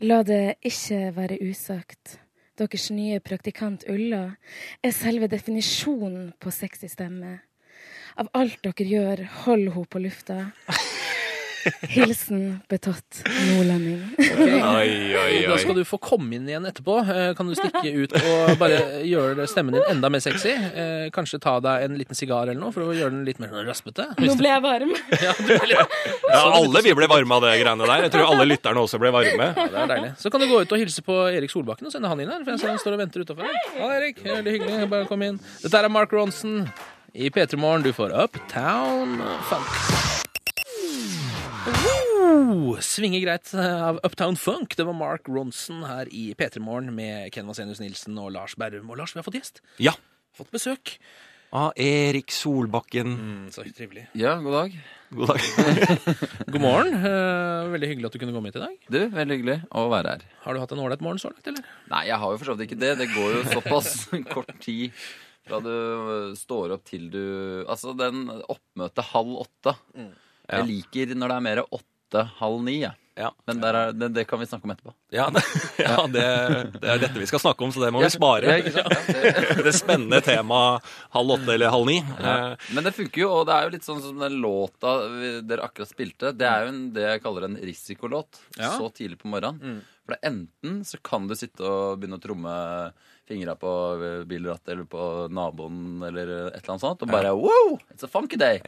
La 0.00 0.22
det 0.24 0.56
ikke 0.64 1.10
være 1.14 1.36
usagt. 1.44 2.18
Deres 2.58 2.90
nye 2.92 3.20
praktikant 3.20 3.84
Ulla 3.88 4.36
er 4.84 4.92
selve 4.96 5.28
definisjonen 5.28 6.32
på 6.40 6.50
sexy 6.52 6.88
stemme. 6.92 7.38
Av 8.20 8.28
alt 8.34 8.58
dere 8.64 8.84
gjør, 8.88 9.22
hold 9.44 9.68
henne 9.72 9.86
på 9.88 10.02
lufta. 10.02 10.40
Hilsen 11.92 12.60
betatt 12.70 13.20
nordlending. 13.26 14.00
Oi, 14.18 14.90
oi, 15.18 15.46
Da 15.48 15.56
skal 15.60 15.76
du 15.76 15.82
få 15.88 15.98
komme 16.02 16.36
inn 16.38 16.48
igjen 16.48 16.66
etterpå. 16.68 16.98
Eh, 17.04 17.32
Kan 17.38 17.50
du 17.50 17.54
stikke 17.58 17.92
ut 18.04 18.14
og 18.18 18.52
bare 18.60 18.78
gjøre 19.06 19.46
stemmen 19.50 19.76
din 19.76 19.84
enda 19.90 20.10
mer 20.12 20.22
sexy? 20.24 20.52
Eh, 20.54 21.08
Kanskje 21.14 21.40
ta 21.42 21.56
deg 21.64 21.86
en 21.88 21.98
liten 22.00 22.16
sigar 22.18 22.48
eller 22.48 22.60
noe 22.60 22.72
for 22.74 22.86
å 22.88 22.94
gjøre 22.96 23.12
den 23.14 23.24
litt 23.28 23.40
mer 23.42 23.52
raspete? 23.68 24.06
Nå 24.20 24.36
ble 24.40 24.52
jeg 24.54 24.64
varm. 24.66 24.94
Ja, 25.20 25.34
du 25.36 25.52
er 25.52 25.74
Ja, 25.74 26.40
alle 26.56 26.80
vi 26.86 26.94
ble 26.96 27.08
varme 27.10 27.36
av 27.36 27.44
det 27.44 27.56
greiene 27.60 27.84
der. 27.88 28.06
Jeg 28.06 28.14
tror 28.14 28.30
alle 28.32 28.46
lytterne 28.48 28.80
også 28.86 29.00
ble 29.02 29.10
varme. 29.14 29.50
Ja, 29.56 29.66
det 29.68 29.82
er 29.84 29.90
deilig. 29.94 30.12
Så 30.22 30.30
kan 30.32 30.40
du 30.42 30.48
gå 30.50 30.62
ut 30.64 30.72
og 30.76 30.80
hilse 30.80 31.04
på 31.06 31.18
Erik 31.34 31.52
Solbakken 31.52 31.90
og 31.90 31.94
sende 31.94 32.08
han 32.12 32.22
inn 32.24 32.30
her. 32.32 32.40
For 32.46 32.54
jeg 32.54 32.62
ser 32.64 32.72
han 32.74 32.80
står 32.82 32.96
og 32.96 33.02
venter 33.04 33.26
utafor. 33.26 33.50
Ja, 33.76 33.90
Erik, 33.98 34.22
veldig 34.24 34.56
hyggelig. 34.56 34.88
Bare 34.92 35.10
kom 35.10 35.22
inn. 35.26 35.40
Dette 35.64 35.82
er 35.84 35.92
Mark 35.92 36.14
Ronson 36.16 36.64
i 37.12 37.28
P3 37.34 37.58
Morgen. 37.60 37.84
Du 37.84 37.92
får 37.96 38.14
Uptown 38.24 39.18
Funk. 39.50 40.19
Svinger 42.80 43.20
greit 43.24 43.50
av 43.54 43.98
Uptown 44.06 44.36
Funk. 44.38 44.76
Det 44.76 44.84
var 44.86 44.94
Mark 44.94 45.28
Ronson 45.28 45.82
her 45.88 46.08
i 46.14 46.30
P3 46.38 46.60
Morgen 46.62 46.92
med 46.94 47.32
Ken 47.34 47.48
Vasenius 47.48 47.80
Nilsen 47.82 48.18
og 48.20 48.30
Lars 48.34 48.54
Berrum. 48.60 48.90
Og 48.92 49.00
Lars, 49.00 49.14
vi 49.16 49.20
har 49.20 49.26
fått 49.26 49.38
gjest. 49.40 49.60
Ja. 49.82 49.96
Fått 50.36 50.52
besøk. 50.54 50.94
Ah, 51.50 51.72
Erik 51.74 52.30
Solbakken. 52.30 53.10
Mm, 53.16 53.46
så 53.50 53.64
trivelig. 53.74 54.04
Ja, 54.14 54.36
god 54.38 54.54
dag. 54.54 54.76
God 55.10 55.32
dag. 55.32 55.96
God 56.54 56.60
morgen. 56.62 56.94
Eh, 56.94 57.72
veldig 57.72 57.90
hyggelig 57.90 58.06
at 58.06 58.14
du 58.14 58.20
kunne 58.22 58.36
komme 58.36 58.52
hit 58.52 58.60
i 58.60 58.62
dag. 58.62 58.76
Du, 58.86 59.00
veldig 59.16 59.38
hyggelig 59.40 59.58
å 59.74 59.88
være 59.90 60.14
her. 60.14 60.24
Har 60.44 60.54
du 60.54 60.62
hatt 60.62 60.74
en 60.76 60.84
ålreit 60.84 61.02
morgen 61.02 61.18
så 61.18 61.32
langt, 61.32 61.50
eller? 61.50 61.66
Nei, 61.90 62.04
jeg 62.12 62.22
har 62.22 62.30
jo 62.30 62.38
for 62.38 62.52
så 62.52 62.54
vidt 62.54 62.70
ikke 62.70 62.78
det. 62.84 62.92
Det 63.02 63.10
går 63.16 63.34
jo 63.40 63.44
såpass 63.56 63.92
kort 64.36 64.54
tid 64.62 64.94
fra 65.50 65.58
du 65.64 65.74
står 66.38 66.76
opp 66.76 66.86
til 66.86 67.10
du 67.10 67.22
Altså, 67.64 67.96
den 67.98 68.28
oppmøtet 68.30 69.10
halv 69.10 69.40
åtte. 69.42 69.74
Ja. 69.98 70.10
Jeg 70.60 70.70
liker 70.70 71.16
når 71.18 71.32
det 71.32 71.40
er 71.40 71.46
mer 71.50 71.64
åtte, 71.66 71.86
halv 72.40 72.62
ni, 72.64 72.80
Ja. 72.82 72.92
Ja. 73.20 73.34
Men 73.44 73.58
der 73.60 73.74
er, 73.74 73.90
det, 73.92 74.06
det 74.14 74.22
kan 74.24 74.38
vi 74.40 74.46
snakke 74.48 74.64
om 74.64 74.70
etterpå. 74.72 74.92
Ja, 75.12 75.26
det, 75.34 75.42
ja 75.82 76.06
det, 76.08 76.22
det 76.80 76.88
er 76.88 77.00
dette 77.02 77.18
vi 77.20 77.26
skal 77.28 77.40
snakke 77.42 77.64
om, 77.66 77.72
så 77.74 77.82
det 77.82 77.90
må 77.92 78.00
vi 78.00 78.06
Ja, 78.06 78.12
spare. 78.14 78.54
Ja, 78.64 78.84
det- 79.66 79.74
spennende 79.76 80.22
temaet 80.24 80.86
halv 81.12 81.34
åtte 81.34 81.52
eller 81.52 81.68
halv 81.74 81.84
ni. 81.90 81.98
Ja. 82.22 82.54
Men 82.72 82.86
det 82.86 82.94
funker 82.96 83.20
jo, 83.20 83.28
og 83.40 83.44
det 83.50 83.56
er 83.58 83.66
jo 83.66 83.74
litt 83.74 83.84
sånn 83.84 84.00
som 84.00 84.22
den 84.22 84.38
låta 84.40 84.94
dere 85.44 85.66
akkurat 85.66 85.90
spilte. 85.90 86.32
Det 86.32 86.48
er 86.48 86.64
jo 86.64 86.72
en, 86.72 86.80
det 86.96 87.04
jeg 87.10 87.22
kaller 87.26 87.48
en 87.50 87.58
risikolåt 87.60 88.40
Ja. 88.56 88.70
så 88.78 88.88
tidlig 88.94 89.18
på 89.20 89.28
morgenen. 89.34 89.82
For 90.06 90.14
det 90.14 90.20
er 90.22 90.30
enten 90.30 90.80
så 90.88 91.02
kan 91.04 91.28
du 91.28 91.36
sitte 91.36 91.60
og 91.66 92.00
begynne 92.00 92.16
å 92.16 92.24
tromme 92.24 92.56
fingra 93.28 93.52
på 93.60 93.74
bilrattet 94.30 94.72
eller 94.78 94.88
på 94.90 95.04
naboen 95.28 96.00
eller 96.08 96.32
et 96.54 96.56
eller 96.62 96.72
annet 96.72 96.86
sånt, 96.88 97.04
og 97.04 97.12
bare 97.12 97.34
wow, 97.36 97.76
it's 97.92 98.06
a 98.06 98.08
funky 98.08 98.40
day. 98.40 98.62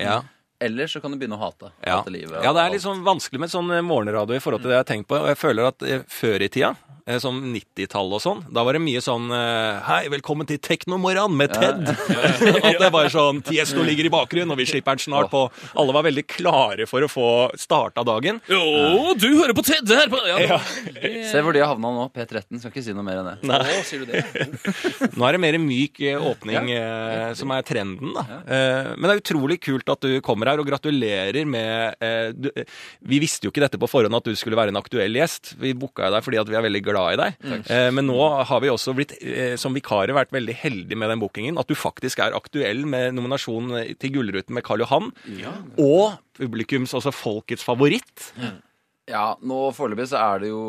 Eller 0.62 0.90
så 0.90 1.02
kan 1.02 1.12
du 1.12 1.18
begynne 1.20 1.38
å 1.38 1.42
hate. 1.42 1.72
Ja. 1.82 1.98
hate 2.00 2.14
livet. 2.14 2.38
ja, 2.44 2.52
det 2.54 2.62
er 2.62 2.74
litt 2.76 2.84
sånn 2.84 3.02
vanskelig 3.06 3.42
med 3.42 3.52
sånn 3.52 3.70
eh, 3.74 3.82
morgenradio 3.84 4.38
i 4.38 4.42
forhold 4.42 4.62
til 4.62 4.72
det 4.72 4.78
jeg 4.78 4.84
har 4.84 4.90
tenkt 4.92 5.10
på. 5.10 5.18
Og 5.18 5.30
jeg 5.32 5.40
føler 5.40 5.70
at 5.72 5.86
eh, 5.88 6.04
før 6.08 6.46
i 6.46 6.50
tida 6.52 6.74
som 7.22 7.38
90-tallet 7.52 8.14
og 8.18 8.22
sånn. 8.22 8.40
Da 8.54 8.62
var 8.62 8.76
det 8.76 8.82
mye 8.84 9.00
sånn 9.02 9.24
eh, 9.34 9.80
Hei, 9.88 10.04
velkommen 10.12 10.46
til 10.46 10.60
Teknomorgen 10.62 11.34
med 11.34 11.50
Ted. 11.50 11.88
At 12.62 12.78
det 12.78 12.90
var 12.94 13.08
sånn 13.10 13.40
Tiesto 13.42 13.82
ligger 13.82 14.06
i 14.06 14.12
bakgrunnen, 14.12 14.52
og 14.54 14.60
vi 14.60 14.66
slipper 14.70 14.94
den 14.94 15.02
snart 15.02 15.30
på. 15.32 15.40
Alle 15.78 15.96
var 15.96 16.06
veldig 16.06 16.24
klare 16.30 16.86
for 16.86 17.02
å 17.02 17.08
få 17.10 17.26
starta 17.58 18.04
dagen. 18.06 18.38
Jo, 18.46 19.14
du 19.18 19.26
hører 19.40 19.54
på 19.58 19.64
Ted 19.66 19.90
her! 19.90 20.06
På, 20.12 20.20
ja, 20.28 20.60
Se 21.32 21.42
hvor 21.42 21.56
de 21.56 21.64
har 21.64 21.72
havna 21.72 21.90
nå. 21.96 22.06
P13. 22.14 22.60
Skal 22.62 22.70
ikke 22.70 22.84
si 22.86 22.94
noe 22.94 23.06
mer 23.06 23.22
enn 23.24 23.32
det. 23.32 23.58
Å, 23.58 23.82
sier 23.88 24.04
du 24.04 24.12
det? 24.12 24.22
Nå 25.18 25.26
er 25.26 25.36
det 25.36 25.42
mer 25.42 25.58
myk 25.62 25.98
eh, 26.06 26.22
åpning 26.30 26.70
eh, 26.76 27.32
som 27.38 27.50
er 27.56 27.66
trenden, 27.66 28.14
da. 28.14 28.24
Eh, 28.46 28.92
men 28.94 29.08
det 29.08 29.16
er 29.16 29.24
utrolig 29.24 29.58
kult 29.64 29.90
at 29.90 30.06
du 30.06 30.20
kommer 30.24 30.52
her, 30.52 30.62
og 30.62 30.70
gratulerer 30.70 31.42
med 31.48 31.98
eh, 31.98 32.30
du, 32.36 32.52
eh, 32.54 32.70
Vi 33.10 33.18
visste 33.22 33.48
jo 33.48 33.54
ikke 33.54 33.66
dette 33.66 33.82
på 33.82 33.90
forhånd 33.90 34.20
at 34.22 34.30
du 34.30 34.38
skulle 34.38 34.58
være 34.58 34.70
en 34.74 34.80
aktuell 34.80 35.18
gjest. 35.18 35.56
Vi 35.58 35.74
booka 35.74 36.12
deg 36.14 36.22
fordi 36.22 36.38
at 36.38 36.50
vi 36.50 36.58
er 36.58 36.66
veldig 36.70 36.82
glad 36.84 36.91
i 37.12 37.16
deg. 37.16 37.36
Eh, 37.70 37.90
men 37.90 38.06
nå 38.06 38.18
har 38.48 38.60
vi 38.60 38.68
også 38.68 38.94
blitt, 38.94 39.14
eh, 39.22 39.56
som 39.56 39.74
vikarer, 39.74 40.12
vært 40.14 40.32
veldig 40.32 40.54
heldige 40.54 40.96
med 40.98 41.08
den 41.10 41.20
bookingen. 41.20 41.58
At 41.58 41.68
du 41.68 41.74
faktisk 41.74 42.18
er 42.20 42.32
aktuell 42.36 42.84
med 42.86 43.14
nominasjon 43.14 43.96
til 43.98 44.12
Gullruten 44.12 44.54
med 44.54 44.64
Karl 44.64 44.80
Johan. 44.84 45.12
Og 45.78 46.18
publikums, 46.38 46.94
altså 46.94 47.12
folkets 47.12 47.64
favoritt. 47.64 48.32
Ja, 49.10 49.32
nå 49.42 49.56
foreløpig 49.74 50.04
så 50.12 50.18
er 50.22 50.42
det 50.44 50.48
jo 50.52 50.60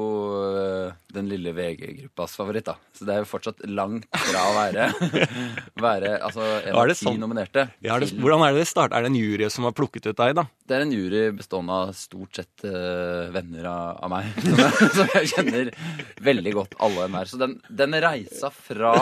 øh, 0.57 0.93
den 1.13 1.27
lille 1.29 1.51
VG-gruppas 1.53 2.31
favoritt, 2.39 2.65
da. 2.65 2.73
Så 2.97 3.05
det 3.05 3.13
er 3.13 3.19
jo 3.21 3.27
fortsatt 3.29 3.61
langt 3.69 4.07
fra 4.09 4.41
å 4.49 4.55
være, 4.57 4.87
være 5.85 6.15
altså, 6.17 6.41
en 6.65 6.79
av 6.81 6.93
ti 6.97 7.13
nominerte. 7.21 7.67
Ja, 7.85 7.93
er 7.93 8.01
det, 8.01 8.15
hvordan 8.17 8.41
er 8.47 8.55
det 8.55 8.63
det 8.63 8.71
starter? 8.71 8.97
Er 8.97 9.05
det 9.05 9.11
en 9.13 9.19
jury 9.19 9.51
som 9.53 9.67
har 9.69 9.75
plukket 9.77 10.09
ut 10.09 10.17
deg, 10.17 10.33
da? 10.41 10.47
Det 10.65 10.79
er 10.79 10.87
en 10.87 10.95
jury 10.95 11.21
bestående 11.37 11.77
av 11.77 11.93
stort 11.99 12.41
sett 12.41 12.65
uh, 12.65 13.29
venner 13.35 13.69
av, 13.69 14.01
av 14.07 14.13
meg. 14.15 14.33
Som 14.41 14.57
jeg, 14.63 14.89
som 14.97 15.13
jeg 15.13 15.31
kjenner 15.35 15.71
veldig 16.25 16.53
godt, 16.57 16.75
alle 16.83 17.05
enn 17.05 17.15
her 17.19 17.29
Så 17.29 17.37
den, 17.41 17.55
den 17.69 17.95
reisa 18.01 18.49
fra 18.53 18.95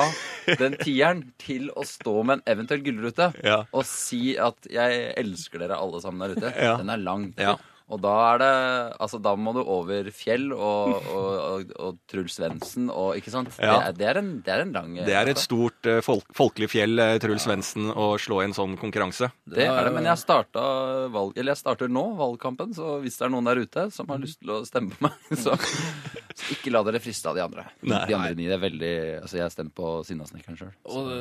den 0.59 0.75
tieren 0.81 1.23
til 1.41 1.69
å 1.77 1.85
stå 1.87 2.19
med 2.27 2.41
en 2.41 2.47
eventuell 2.57 2.83
gullrute 2.83 3.31
Ja. 3.45 3.61
og 3.71 3.87
si 3.87 4.35
at 4.41 4.67
'jeg 4.67 5.13
elsker 5.21 5.61
dere 5.63 5.79
alle 5.79 6.01
sammen 6.03 6.19
der 6.25 6.35
ute', 6.35 6.51
Ja. 6.59 6.75
den 6.81 6.89
er 6.91 6.99
lang. 6.99 7.31
Ja. 7.39 7.55
Og 7.91 7.99
da 8.03 8.11
er 8.31 8.39
det 8.41 8.49
Altså, 9.03 9.19
da 9.23 9.33
må 9.35 9.51
du 9.55 9.59
over 9.61 10.07
Fjell 10.15 10.51
og, 10.55 10.93
og, 11.11 11.29
og, 11.43 11.71
og 11.83 11.97
Truls 12.11 12.37
Svendsen 12.39 12.89
og 12.91 13.17
Ikke 13.19 13.33
sant? 13.33 13.49
Ja. 13.59 13.77
Det, 13.91 13.91
er, 13.91 13.97
det, 13.99 14.07
er 14.11 14.19
en, 14.21 14.29
det 14.45 14.53
er 14.55 14.63
en 14.65 14.71
lang 14.75 14.93
Det 15.01 15.15
er 15.17 15.31
et 15.33 15.41
stort 15.41 15.89
eh, 15.91 15.99
folk, 16.05 16.25
folkelig 16.37 16.69
fjell, 16.71 16.95
eh, 17.03 17.17
Truls 17.23 17.43
Svendsen, 17.47 17.89
å 17.91 18.13
slå 18.21 18.41
i 18.41 18.47
en 18.49 18.55
sånn 18.55 18.77
konkurranse. 18.79 19.31
Det 19.51 19.65
er 19.67 19.87
det, 19.89 19.93
men 19.95 20.07
jeg 20.07 20.21
starta 20.21 20.63
valg, 21.13 21.35
eller 21.35 21.51
jeg 21.55 21.61
starter 21.61 21.91
nå 21.91 22.03
valgkampen, 22.19 22.71
så 22.77 22.97
hvis 23.03 23.17
det 23.19 23.27
er 23.27 23.33
noen 23.33 23.49
der 23.49 23.61
ute 23.65 23.87
som 23.93 24.09
har 24.13 24.21
lyst 24.21 24.39
til 24.43 24.53
å 24.55 24.61
stemme 24.67 24.93
på 24.95 25.07
meg, 25.09 25.17
så, 25.43 25.55
så 25.57 26.49
ikke 26.55 26.71
la 26.73 26.81
dere 26.87 27.01
friste 27.03 27.27
av 27.31 27.37
de 27.39 27.43
andre. 27.43 27.65
Nei. 27.83 28.01
de 28.09 28.15
andre 28.17 28.35
ni 28.39 28.47
er 28.51 28.61
veldig 28.61 28.91
Altså, 29.21 29.37
jeg 29.39 29.45
har 29.45 29.51
stemt 29.53 29.73
på 29.77 29.89
Sinnasnekkeren 30.07 30.57
sjøl. 30.59 30.71
Og, 30.87 31.11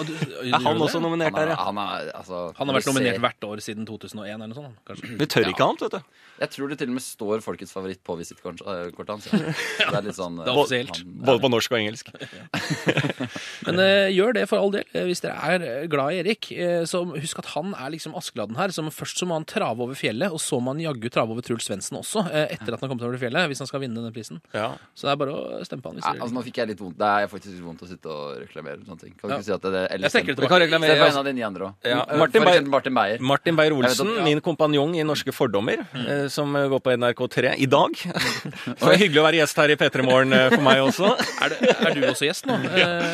og 0.00 0.08
du, 0.08 0.14
Er 0.48 0.64
han 0.64 0.80
også 0.82 1.00
nominert 1.02 1.34
der, 1.36 1.50
er- 1.50 1.54
ja? 1.54 1.58
han, 1.68 1.78
er- 1.82 2.10
altså, 2.20 2.40
Han 2.58 2.70
har 2.72 2.78
vært 2.80 2.88
nominert 2.90 3.18
ser- 3.18 3.24
hvert 3.26 3.46
år 3.50 3.62
siden 3.64 3.86
2001 3.88 4.34
eller 4.36 4.50
noe 4.50 4.58
sånt. 4.62 4.80
kanskje. 4.88 5.12
Vi 5.20 5.28
tør 5.30 5.50
ikke 5.52 5.66
annet, 5.66 5.84
vet 5.86 5.89
du. 5.90 6.00
Jeg 6.40 6.50
tror 6.54 6.68
det 6.72 6.78
til 6.80 6.88
og 6.88 6.94
med 6.96 7.02
står 7.04 7.42
folkets 7.44 7.72
favoritt 7.72 8.00
på 8.06 8.14
visittkortet 8.16 9.08
hans. 9.12 9.26
Ja. 9.32 9.90
Det 9.90 9.98
er 9.98 10.06
litt 10.06 10.16
sånn 10.16 10.36
Det 10.40 10.48
er 10.48 10.56
offisielt. 10.56 11.02
Både 11.04 11.40
på 11.42 11.50
norsk 11.52 11.72
og 11.74 11.78
engelsk. 11.82 12.08
Men 13.66 13.76
uh, 13.80 14.08
gjør 14.12 14.32
det 14.38 14.44
for 14.48 14.60
all 14.62 14.72
del. 14.74 14.84
Eh, 14.96 15.04
Hvis 15.10 15.20
dere 15.24 15.36
er 15.54 15.64
eh, 15.66 15.86
glad 15.92 16.14
i 16.14 16.20
Erik, 16.22 16.48
eh, 16.54 16.84
så 16.88 17.02
husk 17.12 17.42
at 17.42 17.50
han 17.54 17.74
er 17.76 17.92
liksom 17.94 18.14
Askeladden 18.18 18.56
her. 18.58 18.72
Som 18.74 18.88
først 18.94 19.20
så 19.20 19.28
må 19.28 19.36
han 19.36 19.44
trave 19.48 19.84
over 19.84 19.98
fjellet, 19.98 20.32
og 20.32 20.40
så 20.42 20.60
må 20.62 20.72
han 20.74 20.80
jaggu 20.82 21.10
trave 21.12 21.34
over 21.34 21.44
Truls 21.44 21.66
Svendsen 21.68 21.98
også, 22.00 22.24
eh, 22.30 22.54
etter 22.56 22.72
at 22.72 22.80
han 22.80 22.86
har 22.88 22.92
kommet 22.94 23.04
over 23.06 23.20
fjellet, 23.20 23.50
hvis 23.52 23.60
han 23.62 23.68
skal 23.70 23.82
vinne 23.84 23.98
denne 24.00 24.12
prisen. 24.14 24.40
Ja. 24.56 24.70
Så 24.96 25.08
det 25.08 25.12
er 25.14 25.20
bare 25.20 25.36
å 25.36 25.60
stemme 25.68 25.84
på 25.84 25.92
han. 25.92 26.00
hvis 26.00 26.08
Ja, 26.08 26.14
altså, 26.24 26.36
nå 26.38 26.44
fikk 26.46 26.62
jeg 26.62 26.72
litt 26.72 26.80
vondt. 26.82 26.98
Det 27.00 27.10
er 27.20 27.28
faktisk 27.32 27.52
litt 27.56 27.66
vondt 27.68 27.84
å 27.84 27.90
sitte 27.90 28.10
og 28.16 28.40
reklamere. 28.46 28.80
Sånne 28.88 29.04
ting. 29.04 29.14
Kan 29.20 29.28
du 29.28 29.34
Ja. 29.36 29.40
ikke 29.42 29.50
si 29.50 29.56
at 29.58 29.62
det, 29.68 29.84
eller 29.90 30.08
Jeg 30.08 30.26
kan 30.26 30.36
tilbake. 30.36 30.60
reklamere, 30.64 30.96
Se 30.96 31.04
på 31.04 31.10
en 31.12 31.20
av 31.20 31.24
de 31.34 31.42
andre 31.50 31.68
òg. 31.68 31.74
For 31.84 32.16
Martin 32.24 32.42
Beyer- 32.48 32.66
Martin 32.70 32.94
Beyer. 32.94 33.18
Martin 33.20 33.56
vet 33.56 33.84
at- 34.00 34.16
ja. 34.16 34.24
min 34.24 34.40
kompanjong 34.40 34.96
i 34.96 35.04
Norske 35.04 35.32
fordommer, 35.32 35.79
eh, 36.00 36.26
som 36.32 36.54
eh, 36.56 36.66
går 36.70 36.82
på 36.84 36.94
NRK3 36.96 37.54
i 37.62 37.68
dag. 37.70 37.96
Så 38.78 38.88
det 38.88 38.94
er 38.94 39.02
hyggelig 39.04 39.22
å 39.22 39.26
være 39.28 39.40
gjest 39.42 39.62
her 39.62 39.74
i 39.74 39.78
P3 39.80 40.06
Morgen 40.06 40.36
eh, 40.36 40.48
for 40.54 40.66
meg 40.66 40.82
også. 40.84 41.14
Er, 41.40 41.54
det, 41.54 41.74
er 41.76 41.96
du 41.96 42.04
også 42.10 42.28
gjest 42.28 42.50
nå? 42.50 42.58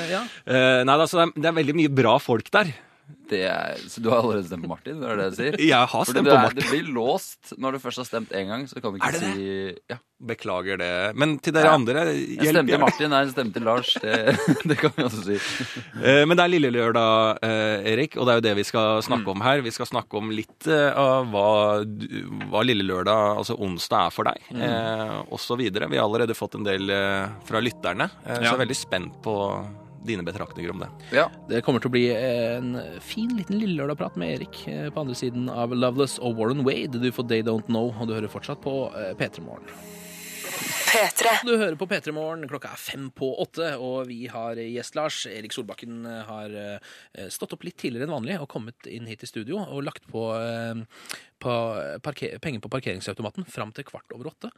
Ja. 0.07 0.23
Eh, 0.47 0.83
nei, 0.87 0.95
altså, 0.95 1.25
det, 1.25 1.43
det 1.43 1.51
er 1.51 1.57
veldig 1.57 1.75
mye 1.77 1.93
bra 1.93 2.17
folk 2.23 2.51
der. 2.55 2.71
Det 3.31 3.41
er, 3.47 3.79
så 3.91 4.01
du 4.03 4.09
har 4.11 4.21
allerede 4.23 4.47
stemt 4.47 4.63
på 4.63 4.71
Martin? 4.71 5.01
Det 5.03 5.07
er 5.11 5.19
det 5.19 5.25
jeg 5.29 5.35
sier? 5.37 5.57
Jeg 5.67 5.79
har 5.79 5.91
Fordi 5.91 6.13
stemt 6.15 6.27
det, 6.29 6.35
på 6.35 6.43
Martin. 6.47 6.59
det 6.61 6.71
blir 6.71 6.91
låst 6.95 7.53
når 7.59 7.75
du 7.77 7.79
først 7.83 8.01
har 8.03 8.07
stemt 8.07 8.31
én 8.39 8.47
gang. 8.51 8.67
Så 8.71 8.79
kan 8.83 8.95
du 8.95 8.99
ikke 9.01 9.09
Er 9.09 9.17
det 9.17 9.31
si 9.35 9.47
ja. 9.91 9.97
Beklager 10.27 10.79
det. 10.81 10.91
Men 11.19 11.35
til 11.45 11.53
dere 11.53 11.69
Ja. 11.69 11.75
andre, 11.77 12.01
En 12.09 12.17
hjelp 12.17 12.41
stemme 12.41 12.63
til 12.63 12.73
gjerne. 12.73 12.81
Martin 12.87 13.13
er 13.13 13.27
en 13.27 13.33
stemme 13.35 13.53
til 13.53 13.67
Lars. 13.67 13.91
Det, 14.01 14.15
det 14.71 14.79
kan 14.81 14.95
vi 14.97 15.05
også 15.05 15.25
si. 15.27 15.37
Eh, 16.03 16.23
Men 16.25 16.37
det 16.39 16.45
er 16.47 16.53
lille 16.55 16.71
lørdag, 16.73 17.39
eh, 17.45 17.91
Erik, 17.93 18.17
og 18.17 18.27
det 18.27 18.33
er 18.33 18.41
jo 18.41 18.47
det 18.49 18.55
vi 18.63 18.67
skal 18.71 19.03
snakke 19.03 19.35
om 19.35 19.43
her. 19.45 19.61
Vi 19.67 19.75
skal 19.75 19.91
snakke 19.91 20.17
om 20.23 20.31
litt 20.31 20.67
eh, 20.67 20.91
av 20.97 21.27
hva, 21.35 21.49
hva 22.51 22.63
lille 22.65 22.87
lørdag, 22.87 23.43
altså 23.43 23.59
onsdag, 23.59 24.07
er 24.07 24.15
for 24.15 24.31
deg, 24.31 24.41
mm. 24.51 25.27
og 25.31 25.39
så 25.43 25.59
videre. 25.59 25.91
Vi 25.91 25.99
har 25.99 26.07
allerede 26.07 26.35
fått 26.35 26.55
en 26.57 26.65
del 26.65 26.89
fra 27.47 27.61
lytterne, 27.61 28.09
så 28.25 28.41
jeg 28.41 28.55
er 28.55 28.63
veldig 28.65 28.77
spent 28.79 29.21
på 29.23 29.37
dine 30.07 30.25
betraktninger 30.27 30.73
om 30.73 30.85
det. 30.85 30.91
Ja. 31.17 31.27
Det 31.51 31.63
kommer 31.67 31.83
til 31.83 31.91
å 31.91 31.97
bli 31.97 32.07
en 32.15 32.79
fin 33.05 33.33
liten 33.37 33.61
lillelørdagprat 33.61 34.17
med 34.21 34.37
Erik 34.37 34.63
eh, 34.71 34.89
på 34.91 35.05
andre 35.05 35.19
siden 35.19 35.51
av 35.53 35.75
Loveless 35.77 36.19
og 36.23 36.39
Warren 36.41 36.65
Wade. 36.67 37.03
Du 37.03 37.11
får 37.13 37.29
They 37.31 37.47
Don't 37.47 37.69
Know, 37.71 37.93
og 37.95 38.09
du 38.09 38.17
hører 38.17 38.33
fortsatt 38.33 38.63
på 38.65 38.89
eh, 38.95 39.13
P3 39.19 39.45
Morgen. 39.47 39.71
P3. 40.57 41.33
Du 41.45 41.53
hører 41.57 41.77
på 41.79 41.87
P3 41.91 42.13
Morgen, 42.15 42.47
klokka 42.49 42.71
er 42.73 42.81
fem 42.81 43.09
på 43.15 43.29
åtte, 43.43 43.75
og 43.83 44.07
vi 44.09 44.27
har 44.33 44.57
gjest 44.61 44.97
Lars. 44.97 45.19
Erik 45.29 45.53
Solbakken 45.55 46.07
har 46.07 46.55
eh, 46.57 47.27
stått 47.33 47.53
opp 47.57 47.67
litt 47.67 47.77
tidligere 47.81 48.09
enn 48.09 48.15
vanlig 48.15 48.39
og 48.41 48.49
kommet 48.53 48.89
inn 48.89 49.09
hit 49.11 49.25
i 49.27 49.29
studio 49.29 49.61
og 49.61 49.85
lagt 49.85 50.07
på, 50.09 50.23
eh, 50.39 51.09
på 51.43 51.57
parker 52.07 52.39
penger 52.43 52.65
på 52.65 52.73
parkeringsautomaten 52.73 53.49
fram 53.51 53.75
til 53.77 53.89
kvart 53.89 54.17
over 54.17 54.33
åtte. 54.33 54.53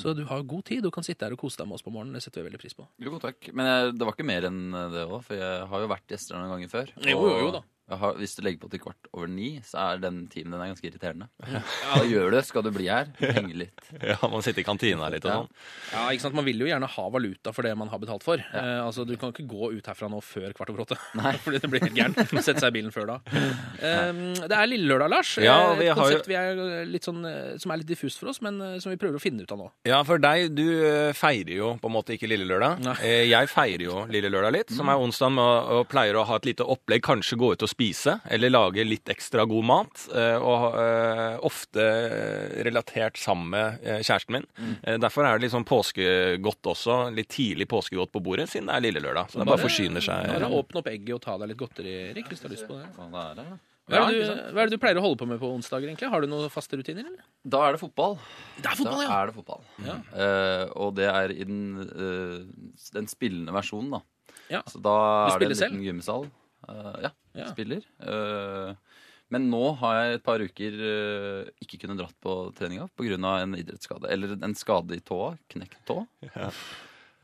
Så 0.00 0.16
du 0.18 0.24
har 0.30 0.42
god 0.42 0.66
tid. 0.70 0.82
Du 0.82 0.90
kan 0.94 1.06
sitte 1.06 1.28
her 1.28 1.36
og 1.36 1.44
kose 1.44 1.60
deg 1.60 1.70
med 1.70 1.78
oss 1.78 1.86
på 1.86 1.94
morgenen. 1.94 2.18
Det 2.18 2.24
setter 2.26 2.42
vi 2.42 2.48
veldig 2.50 2.62
pris 2.64 2.74
på. 2.78 2.88
Jo, 3.04 3.14
takk. 3.22 3.52
Men 3.54 3.70
jeg, 3.70 3.94
det 3.98 4.08
var 4.08 4.16
ikke 4.18 4.30
mer 4.32 4.48
enn 4.50 4.64
det 4.94 5.06
òg, 5.06 5.20
for 5.28 5.38
jeg 5.38 5.70
har 5.70 5.86
jo 5.86 5.92
vært 5.94 6.16
gjester 6.16 6.40
noen 6.40 6.56
ganger 6.56 6.74
før. 6.74 6.94
Jo, 7.04 7.20
jo, 7.20 7.38
jo 7.46 7.54
da. 7.60 7.62
Har, 7.90 8.14
hvis 8.16 8.32
du 8.38 8.42
legger 8.46 8.60
på 8.62 8.70
til 8.72 8.80
kvart 8.80 9.08
over 9.12 9.28
ni, 9.28 9.58
så 9.66 9.76
er 9.92 9.98
den 10.00 10.22
timen 10.32 10.54
den 10.54 10.62
er 10.64 10.70
ganske 10.72 10.86
irriterende. 10.88 11.26
Hva 11.84 12.04
gjør 12.08 12.30
du? 12.32 12.38
Skal 12.46 12.64
du 12.64 12.70
bli 12.72 12.86
her? 12.88 13.10
Henge 13.20 13.52
litt? 13.64 13.84
Ja, 14.00 14.16
Man 14.32 14.40
sitter 14.46 14.62
i 14.62 14.66
kantina 14.66 15.10
litt 15.12 15.26
og 15.28 15.34
sånn. 15.34 15.50
Ja, 15.92 16.06
ikke 16.14 16.24
sant? 16.24 16.36
Man 16.38 16.46
vil 16.48 16.62
jo 16.64 16.68
gjerne 16.70 16.88
ha 16.88 17.04
valuta 17.12 17.52
for 17.52 17.66
det 17.68 17.74
man 17.76 17.90
har 17.92 18.00
betalt 18.00 18.24
for. 18.24 18.40
Eh, 18.40 18.80
altså, 18.80 19.04
Du 19.04 19.12
kan 19.20 19.34
ikke 19.34 19.44
gå 19.50 19.72
ut 19.76 19.90
herfra 19.90 20.08
nå 20.08 20.22
før 20.24 20.54
kvart 20.56 20.72
over 20.72 20.86
åtte. 20.86 20.98
Nei. 21.20 21.34
Fordi 21.44 21.60
det 21.60 21.70
blir 21.72 21.84
helt 21.84 21.98
gærent. 21.98 22.22
Sette 22.46 22.62
seg 22.64 22.72
i 22.72 22.76
bilen 22.78 22.94
før 22.94 23.10
da. 23.12 23.18
Eh, 23.34 24.12
det 24.48 24.56
er 24.56 24.70
lille 24.70 24.88
lørdag, 24.90 25.12
Lars. 25.12 25.34
Ja, 25.44 25.58
Eh, 25.74 25.78
vi 25.80 25.86
Et 25.90 25.96
konsept 25.96 26.26
vi 26.28 26.34
er 26.38 26.84
litt 26.88 27.04
sånn, 27.06 27.20
eh, 27.28 27.54
som 27.60 27.72
er 27.74 27.80
litt 27.80 27.88
diffust 27.88 28.20
for 28.20 28.30
oss, 28.32 28.40
men 28.44 28.58
eh, 28.62 28.74
som 28.82 28.92
vi 28.92 28.98
prøver 29.00 29.18
å 29.18 29.22
finne 29.22 29.44
ut 29.44 29.52
av 29.54 29.58
nå. 29.60 29.68
Ja, 29.88 30.00
for 30.06 30.20
deg, 30.22 30.54
du 30.56 30.64
eh, 30.86 31.12
feirer 31.16 31.52
jo 31.56 31.70
på 31.82 31.88
en 31.90 31.94
måte 31.96 32.14
ikke 32.16 32.28
lille 32.30 32.46
lørdag. 32.48 32.80
Nei. 32.84 32.96
Eh, 33.04 33.22
Jeg 33.30 33.48
feirer 33.52 33.84
jo 33.86 34.02
lille 34.12 34.30
lørdag 34.32 34.52
litt, 34.56 34.72
som 34.74 34.88
er 34.92 35.00
onsdag, 35.00 35.34
og 35.34 35.86
pleier 35.90 36.16
å 36.20 36.24
ha 36.28 36.36
et 36.40 36.46
lite 36.50 36.66
opplegg. 36.68 37.02
Kanskje 37.04 37.36
gå 37.40 37.52
ut 37.54 37.64
og 37.66 37.70
spise, 37.74 38.16
eller 38.30 38.52
lage 38.54 38.84
litt 38.86 39.10
ekstra 39.12 39.44
god 39.50 39.66
mat. 39.68 40.06
eh, 40.14 40.38
Og 40.40 40.78
eh, 40.80 41.36
ofte 41.44 41.84
relatert 42.64 43.18
sammen 43.20 43.50
med 43.52 43.84
eh, 43.84 44.00
kjæresten 44.06 44.38
min. 44.38 44.46
Mm. 44.56 45.00
Derfor 45.02 45.26
er 45.28 45.42
det 45.42 45.50
sånn 45.52 45.66
påskegodt 45.68 46.70
også. 46.72 46.98
Litt 47.14 47.28
tidlig 47.34 47.68
påskegodt 47.70 48.12
på 48.14 48.22
bordet, 48.24 48.48
siden 48.52 48.70
det 48.70 48.78
er 48.78 48.86
lille 48.88 49.02
lørdag. 49.04 49.30
Så 49.34 49.42
det 49.42 49.48
bare 49.50 49.62
forsyner 49.66 50.04
seg. 50.04 50.30
Bare 50.32 50.50
åpne 50.62 50.80
opp 50.82 50.90
egget 50.94 51.14
og 51.18 51.22
ta 51.26 51.36
deg 51.42 51.52
litt 51.52 51.60
godteri, 51.60 51.94
Erik, 52.10 52.30
hvis 52.32 52.40
du 52.42 52.48
har 52.48 52.54
lyst 52.56 52.68
på 52.70 52.78
det. 52.80 52.88
Hva 52.96 53.28
er, 53.30 53.38
da? 53.42 53.46
Hva 53.84 53.98
er, 54.00 54.14
det 54.14 54.20
du, 54.24 54.38
hva 54.56 54.62
er 54.62 54.70
det 54.70 54.78
du 54.78 54.80
pleier 54.80 54.96
å 54.96 55.02
holde 55.04 55.18
på 55.20 55.26
med 55.28 55.36
på 55.42 55.48
onsdager, 55.52 55.90
egentlig? 55.90 56.08
Har 56.08 56.24
du 56.24 56.30
noen 56.30 56.48
faste 56.52 56.78
rutiner, 56.80 57.04
eller? 57.10 57.26
Da 57.44 57.60
er 57.66 57.76
det 57.76 57.82
fotball. 57.82 58.14
Det 58.56 58.70
er 58.70 58.78
fotball, 58.80 59.02
da 59.04 59.18
er 59.18 59.28
det 59.28 59.34
fotball. 59.36 59.60
Ja. 59.84 59.96
Uh, 60.14 60.64
og 60.86 60.94
det 60.96 61.10
er 61.10 61.34
i 61.34 61.44
den, 61.44 61.60
uh, 61.90 62.38
den 62.96 63.10
spillende 63.12 63.52
versjonen, 63.52 63.98
da. 63.98 64.00
Ja. 64.52 64.62
Så 64.72 64.80
da 64.84 64.94
Du 65.28 65.34
er 65.36 65.44
det 65.44 65.50
en 65.50 65.52
en 65.52 65.60
selv? 65.60 65.76
liten 65.76 65.84
gymsal. 65.90 66.24
Eh, 66.68 66.96
ja, 67.08 67.10
Ja. 67.34 67.46
spiller. 67.50 67.82
Eh, 68.00 68.74
men 69.34 69.48
nå 69.50 69.76
har 69.80 69.94
jeg 69.98 70.14
et 70.18 70.24
par 70.24 70.38
uker 70.38 70.74
eh, 70.86 71.50
ikke 71.64 71.80
kunnet 71.82 71.98
dratt 71.98 72.14
på 72.22 72.34
treninga 72.54 72.88
pga. 72.96 73.16
en 73.42 73.54
idrettsskade. 73.58 74.10
Eller 74.10 74.36
en 74.42 74.54
skade 74.54 74.94
i 74.96 75.00
tåa. 75.00 75.36
Knekt 75.48 75.78
tå. 75.86 76.06
Ja. 76.22 76.50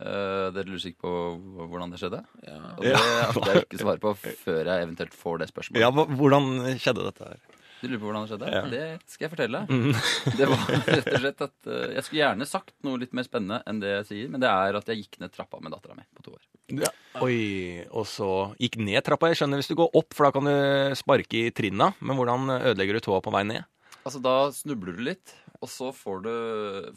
Dere 0.00 0.64
lurer 0.64 0.80
sikkert 0.80 1.02
på 1.04 1.66
hvordan 1.68 1.90
det 1.92 1.98
skjedde? 2.00 2.22
Ja. 2.46 2.58
Og 2.78 2.82
det 2.86 2.94
akter 2.96 3.50
jeg 3.52 3.64
ikke 3.66 3.80
svare 3.82 4.00
på 4.00 4.14
før 4.16 4.64
jeg 4.64 4.86
eventuelt 4.86 5.12
får 5.12 5.42
det 5.42 5.48
spørsmålet. 5.50 5.82
Ja, 5.84 5.90
Hvordan 5.92 6.78
skjedde 6.80 7.04
dette 7.04 7.28
her? 7.28 7.42
Du 7.80 7.86
lurer 7.88 8.00
på 8.00 8.08
hvordan 8.10 8.26
det 8.26 8.30
skjedde? 8.30 8.50
Ja. 8.52 8.62
Mm. 8.62 8.72
Det 8.74 9.12
skal 9.14 9.26
jeg 9.26 9.32
fortelle. 9.32 9.60
Det 10.38 10.48
var 10.50 10.64
rett 10.68 11.10
og 11.10 11.20
slett 11.22 11.44
at 11.46 11.56
uh, 11.70 11.86
Jeg 11.94 12.04
skulle 12.06 12.22
gjerne 12.22 12.48
sagt 12.48 12.74
noe 12.86 13.00
litt 13.00 13.16
mer 13.16 13.26
spennende 13.26 13.60
enn 13.68 13.80
det 13.82 13.94
jeg 13.94 14.06
sier, 14.10 14.30
men 14.32 14.42
det 14.42 14.50
er 14.52 14.78
at 14.78 14.92
jeg 14.92 15.02
gikk 15.02 15.20
ned 15.22 15.32
trappa 15.34 15.60
med 15.64 15.72
dattera 15.74 15.96
mi 15.96 16.04
på 16.16 16.26
to 16.26 16.36
år. 16.36 16.46
Oi, 17.24 17.40
og 17.88 18.06
så 18.06 18.30
gikk 18.60 18.78
ned 18.84 19.00
trappa. 19.06 19.32
Jeg 19.32 19.40
skjønner 19.40 19.62
hvis 19.62 19.70
du 19.72 19.76
går 19.80 19.96
opp, 19.98 20.12
for 20.14 20.28
da 20.28 20.34
kan 20.36 20.46
du 20.46 20.96
sparke 20.98 21.46
i 21.48 21.52
trinna. 21.56 21.90
Men 21.98 22.20
hvordan 22.20 22.52
ødelegger 22.60 23.00
du 23.00 23.06
tåa 23.08 23.22
på 23.24 23.32
vei 23.34 23.44
ned? 23.48 23.66
Altså 24.00 24.20
Da 24.24 24.34
snubler 24.54 24.96
du 24.96 25.02
litt, 25.10 25.34
og 25.60 25.68
så 25.68 25.90
får 25.92 26.22
du, 26.24 26.34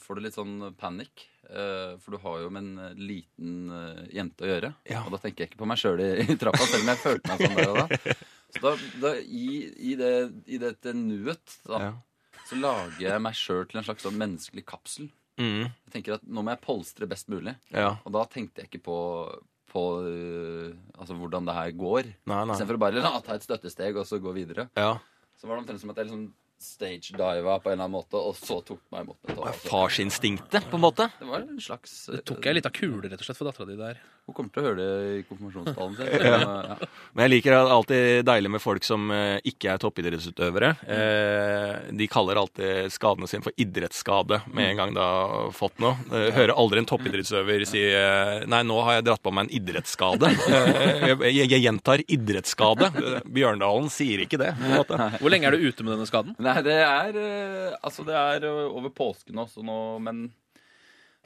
får 0.03 0.19
du 0.19 0.27
litt 0.27 0.37
sånn 0.37 0.57
panikk. 0.79 1.29
Uh, 1.43 1.99
For 2.01 2.15
du 2.15 2.21
har 2.23 2.37
jo 2.39 2.49
med 2.49 2.63
en 2.63 2.77
eh, 2.79 3.01
liten 3.11 3.67
uh, 3.67 4.05
jente 4.09 4.45
å 4.45 4.47
gjøre. 4.47 4.69
Ja. 4.89 5.03
Og 5.03 5.11
da 5.13 5.19
tenker 5.21 5.43
jeg 5.43 5.51
ikke 5.51 5.59
på 5.59 5.67
meg 5.69 5.81
sjøl 5.81 5.99
i, 6.01 6.07
i 6.23 6.37
trappa, 6.39 6.63
selv 6.63 6.85
om 6.85 6.91
jeg 6.93 7.01
følte 7.01 7.29
meg 7.29 7.43
sånn 7.43 7.59
der 7.59 7.73
og 7.73 7.81
da. 7.81 8.15
Så 8.53 8.61
da, 8.61 8.73
da 9.01 9.13
i, 9.19 9.45
i, 9.91 9.95
det, 9.99 10.13
i 10.45 10.59
dette 10.61 10.93
nuet 10.97 11.57
da, 11.65 11.79
Ja. 11.81 11.93
så 12.49 12.59
lager 12.59 13.01
jeg 13.07 13.23
meg 13.25 13.37
sjøl 13.37 13.65
til 13.69 13.81
en 13.81 13.87
slags 13.87 14.05
sånn 14.05 14.19
menneskelig 14.19 14.65
kapsel. 14.69 15.09
Mm. 15.41 15.65
Jeg 15.65 15.93
tenker 15.95 16.19
at 16.19 16.27
nå 16.29 16.43
må 16.45 16.53
jeg 16.53 16.61
polstre 16.61 17.09
best 17.09 17.31
mulig. 17.33 17.55
Ja. 17.73 17.95
Og 18.05 18.13
da 18.13 18.21
tenkte 18.29 18.61
jeg 18.61 18.69
ikke 18.69 18.83
på, 18.85 18.97
på 19.73 19.83
uh, 20.05 20.69
altså 20.99 21.17
hvordan 21.17 21.49
det 21.49 21.57
her 21.57 21.73
går. 21.79 22.11
Nei, 22.29 22.43
nei. 22.45 22.53
Istedenfor 22.53 22.77
å 22.77 22.83
bare 22.85 23.01
la, 23.01 23.15
ta 23.25 23.39
et 23.39 23.47
støttesteg 23.47 23.97
og 23.97 24.05
så 24.09 24.21
gå 24.21 24.35
videre. 24.37 24.67
Ja. 24.77 24.99
Så 25.39 25.49
var 25.49 25.57
det 25.57 25.65
omtrent 25.65 25.81
som 25.81 25.93
at 25.95 25.97
jeg 26.03 26.11
liksom 26.11 26.27
stage-diva 26.63 27.57
på 27.59 27.71
en 27.71 27.73
eller 27.75 27.87
annen 27.89 27.97
måte, 27.97 28.15
og 28.15 28.37
så 28.39 28.61
tok 28.63 28.79
meg 28.93 29.03
imot 29.03 29.17
med 29.27 29.35
tåa. 29.35 29.51
Farsinstinktet, 29.65 30.69
på 30.71 30.77
en 30.79 30.83
måte. 30.85 31.09
Det 31.19 31.27
var 31.27 31.43
en 31.43 31.59
slags 31.59 31.95
Det 32.13 32.21
tok 32.29 32.45
jeg 32.47 32.55
litt 32.59 32.69
av 32.69 32.75
kule, 32.77 33.09
rett 33.09 33.19
og 33.19 33.27
slett, 33.27 33.39
for 33.41 33.49
dattera 33.49 33.67
di 33.67 33.75
der. 33.81 33.99
Hun 34.23 34.35
kommer 34.37 34.53
til 34.55 34.61
å 34.61 34.69
høre 34.69 34.77
det 34.79 35.15
i 35.17 35.23
konfirmasjonstalen 35.27 35.95
sin. 35.97 36.07
Men, 36.07 36.43
ja. 36.69 36.75
Men 37.11 37.25
jeg 37.25 37.31
liker 37.33 37.51
det 37.51 37.73
alltid 37.75 38.25
deilig 38.29 38.51
med 38.53 38.61
folk 38.63 38.85
som 38.87 39.09
eh, 39.11 39.39
ikke 39.51 39.73
er 39.73 39.81
toppidrettsutøvere. 39.83 40.69
Eh, 40.95 41.71
de 41.99 42.07
kaller 42.07 42.39
alltid 42.39 42.93
skadene 42.95 43.27
sine 43.27 43.43
for 43.43 43.51
idrettsskade 43.59 44.39
med 44.55 44.69
en 44.69 44.79
gang 44.79 44.93
de 44.95 45.03
har 45.03 45.51
fått 45.57 45.75
noe. 45.83 45.99
Eh, 46.07 46.29
hører 46.37 46.55
aldri 46.55 46.79
en 46.79 46.87
toppidrettsøver 46.87 47.65
si 47.67 47.81
Nei, 47.83 48.61
nå 48.63 48.77
har 48.87 48.97
jeg 48.97 49.05
dratt 49.09 49.23
på 49.23 49.33
meg 49.35 49.49
en 49.49 49.57
idrettsskade. 49.59 50.29
Jeg, 51.27 51.59
gjentar 51.63 52.03
idrettsskade. 52.07 52.89
Bjørndalen 53.27 53.91
sier 53.91 54.23
ikke 54.23 54.39
det. 54.39 54.53
på 54.55 54.69
en 54.69 54.77
måte. 54.79 55.09
Hvor 55.21 55.35
lenge 55.35 55.49
er 55.51 55.57
du 55.57 55.67
ute 55.67 55.83
med 55.83 55.97
denne 55.97 56.07
skaden? 56.07 56.37
Nei, 56.39 56.55
det 56.63 56.79
er 56.79 57.19
Altså, 57.83 58.07
det 58.07 58.15
er 58.15 58.47
over 58.47 58.87
påsken 58.95 59.43
også 59.43 59.65
nå, 59.67 59.77
men 60.03 60.23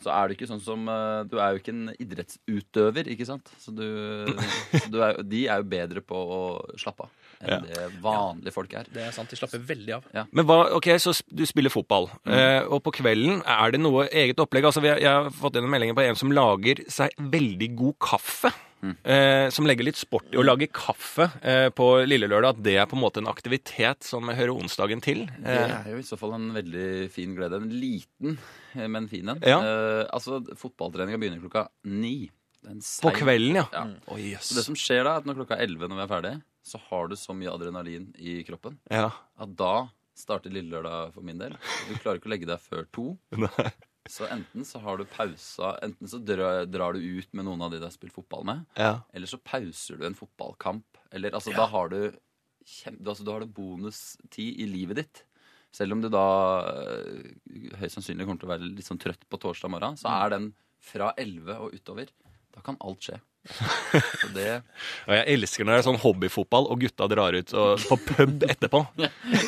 så 0.03 0.11
er 0.13 0.27
det 0.27 0.37
ikke 0.37 0.49
sånn 0.49 0.61
som 0.61 0.83
øh, 0.91 1.23
Du 1.25 1.39
er 1.41 1.53
jo 1.53 1.61
ikke 1.61 1.73
en 1.73 1.87
idrettsutøver, 1.97 3.09
ikke 3.13 3.25
sant? 3.25 3.49
Så 3.61 3.73
du, 3.73 3.85
så 4.81 4.91
du 4.93 4.99
er, 5.01 5.21
de 5.25 5.45
er 5.49 5.63
jo 5.63 5.69
bedre 5.71 6.03
på 6.05 6.17
å 6.17 6.41
slappe 6.77 7.07
av 7.07 7.23
enn 7.37 7.67
det 7.67 7.83
vanlige 8.01 8.53
folk 8.55 8.71
er. 8.79 8.87
Det 8.89 9.03
er 9.05 9.11
sant, 9.13 9.29
de 9.29 9.37
slapper 9.37 9.61
veldig 9.61 9.93
av. 9.97 10.05
Men 10.33 10.47
hva, 10.49 10.55
ok, 10.77 10.89
så 11.01 11.13
du 11.29 11.43
spiller 11.45 11.69
fotball, 11.69 12.09
eh, 12.25 12.63
og 12.65 12.81
på 12.87 12.95
kvelden 12.97 13.43
er 13.45 13.75
det 13.75 13.81
noe 13.83 14.07
eget 14.09 14.41
opplegg? 14.41 14.65
Altså, 14.65 14.81
vi 14.81 14.89
har, 14.89 15.01
jeg 15.03 15.11
har 15.13 15.29
fått 15.37 15.59
en 15.59 15.69
melding 15.69 15.93
på 15.97 16.05
en 16.05 16.17
som 16.17 16.33
lager 16.33 16.81
seg 16.89 17.13
veldig 17.35 17.69
god 17.77 17.99
kaffe. 18.07 18.53
Eh, 19.03 19.49
som 19.49 19.65
legger 19.67 19.88
litt 19.88 19.97
sport 19.97 20.28
i 20.32 20.38
å 20.39 20.43
lage 20.45 20.67
kaffe 20.69 21.25
eh, 21.41 21.67
på 21.75 21.88
lille 22.07 22.28
lørdag. 22.30 22.55
At 22.57 22.63
det 22.63 22.75
er 22.78 22.86
på 22.89 22.95
en 22.97 23.01
måte 23.03 23.21
en 23.23 23.30
aktivitet 23.32 24.05
som 24.05 24.30
hører 24.30 24.53
onsdagen 24.53 25.01
til. 25.03 25.25
Det 25.41 25.55
Eh, 25.57 25.75
er 25.82 25.91
jo 25.95 25.97
i 26.03 26.05
så 26.07 26.17
fall 26.19 26.36
en 26.38 26.51
veldig 26.55 27.09
fin 27.11 27.34
glede. 27.36 27.57
En 27.61 27.69
liten, 27.73 28.38
eh, 28.75 28.88
men 28.88 29.07
fin 29.11 29.28
en. 29.34 29.41
Ja. 29.41 29.59
Eh, 29.65 30.03
altså, 30.13 30.39
fotballtreninga 30.55 31.17
begynner 31.17 31.41
klokka 31.41 31.67
ni. 31.89 32.30
Det 32.63 32.78
på 33.01 33.11
kvelden, 33.15 33.55
ja. 33.61 33.65
Ja. 33.71 33.84
Oh, 34.11 34.17
yes. 34.19 34.49
Så 34.49 34.55
det 34.59 34.65
som 34.65 34.75
skjer 34.75 35.03
da, 35.05 35.15
er 35.17 35.21
at 35.21 35.25
når 35.30 35.38
klokka 35.41 35.57
er 35.57 35.67
11 35.69 35.88
når 35.88 35.95
vi 35.99 36.03
er 36.05 36.13
ferdig, 36.13 36.34
så 36.67 36.80
har 36.89 37.07
du 37.07 37.15
så 37.15 37.34
mye 37.38 37.53
adrenalin 37.53 38.09
i 38.19 38.41
kroppen 38.43 38.78
Ja. 38.91 39.09
at 39.39 39.53
da 39.55 39.88
starter 40.17 40.49
lille 40.51 40.73
lørdag 40.73 41.13
for 41.13 41.21
min 41.23 41.38
del. 41.38 41.53
Du 41.88 41.93
klarer 42.01 42.17
ikke 42.19 42.28
å 42.28 42.34
legge 42.34 42.49
deg 42.49 42.59
før 42.59 42.86
to. 42.91 43.05
Nei. 43.38 43.71
Så 44.11 44.27
enten 44.31 44.65
så 44.67 44.79
har 44.83 44.99
du 44.99 45.05
pausa 45.09 45.73
Enten 45.85 46.09
så 46.09 46.19
drar, 46.23 46.65
drar 46.69 46.95
du 46.95 47.01
ut 47.03 47.33
med 47.35 47.47
noen 47.47 47.61
av 47.65 47.73
de 47.73 47.81
du 47.81 47.85
har 47.87 47.93
spilt 47.93 48.15
fotball 48.15 48.45
med, 48.47 48.63
ja. 48.79 49.01
eller 49.13 49.29
så 49.29 49.39
pauser 49.41 49.99
du 49.99 50.05
en 50.07 50.17
fotballkamp. 50.17 50.99
Eller 51.11 51.35
altså, 51.37 51.53
da 51.55 51.67
har 51.71 51.91
du 51.93 51.99
kjem, 52.67 53.01
altså, 53.03 53.25
Da 53.27 53.35
har 53.35 53.45
du 53.45 53.57
bonustid 53.57 54.61
i 54.63 54.67
livet 54.69 55.01
ditt. 55.01 55.23
Selv 55.75 55.93
om 55.93 56.01
du 56.01 56.09
da 56.09 56.27
øh, 56.71 57.35
høyst 57.81 57.97
sannsynlig 57.97 58.25
kommer 58.25 58.41
til 58.41 58.49
å 58.49 58.53
være 58.55 58.69
litt 58.71 58.87
sånn 58.87 59.01
trøtt 59.01 59.27
på 59.29 59.39
torsdag 59.43 59.71
morgen, 59.71 59.97
så 59.99 60.13
er 60.23 60.33
den 60.33 60.51
fra 60.81 61.11
11 61.19 61.59
og 61.67 61.75
utover. 61.75 62.11
Da 62.55 62.63
kan 62.65 62.79
alt 62.81 63.03
skje. 63.03 63.19
Så 63.47 64.29
det 64.35 64.47
Og 65.07 65.13
jeg 65.15 65.25
elsker 65.37 65.65
når 65.67 65.77
det 65.77 65.79
er 65.81 65.87
sånn 65.89 66.01
hobbyfotball, 66.03 66.69
og 66.73 66.81
gutta 66.83 67.07
drar 67.11 67.37
ut 67.37 67.53
og, 67.57 67.85
på 67.89 67.99
pub 68.11 68.47
etterpå. 68.49 68.83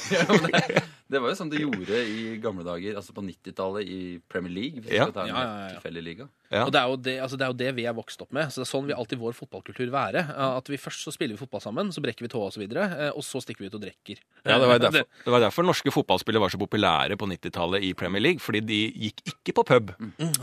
Ja, 0.09 0.25
men 0.29 0.49
det, 0.49 0.81
det 1.09 1.19
var 1.21 1.31
jo 1.31 1.37
sånn 1.37 1.49
det 1.51 1.61
gjorde 1.61 1.99
i 2.05 2.35
gamle 2.41 2.63
dager, 2.65 2.97
altså 2.99 3.13
på 3.15 3.21
90-tallet 3.25 3.87
i 3.89 3.99
Premier 4.29 4.53
League. 4.53 4.81
Hvis 4.83 4.93
Ja. 4.93 5.05
vi 5.05 5.11
skal 5.11 5.15
ta 5.15 5.25
en 5.25 5.31
Ja, 5.33 5.79
ja, 5.81 5.91
liga. 6.01 6.27
Ja. 6.49 6.63
Og 6.65 6.71
det 6.73 6.79
er, 6.81 6.89
jo 6.89 6.97
det, 7.05 7.13
altså 7.21 7.37
det 7.37 7.45
er 7.45 7.51
jo 7.51 7.57
det 7.59 7.71
vi 7.77 7.83
er 7.85 7.93
vokst 7.93 8.21
opp 8.25 8.31
med. 8.33 8.49
Så 8.49 8.61
det 8.61 8.65
er 8.65 8.69
sånn 8.71 8.85
vil 8.87 8.97
alltid 8.97 9.19
vår 9.21 9.35
fotballkultur 9.37 9.91
være. 9.93 10.23
At 10.57 10.69
vi 10.71 10.79
Først 10.81 11.03
så 11.05 11.13
spiller 11.13 11.35
vi 11.37 11.41
fotball 11.43 11.61
sammen, 11.61 11.91
så 11.93 12.01
brekker 12.01 12.25
vi 12.25 12.29
tåa 12.31 12.47
osv., 12.49 12.63
og 12.65 13.21
så 13.25 13.41
stikker 13.43 13.65
vi 13.65 13.69
ut 13.69 13.77
og 13.77 13.83
drikker. 13.83 14.21
Ja, 14.45 14.57
det 14.61 14.69
var, 14.69 14.81
derfor, 14.85 15.05
det 15.25 15.33
var 15.33 15.43
derfor 15.45 15.67
norske 15.67 15.93
fotballspillere 15.93 16.41
var 16.45 16.53
så 16.53 16.61
populære 16.61 17.17
på 17.19 17.29
90-tallet 17.29 17.85
i 17.85 17.91
Premier 17.97 18.23
League. 18.23 18.41
Fordi 18.41 18.61
de 18.65 18.79
gikk 19.09 19.21
ikke 19.33 19.57
på 19.59 19.65
pub. 19.69 19.93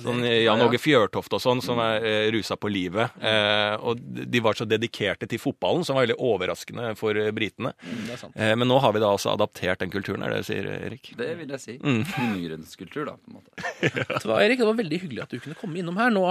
Sånn 0.02 0.22
Jan 0.26 0.62
Åge 0.66 0.82
Fjørtoft 0.82 1.34
og 1.38 1.42
sånn, 1.42 1.62
som 1.64 1.80
er 1.82 2.06
eh, 2.06 2.26
rusa 2.34 2.58
på 2.60 2.70
livet. 2.70 3.16
Eh, 3.18 3.45
og 3.80 4.00
de 4.02 4.40
var 4.44 4.56
så 4.58 4.66
dedikerte 4.68 5.28
til 5.30 5.40
fotballen, 5.42 5.84
som 5.86 5.96
var 5.98 6.06
veldig 6.06 6.16
overraskende 6.22 6.90
for 6.98 7.18
eh, 7.20 7.30
britene. 7.36 7.72
Det 7.82 8.16
er. 8.16 8.24
Eh, 8.34 8.54
men 8.58 8.68
nå 8.70 8.78
har 8.82 8.94
vi 8.96 9.02
da 9.02 9.10
altså 9.14 9.32
adaptert 9.34 9.82
den 9.82 9.92
kulturen, 9.92 10.24
er 10.26 10.34
det 10.34 10.42
du 10.44 10.48
sier, 10.50 10.68
Erik? 10.76 11.12
Det 11.18 11.30
vil 11.40 11.54
jeg 11.56 11.62
si. 11.64 11.76
Mm. 11.82 12.02
Undergrunnskultur, 12.26 13.04
da, 13.10 13.16
på 13.18 13.32
en 13.32 13.38
måte. 13.40 13.52
Du 14.26 14.30
hva, 14.30 14.40
Erik, 14.42 14.60
Det 14.62 14.68
var 14.68 14.78
veldig 14.80 15.00
hyggelig 15.04 15.22
at 15.26 15.34
du 15.34 15.40
kunne 15.42 15.58
komme 15.58 15.80
innom 15.80 15.98
her. 16.00 16.10
Nå 16.14 16.24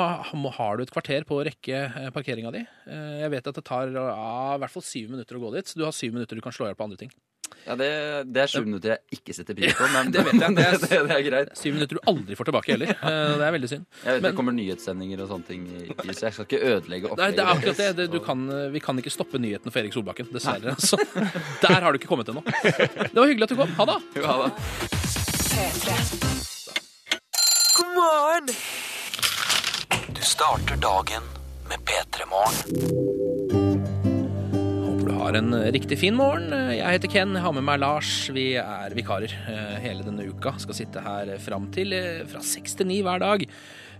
har 0.57 0.77
du 0.79 0.85
et 0.85 0.93
kvarter 0.93 1.25
på 1.27 1.39
å 1.39 1.45
rekke 1.47 1.83
eh, 1.87 2.09
parkeringa 2.15 2.51
di. 2.55 2.63
Eh, 2.89 3.21
Jeg 3.25 3.31
vet 3.35 3.51
at 3.51 3.59
det 3.61 3.65
tar 3.67 3.93
ja, 3.95 4.09
i 4.55 4.59
hvert 4.63 4.73
fall 4.73 4.85
syv 4.85 5.13
minutter 5.15 5.37
å 5.39 5.45
gå 5.45 5.53
dit, 5.55 5.69
så 5.69 5.79
du 5.79 5.85
har 5.87 5.95
syv 5.95 6.15
minutter 6.17 6.37
du 6.37 6.43
kan 6.45 6.55
slå 6.55 6.67
i 6.67 6.71
hjel 6.73 6.79
på 6.79 6.87
andre 6.89 6.99
ting. 7.05 7.13
Ja, 7.65 7.73
det, 7.79 7.87
det 8.29 8.41
er 8.43 8.49
sju 8.51 8.59
minutter 8.65 8.91
jeg 8.93 9.17
ikke 9.19 9.33
setter 9.33 9.55
pris 9.57 9.73
på, 9.73 9.87
men 9.93 10.11
Det 10.13 10.21
vet 10.27 10.35
jeg, 10.37 10.55
det 10.57 10.65
er- 10.65 10.77
det, 10.83 10.99
det 11.09 11.15
er 11.15 11.23
greit. 11.29 11.49
Syv 11.57 11.73
minutter 11.77 11.97
du 11.97 12.01
aldri 12.11 12.35
får 12.37 12.49
tilbake 12.51 12.71
heller. 12.75 12.91
Eh, 12.93 13.31
Det 13.39 13.45
er 13.47 13.55
veldig 13.57 13.69
synd. 13.71 13.85
Jeg 14.03 14.05
vet 14.05 14.21
Men- 14.21 14.29
det 14.29 14.35
kommer 14.37 14.53
nyhetssendinger 14.59 15.23
og 15.25 15.31
sånne 15.33 15.47
ting, 15.49 15.65
i, 15.65 15.87
i, 15.89 16.13
så 16.13 16.27
jeg 16.27 16.33
skal 16.37 16.45
ikke 16.49 16.61
ødelegge 16.61 17.09
Nei, 17.09 17.11
opplegget. 17.15 17.35
det 17.39 17.45
er 17.45 17.51
akkurat 17.55 17.81
det. 17.81 17.89
det 18.01 18.07
du 18.13 18.19
kan, 18.25 18.45
eh, 18.59 18.67
vi 18.75 18.79
kan 18.85 19.01
ikke 19.01 19.13
stoppe 19.13 19.41
nyhetene 19.41 19.71
for 19.73 19.79
Erik 19.81 19.93
Solbakken, 19.97 20.29
dessverre. 20.33 20.75
Altså. 20.75 20.97
der 21.65 21.81
har 21.81 21.91
du 21.91 21.97
ikke 21.99 22.07
kommet 22.11 22.29
ennå. 22.29 22.43
Det 22.45 23.15
var 23.17 23.25
hyggelig 23.27 23.49
at 23.49 23.55
du 23.55 23.59
kom. 23.63 23.71
Ha 23.81 23.85
det! 23.91 23.99
Jo, 24.19 24.25
ha 24.29 24.35
det. 24.45 24.51
God 27.77 27.91
morgen! 27.95 28.47
Du 30.15 30.21
starter 30.21 30.75
dagen 30.77 31.23
med 31.69 31.77
P3 31.87 32.27
Morgen. 32.29 33.24
Har 35.25 35.33
en 35.33 35.53
eh, 35.57 35.71
riktig 35.73 35.97
fin 35.97 36.13
morgen. 36.13 36.51
Jeg 36.53 36.85
heter 36.99 37.09
Ken, 37.09 37.31
jeg 37.33 37.41
har 37.41 37.53
med 37.55 37.65
meg 37.65 37.79
Lars. 37.81 38.09
Vi 38.29 38.43
er 38.61 38.93
vikarer 38.93 39.31
eh, 39.49 39.79
hele 39.81 40.05
denne 40.05 40.27
uka. 40.29 40.53
Skal 40.61 40.77
sitte 40.77 41.01
her 41.01 41.31
fram 41.41 41.65
til 41.73 41.95
eh, 41.97 42.19
fra 42.29 42.43
seks 42.45 42.77
til 42.77 42.91
ni 42.91 42.99
hver 43.01 43.23
dag. 43.23 43.41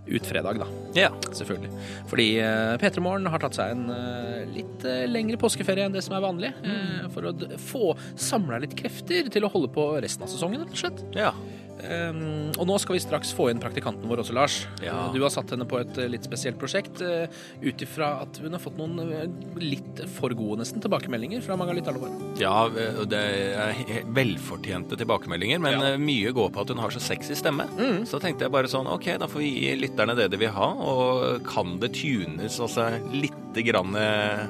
Ut 0.06 0.28
fredag, 0.30 0.60
da. 0.62 0.68
Ja. 0.94 1.08
Selvfølgelig. 1.34 1.72
Fordi 2.06 2.28
eh, 2.38 2.76
P3 2.78 3.02
Morgen 3.02 3.26
har 3.32 3.42
tatt 3.42 3.58
seg 3.58 3.74
en 3.74 3.90
eh, 3.90 4.44
litt 4.54 4.86
eh, 4.86 5.02
lengre 5.10 5.40
påskeferie 5.42 5.88
enn 5.88 5.98
det 5.98 6.04
som 6.06 6.14
er 6.14 6.22
vanlig. 6.22 6.52
Mm. 6.62 7.10
For 7.16 7.26
å 7.26 7.34
få 7.58 7.84
samla 8.14 8.62
litt 8.62 8.78
krefter 8.78 9.26
til 9.34 9.48
å 9.48 9.50
holde 9.50 9.72
på 9.74 9.88
resten 9.98 10.22
av 10.22 10.30
sesongen, 10.30 10.62
rett 10.62 10.78
og 10.78 10.84
slett. 10.84 11.02
ja. 11.18 11.34
Um, 11.76 12.50
og 12.56 12.64
nå 12.70 12.76
skal 12.80 12.96
vi 12.96 13.00
straks 13.04 13.34
få 13.36 13.50
inn 13.52 13.60
praktikanten 13.60 14.08
vår 14.08 14.22
også, 14.22 14.34
Lars. 14.36 14.54
Ja. 14.82 14.94
Du 15.12 15.18
har 15.20 15.30
satt 15.34 15.50
henne 15.52 15.66
på 15.68 15.76
et 15.82 15.98
eh, 16.00 16.08
litt 16.08 16.24
spesielt 16.24 16.56
prosjekt 16.60 17.02
uh, 17.04 17.26
ut 17.60 17.82
ifra 17.84 18.14
at 18.24 18.40
hun 18.40 18.56
har 18.56 18.62
fått 18.62 18.78
noen 18.80 18.96
uh, 18.96 19.26
litt 19.60 20.00
for 20.16 20.32
gode 20.36 20.62
nesten 20.62 20.80
tilbakemeldinger 20.84 21.44
fra 21.44 21.58
mange 21.60 21.74
av 21.74 21.78
lytterne 21.80 22.00
våre. 22.00 22.30
Ja, 22.40 22.54
eh, 22.72 23.02
det 23.12 23.20
er 23.60 24.08
velfortjente 24.16 24.96
tilbakemeldinger, 25.00 25.60
men 25.62 25.76
Ja. 25.76 25.92
eh, 25.92 25.98
mye 26.00 26.32
går 26.32 26.50
på 26.56 26.64
at 26.64 26.72
hun 26.72 26.80
har 26.82 26.90
så 26.96 27.02
sexy 27.02 27.36
stemme. 27.36 27.68
Så 28.08 28.20
tenkte 28.22 28.46
jeg 28.48 28.54
bare 28.56 28.70
sånn, 28.72 28.88
ok, 28.88 29.10
da 29.20 29.28
får 29.28 29.44
vi 29.44 29.52
gi 29.60 29.74
lytterne 29.84 30.16
det 30.16 30.30
de 30.32 30.40
vil 30.40 30.54
ha, 30.56 30.70
og 30.72 31.44
kan 31.46 31.76
det 31.82 31.92
tunes 31.98 32.56
altså 32.62 32.88
litt 33.12 33.60
grann 33.66 33.94
eh, 33.96 34.46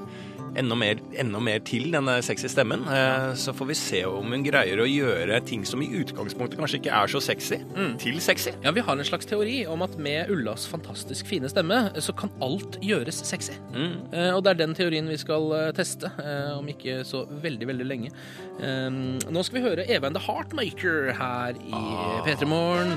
enda 0.57 0.77
mer, 0.79 1.01
enda 1.19 1.41
mer 1.43 1.61
til 1.67 1.91
denne 1.93 2.17
sexy 2.25 2.49
stemmen, 2.51 2.85
eh, 2.93 3.33
så 3.39 3.55
får 3.57 3.71
vi 3.71 3.77
se 3.79 4.03
om 4.09 4.33
hun 4.33 4.45
greier 4.47 4.81
å 4.83 4.89
gjøre 4.89 5.41
ting 5.47 5.65
som 5.69 5.83
i 5.85 5.89
utgangspunktet 6.01 6.61
kanskje 6.61 6.81
ikke 6.81 6.95
er 6.97 7.13
så 7.13 7.23
sexy, 7.23 7.61
til 8.03 8.21
sexy. 8.25 8.55
Ja, 8.65 8.73
Vi 8.77 8.85
har 8.85 8.97
en 8.97 9.05
slags 9.05 9.27
teori 9.27 9.67
om 9.67 9.83
at 9.83 9.97
med 9.99 10.31
Ullas 10.31 10.67
fantastisk 10.67 11.27
fine 11.27 11.49
stemme, 11.49 11.91
så 12.01 12.15
kan 12.17 12.31
alt 12.43 12.81
gjøres 12.81 13.23
sexy. 13.25 13.57
Mm. 13.73 14.13
og 14.35 14.43
det 14.45 14.51
er 14.51 14.61
den 14.61 14.75
teorien 14.75 15.09
vi 15.09 15.19
skal 15.21 15.51
eh, 15.57 15.73
teste, 15.77 16.11
eh, 16.23 16.53
om 16.57 16.67
ikke 16.69 17.03
så 17.07 17.25
veldig, 17.43 17.69
veldig 17.73 17.87
lenge. 17.87 18.13
Um, 18.57 19.19
nå 19.29 19.43
skal 19.45 19.59
vi 19.59 19.65
høre 19.67 19.85
Eva 19.85 20.09
and 20.09 20.17
the 20.17 20.23
Heartmaker 20.23 21.13
her 21.17 21.59
i 21.61 21.83
P3 22.25 22.49
Morgen. 22.49 22.95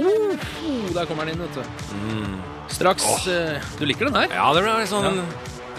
Oh, 0.00 0.88
der 0.94 1.04
kommer 1.08 1.28
den 1.28 1.36
inn, 1.36 1.44
vet 1.44 1.60
du. 1.60 2.52
Straks 2.72 3.04
Oh. 3.04 3.24
Du 3.78 3.84
liker 3.84 4.08
den 4.08 4.16
her? 4.16 4.32
Ja, 4.32 4.52
det 4.56 4.62
litt 4.64 4.88
sånn 4.88 5.24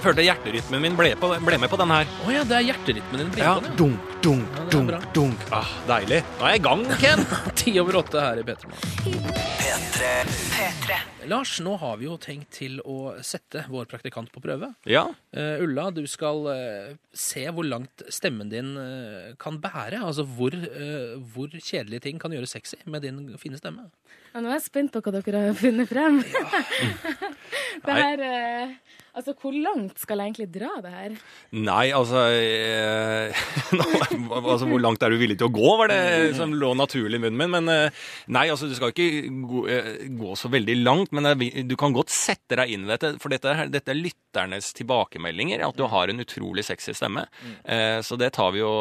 følte 0.03 0.23
hjerterytmen 0.25 0.81
min 0.83 0.95
ble, 0.99 1.13
på, 1.19 1.29
ble 1.45 1.57
med 1.61 1.71
på 1.71 1.77
den 1.79 1.91
her. 1.93 2.09
Å 2.27 2.33
ja, 2.33 2.43
det 2.47 2.57
er 2.59 2.65
hjerterytmen 2.71 3.21
din. 3.23 3.31
Ja, 3.39 3.53
Ja. 3.59 3.73
dunk, 3.79 3.99
dunk, 4.23 4.47
Ja, 4.57 4.63
det 4.63 4.67
er 4.67 4.71
dunk, 4.77 4.89
bra. 4.91 4.99
dunk. 5.15 5.45
Ah, 5.51 5.71
deilig. 5.87 6.21
Nå 6.39 6.45
er 6.47 6.53
jeg 6.55 6.59
i 6.61 6.63
gang, 6.67 6.83
Ken. 7.01 7.25
Ti 7.59 7.73
over 7.81 7.99
åtte 8.03 8.21
her 8.23 8.41
i 8.41 8.45
P3 8.47 8.69
Morgen. 8.71 9.33
P3 9.63 10.11
P3. 10.53 10.99
Lars, 11.31 11.53
nå 11.63 11.77
har 11.79 11.97
vi 12.01 12.05
jo 12.09 12.17
tenkt 12.19 12.49
til 12.57 12.79
å 12.83 13.13
sette 13.23 13.63
vår 13.71 13.85
praktikant 13.91 14.31
på 14.33 14.41
prøve. 14.43 14.73
Ja, 14.89 15.05
Eh, 15.33 15.63
Ulla, 15.65 15.87
du 15.89 16.03
skal 16.05 16.43
eh, 16.53 16.89
se 17.17 17.41
hvor 17.49 17.65
langt 17.65 18.03
stemmen 18.13 18.51
din 18.51 18.75
eh, 18.77 19.31
kan 19.41 19.55
bære. 19.63 19.97
Altså 20.05 20.21
hvor, 20.29 20.53
eh, 20.53 21.15
hvor 21.33 21.49
kjedelige 21.57 22.03
ting 22.05 22.19
kan 22.21 22.29
gjøre 22.35 22.45
sexy 22.51 22.77
med 22.85 23.01
din 23.01 23.31
fine 23.41 23.57
stemme. 23.57 23.87
Ja, 24.33 24.41
nå 24.41 24.49
er 24.49 24.57
jeg 24.57 24.65
spent 24.65 24.93
på 24.95 25.01
hva 25.05 25.13
dere 25.13 25.43
har 25.49 25.57
funnet 25.59 25.89
frem. 25.91 26.15
det 27.85 27.97
her 27.99 28.23
eh, 28.25 28.71
Altså, 29.13 29.35
hvor 29.37 29.53
langt 29.53 29.99
skal 30.01 30.17
jeg 30.17 30.31
egentlig 30.31 30.47
dra 30.55 30.71
det 30.81 30.89
her? 30.89 31.11
Nei, 31.53 31.83
altså, 31.93 32.23
eh, 32.33 33.43
nå, 33.77 33.83
altså 34.39 34.65
Hvor 34.65 34.81
langt 34.81 35.05
er 35.05 35.13
du 35.13 35.19
villig 35.21 35.35
til 35.37 35.51
å 35.51 35.53
gå, 35.53 35.73
var 35.77 35.91
det 35.91 36.31
som 36.33 36.55
lå 36.57 36.71
naturlig 36.79 37.19
i 37.19 37.21
munnen 37.21 37.37
min. 37.43 37.51
Men 37.53 37.69
eh, 37.69 37.99
nei, 38.33 38.47
altså 38.49 38.65
du 38.71 38.73
skal 38.73 38.89
ikke 38.89 39.29
gå, 39.51 39.61
eh, 39.69 39.91
gå 40.17 40.33
så 40.39 40.49
veldig 40.49 40.79
langt. 40.81 41.13
Men 41.13 41.29
det 41.29 41.35
er- 41.51 41.69
du 41.69 41.77
kan 41.77 41.93
godt 41.93 42.09
sette 42.09 42.57
deg 42.57 42.73
inn 42.73 42.87
i 42.87 42.91
dette. 42.95 43.13
For 43.21 43.29
dette, 43.29 43.53
dette 43.69 43.93
er 43.93 44.01
lytternes 44.01 44.73
tilbakemeldinger. 44.81 45.61
At 45.69 45.77
du 45.77 45.85
har 45.93 46.09
en 46.09 46.25
utrolig 46.25 46.65
sexy 46.65 46.97
stemme. 46.97 47.27
Eh, 47.69 48.01
så 48.01 48.17
det 48.17 48.33
tar 48.33 48.49
vi 48.57 48.65
jo 48.65 48.73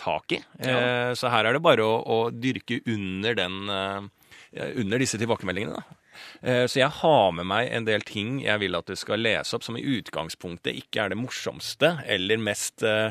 tak 0.00 0.32
i. 0.32 0.40
Eh, 0.64 1.12
så 1.12 1.28
her 1.28 1.44
er 1.52 1.58
det 1.58 1.64
bare 1.68 1.84
å, 1.84 2.00
å 2.00 2.18
dyrke 2.32 2.80
under 2.88 3.36
den 3.36 3.60
eh, 3.68 4.12
under 4.76 4.98
disse 5.02 5.18
tilbakemeldingene. 5.18 5.74
da. 5.80 5.96
Eh, 6.42 6.66
Så 6.70 6.78
jeg 6.78 6.88
har 7.00 7.32
med 7.32 7.46
meg 7.46 7.72
en 7.72 7.84
del 7.84 8.00
ting 8.06 8.40
jeg 8.44 8.60
vil 8.60 8.74
at 8.78 8.86
du 8.86 8.94
skal 8.96 9.18
lese 9.18 9.54
opp, 9.56 9.64
som 9.66 9.76
i 9.76 9.82
utgangspunktet 9.82 10.74
ikke 10.78 11.02
er 11.04 11.08
det 11.14 11.18
morsomste 11.18 11.96
eller 12.06 12.38
mest 12.38 12.82
eh, 12.86 13.10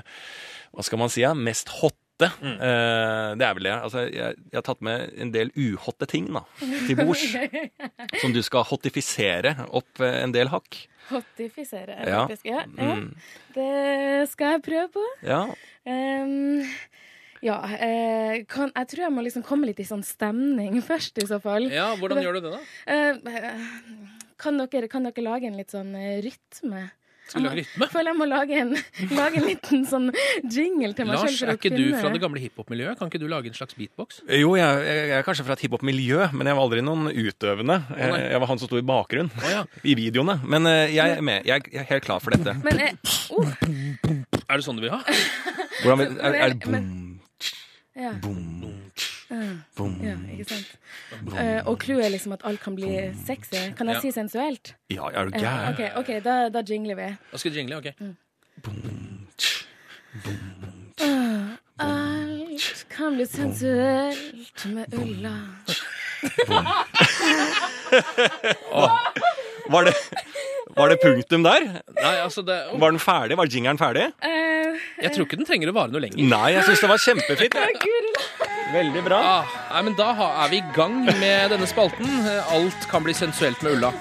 Hva 0.74 0.84
skal 0.88 0.98
man 1.04 1.10
si? 1.14 1.22
Ja? 1.22 1.34
Mest 1.34 1.70
hotte. 1.82 2.00
Eh, 2.24 3.36
Det 3.36 3.44
er 3.44 3.54
vel 3.58 3.64
det. 3.68 3.74
Altså, 3.76 4.06
jeg, 4.08 4.36
jeg 4.52 4.56
har 4.56 4.62
tatt 4.64 4.82
med 4.82 5.12
en 5.20 5.32
del 5.34 5.52
uhotte 5.60 6.08
ting 6.08 6.30
da, 6.32 6.46
til 6.88 6.96
bords. 6.96 7.26
som 8.22 8.32
du 8.34 8.41
skal 8.46 8.64
hottifisere 8.70 9.56
opp 9.76 10.00
eh, 10.00 10.22
en 10.24 10.32
del 10.32 10.48
hakk. 10.54 10.88
Hottifisere, 11.10 11.98
Ja. 12.08 12.24
faktisk. 12.28 12.46
Ja, 12.48 12.64
ja. 12.78 12.96
Mm. 12.96 13.10
Det 13.54 14.30
skal 14.32 14.56
jeg 14.56 14.64
prøve 14.70 14.88
på. 14.96 15.04
Ja. 15.28 15.41
Ehm, 15.86 16.64
ja, 17.44 17.60
eh, 17.76 18.41
kan, 18.50 18.72
jeg 18.72 18.89
tror 18.94 19.06
jeg 19.06 19.14
må 19.14 19.24
liksom 19.26 19.44
komme 19.46 19.68
litt 19.70 19.82
i 19.84 19.88
sånn 19.88 20.04
stemning 20.08 20.80
først, 20.89 21.20
i 21.20 21.30
så 21.30 21.41
fall. 21.44 21.70
Ja, 21.72 21.91
Hvordan 22.00 22.24
gjør 22.24 22.39
du 22.39 22.48
det, 22.48 22.58
da? 22.58 22.66
Eh, 22.88 23.56
kan, 24.39 24.60
dere, 24.64 24.89
kan 24.91 25.08
dere 25.08 25.26
lage 25.26 25.50
en 25.50 25.60
litt 25.60 25.74
sånn 25.76 25.94
eh, 26.00 26.20
rytme? 26.24 26.89
Skal 27.24 27.39
du 27.39 27.48
lage 27.48 27.62
rytme? 27.62 27.86
Jeg 27.86 27.91
føler 27.94 28.12
jeg 28.12 28.20
må 28.20 28.26
lage 28.28 28.58
en, 28.60 28.72
lage 29.20 29.39
en 29.39 29.46
liten 29.48 29.86
sånn 29.88 30.08
jingle 30.44 30.91
til 30.96 31.08
meg 31.08 31.16
Lars, 31.20 31.38
selv. 31.38 31.38
for 31.39 31.52
er 31.52 31.56
å 31.56 31.60
ikke 31.60 31.72
du 31.76 31.86
fra 31.96 32.12
det 32.14 32.22
gamle 32.24 32.41
hiphop-miljøet? 32.44 33.00
Kan 33.00 33.12
ikke 33.12 33.22
du 33.24 33.28
lage 33.32 33.52
en 33.52 33.56
slags 33.58 33.78
beatbox? 33.80 34.20
Jo, 34.28 34.56
jeg, 34.60 34.82
jeg 34.88 35.14
er 35.20 35.28
kanskje 35.28 35.46
fra 35.48 35.56
et 35.58 35.64
hiphop-miljø, 35.66 36.28
men 36.36 36.52
jeg 36.52 36.60
var 36.60 36.68
aldri 36.68 36.84
noen 36.84 37.08
utøvende. 37.12 37.80
Jeg, 37.96 38.26
jeg 38.36 38.44
var 38.44 38.52
han 38.52 38.64
som 38.64 38.72
sto 38.72 38.80
i 38.80 38.88
bakgrunnen 38.88 39.32
oh, 39.39 39.48
ja. 39.52 39.64
i 39.91 39.96
videoene. 40.00 40.39
Men 40.44 40.68
eh, 40.72 40.96
jeg 40.96 41.16
er 41.16 41.24
med. 41.32 41.48
Jeg 41.48 41.72
er 41.72 41.88
helt 41.91 42.08
klar 42.08 42.24
for 42.24 42.36
dette. 42.36 42.58
Men 42.64 42.84
eh, 42.89 43.16
oh, 43.36 43.48
Er 44.44 44.60
det 44.60 44.68
sånn 44.68 44.80
du 44.80 44.84
vil 44.84 44.94
ha? 44.96 45.00
Hvordan 45.82 46.04
vil, 46.04 46.20
er, 46.20 46.39
er 46.44 46.54
det 46.54 46.70
Men- 46.72 46.91
boom, 46.91 47.03
ja, 47.96 48.12
boom, 48.22 48.64
ja, 49.30 49.36
boom? 49.78 50.00
ja, 50.04 50.16
ikke 50.32 50.46
sant. 50.50 50.78
Eh, 51.39 51.62
og 51.68 51.80
clouet 51.80 52.06
er 52.06 52.10
liksom 52.10 52.32
at 52.34 52.41
alt 52.46 52.60
kan 52.64 52.76
bli 52.76 53.14
sexy. 53.26 53.56
Kan 53.78 53.88
jeg 53.88 53.96
Ja. 53.96 54.00
si 54.02 54.12
sensuelt? 54.12 54.76
Ja, 54.89 55.08
er 55.14 55.26
du 55.26 55.32
Ja, 55.38 55.39
gæren? 55.39 55.74
OK, 55.74 55.80
ok, 56.02 56.24
da, 56.24 56.50
da 56.50 56.62
jingler 56.70 56.96
vi. 56.96 57.16
Da 57.32 57.38
skal 57.38 57.52
vi 57.52 57.58
jingle, 57.58 57.78
ok. 57.78 57.86
Alt 61.80 62.86
kan 62.89 63.14
bli 63.16 63.26
sensuelt 63.26 64.66
med 64.66 64.94
Ulla. 64.94 65.38
Var 69.70 69.84
det, 69.88 69.93
var 70.76 70.89
det 70.89 70.97
punktum 71.03 71.43
der? 71.45 71.68
Nei, 71.99 72.16
altså 72.20 72.41
det, 72.45 72.57
Var 72.80 72.91
den 72.91 72.99
ferdig? 72.99 73.38
Var 73.39 73.51
jingeren 73.51 73.80
ferdig? 73.80 74.09
Uh, 74.26 74.80
Jeg 75.01 75.14
tror 75.16 75.28
ikke 75.28 75.39
den 75.39 75.47
trenger 75.47 75.72
å 75.72 75.76
vare 75.78 75.93
noe 75.93 76.03
lenger. 76.03 76.20
Nei, 76.20 76.49
jeg 76.55 76.66
syns 76.68 76.84
det 76.84 76.89
var 76.91 77.03
kjempefint. 77.03 77.55
Ja. 77.55 78.49
Veldig 78.74 79.03
bra. 79.05 79.20
Ah, 79.22 79.57
nei, 79.76 79.84
men 79.89 79.97
Da 79.99 80.09
er 80.18 80.49
vi 80.49 80.59
i 80.59 80.66
gang 80.76 81.03
med 81.05 81.53
denne 81.53 81.68
spalten. 81.70 82.09
Alt 82.55 82.89
kan 82.91 83.05
bli 83.05 83.14
sensuelt 83.16 83.61
med 83.61 83.78
Ulla. 83.78 83.93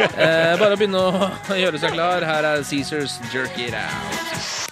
Eh, 0.00 0.56
bare 0.58 0.74
å 0.74 0.80
begynne 0.80 1.04
å 1.04 1.58
gjøre 1.60 1.78
seg 1.78 1.94
klar. 1.94 2.24
Her 2.26 2.48
er 2.54 2.64
Caesars 2.66 3.20
Jerk 3.34 3.58
It 3.60 3.76
Out. 3.76 4.70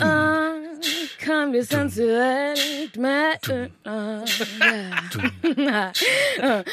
alt 0.00 0.33
kan 1.24 1.50
bli 1.50 1.64
sensuelt 1.64 2.96
med 2.96 3.38
Ulla. 5.44 5.92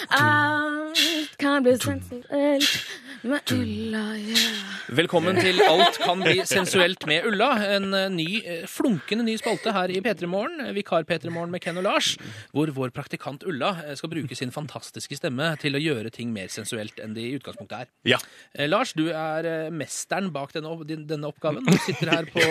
Alt 0.10 1.38
kan 1.38 1.64
bli 1.64 1.78
sensuelt 1.78 2.88
med 3.22 3.52
Ulla, 3.52 4.18
yeah. 4.18 4.72
Velkommen 4.91 5.38
til 5.38 5.62
Alt 5.64 5.99
kan 6.02 6.20
bli 6.20 6.41
sensuelt 6.49 7.06
med 7.08 7.24
Ulla. 7.30 7.52
En 7.78 7.93
eh, 7.93 8.08
ny, 8.12 8.26
eh, 8.41 8.64
flunkende 8.68 9.24
ny 9.24 9.38
spalte 9.39 9.72
her 9.76 9.93
i 9.93 9.99
P3 10.04 10.28
Morgen. 10.28 10.60
Vikar 10.76 11.06
P3 11.08 11.30
Morgen 11.32 11.54
med 11.54 11.62
Ken 11.64 11.78
og 11.80 11.86
Lars. 11.86 12.16
Hvor 12.52 12.72
vår 12.76 12.91
praktikant 12.95 13.45
Ulla 13.47 13.70
eh, 13.86 13.93
skal 13.95 14.12
bruke 14.12 14.36
sin 14.36 14.52
fantastiske 14.52 15.16
stemme 15.20 15.52
til 15.62 15.78
å 15.78 15.82
gjøre 15.84 16.12
ting 16.12 16.34
mer 16.34 16.49
sensuelt 16.52 16.99
enn 16.99 17.14
de 17.16 17.28
i 17.30 17.38
utgangspunktet 17.38 17.86
er. 17.86 17.91
Ja. 18.16 18.20
Lars, 18.68 18.91
du 18.97 19.06
er 19.14 19.70
mesteren 19.72 20.32
bak 20.34 20.52
denne, 20.58 20.74
denne 20.84 21.30
oppgaven. 21.30 21.64
Du 21.70 21.78
sitter 21.86 22.12
her 22.16 22.28
på 22.34 22.41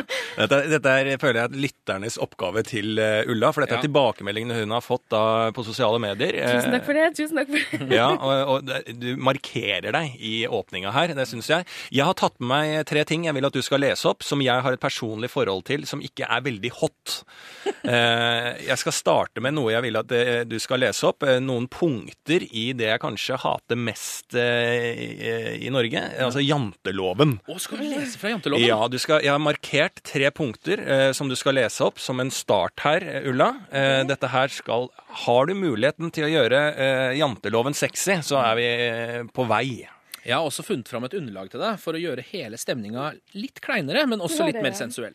Dette, 0.42 0.58
dette 0.68 0.92
er, 1.00 1.12
føler 1.22 1.44
jeg, 1.44 1.45
er 1.46 1.56
lytternes 1.66 2.18
oppgave 2.22 2.62
til 2.66 2.98
eh, 3.02 3.24
Ulla. 3.30 3.52
For 3.54 3.64
dette 3.64 3.76
Ja. 3.76 3.80
er 3.80 3.86
tilbakemeldingene 3.88 4.60
hun 4.60 4.74
har 4.76 4.84
fått 4.84 5.04
da 5.12 5.22
på 5.56 5.64
sosiale 5.66 5.98
medier. 6.02 6.36
Tusen 6.42 6.74
takk 6.76 6.84
for 6.88 6.98
det. 6.98 7.06
Tusen 7.16 7.40
takk 7.40 7.50
for 7.54 7.86
det. 7.86 7.90
Ja, 8.00 8.08
og, 8.14 8.66
og 8.66 8.98
du 9.00 9.08
markerer 9.16 9.92
deg 9.96 10.16
i 10.20 10.34
åpninga 10.46 10.92
her, 10.94 11.14
det 11.16 11.26
syns 11.30 11.48
jeg. 11.50 11.66
Jeg 11.94 12.04
har 12.08 12.14
tatt 12.18 12.36
med 12.40 12.48
meg 12.52 12.86
tre 12.88 13.02
ting 13.08 13.24
jeg 13.26 13.34
vil 13.36 13.46
at 13.48 13.54
du 13.56 13.62
skal 13.64 13.80
lese 13.82 14.06
opp, 14.10 14.22
som 14.26 14.42
jeg 14.44 14.62
har 14.62 14.76
et 14.76 14.82
personlig 14.82 15.30
forhold 15.32 15.64
til, 15.68 15.86
som 15.88 16.02
ikke 16.04 16.26
er 16.28 16.44
veldig 16.46 16.72
hot. 16.82 17.20
Eh, 17.86 18.46
jeg 18.66 18.78
skal 18.80 18.94
starte 18.94 19.42
med 19.42 19.54
noe 19.54 19.70
jeg 19.70 19.84
vil 19.84 19.96
at 20.00 20.10
eh, 20.14 20.40
du 20.48 20.56
skal 20.62 20.80
lese 20.82 21.06
opp. 21.06 21.22
eh, 21.22 21.36
Noen 21.42 21.68
punkter 21.70 22.42
i 22.50 22.64
det 22.74 22.88
jeg 22.88 23.02
kanskje 23.02 23.36
hater 23.38 23.78
mest 23.78 24.34
eh, 24.34 24.88
i- 24.96 25.66
i 25.66 25.70
Norge. 25.70 26.02
Altså 26.24 26.42
janteloven. 26.42 27.36
Å, 27.46 27.58
skal 27.62 27.78
du 27.78 27.86
lese 27.92 28.18
fra 28.18 28.32
janteloven? 28.32 28.66
Ja, 28.66 28.80
du 28.90 28.98
skal, 29.02 29.22
jeg 29.22 29.30
har 29.30 29.42
markert 29.42 30.02
tre 30.06 30.32
punkter 30.34 30.82
eh, 30.82 31.12
som 31.14 31.30
du 31.30 31.35
skal 31.38 31.56
lese 31.58 31.84
opp 31.86 31.98
som 32.02 32.20
en 32.22 32.30
start 32.34 32.80
her, 32.84 33.04
eh, 33.04 33.28
Ulla. 33.30 33.50
Eh, 33.70 34.02
dette 34.08 34.28
her 34.32 34.48
skal 34.52 34.88
Har 35.26 35.46
du 35.46 35.54
muligheten 35.54 36.10
til 36.12 36.26
å 36.26 36.32
gjøre 36.32 36.62
eh, 36.74 37.12
janteloven 37.20 37.74
sexy, 37.76 38.18
så 38.26 38.40
er 38.42 38.56
vi 38.58 38.66
eh, 38.66 39.22
på 39.32 39.46
vei. 39.48 39.86
Jeg 40.26 40.34
har 40.34 40.42
også 40.42 40.64
funnet 40.66 40.88
fram 40.90 41.04
et 41.06 41.14
underlag 41.14 41.52
til 41.52 41.62
deg 41.62 41.78
for 41.78 41.94
å 41.94 42.00
gjøre 42.02 42.24
hele 42.32 42.58
stemninga 42.58 43.12
litt 43.38 43.60
kleinere, 43.62 44.06
men 44.10 44.18
også 44.24 44.48
litt 44.48 44.58
mer 44.64 44.74
sensuell. 44.74 45.14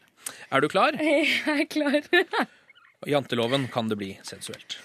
Er 0.51 0.63
du 0.63 0.69
klar? 0.71 0.95
Jeg 1.01 1.27
er 1.51 1.65
klar. 1.67 1.99
Janteloven 3.11 3.65
kan 3.73 3.89
det 3.89 3.97
bli 3.99 4.13
sensuelt. 4.23 4.77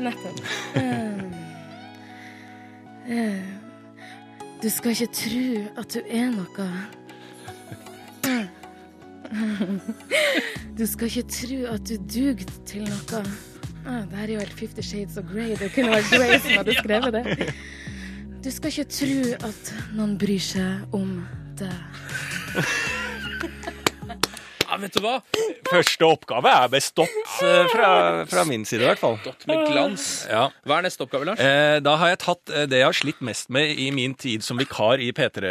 Nettopp. 0.00 0.40
Eh, 3.10 3.16
eh, 3.16 3.42
Du 4.62 4.68
skal 4.70 4.92
ikke 4.92 5.08
tro 5.16 5.46
at 5.80 5.94
du 5.96 6.00
er 6.06 6.28
noe. 6.30 6.66
Du 10.78 10.86
skal 10.88 11.10
ikke 11.10 11.26
tro 11.28 11.58
at 11.74 11.82
du 11.88 11.96
dugde 12.08 12.46
til 12.66 12.86
noe. 12.88 13.22
Ah, 13.86 14.02
det 14.08 14.16
her 14.18 14.26
er 14.26 14.32
jo 14.34 14.38
helt 14.42 14.56
Fifty 14.58 14.84
Shades 14.84 15.16
of 15.20 15.24
Grey. 15.28 15.56
Det 15.60 15.70
kunne 15.74 15.92
vært 15.92 16.10
Grey 16.12 16.38
som 16.40 16.56
hadde 16.58 16.76
skrevet 16.82 17.16
det. 17.18 17.50
Du 18.44 18.50
skal 18.52 18.72
ikke 18.72 18.88
tro 18.96 19.48
at 19.50 19.72
noen 19.96 20.16
bryr 20.20 20.40
seg 20.40 20.96
om 20.96 21.20
deg. 21.60 21.76
Ja, 24.70 24.76
vet 24.78 24.94
du 24.94 25.00
hva? 25.02 25.16
Første 25.66 26.06
oppgave 26.06 26.50
er 26.54 26.68
bestått 26.70 27.10
eh, 27.42 27.64
fra, 27.72 27.88
fra 28.30 28.44
min 28.46 28.62
side, 28.68 28.84
i 28.84 28.86
hvert 28.86 29.00
fall. 29.02 29.16
Godt 29.24 29.42
med 29.50 29.64
glans. 29.66 30.04
Ja. 30.30 30.44
Hva 30.62 30.76
er 30.78 30.84
neste 30.86 31.02
oppgave, 31.02 31.26
Lars? 31.26 31.40
Eh, 31.42 31.78
da 31.82 31.96
har 31.98 32.12
jeg 32.12 32.20
tatt 32.22 32.52
eh, 32.54 32.66
det 32.70 32.78
jeg 32.78 32.86
har 32.86 32.94
slitt 32.94 33.22
mest 33.26 33.50
med 33.50 33.72
i 33.82 33.88
min 33.94 34.14
tid 34.14 34.44
som 34.46 34.60
vikar 34.60 35.02
i 35.02 35.08
P3 35.16 35.50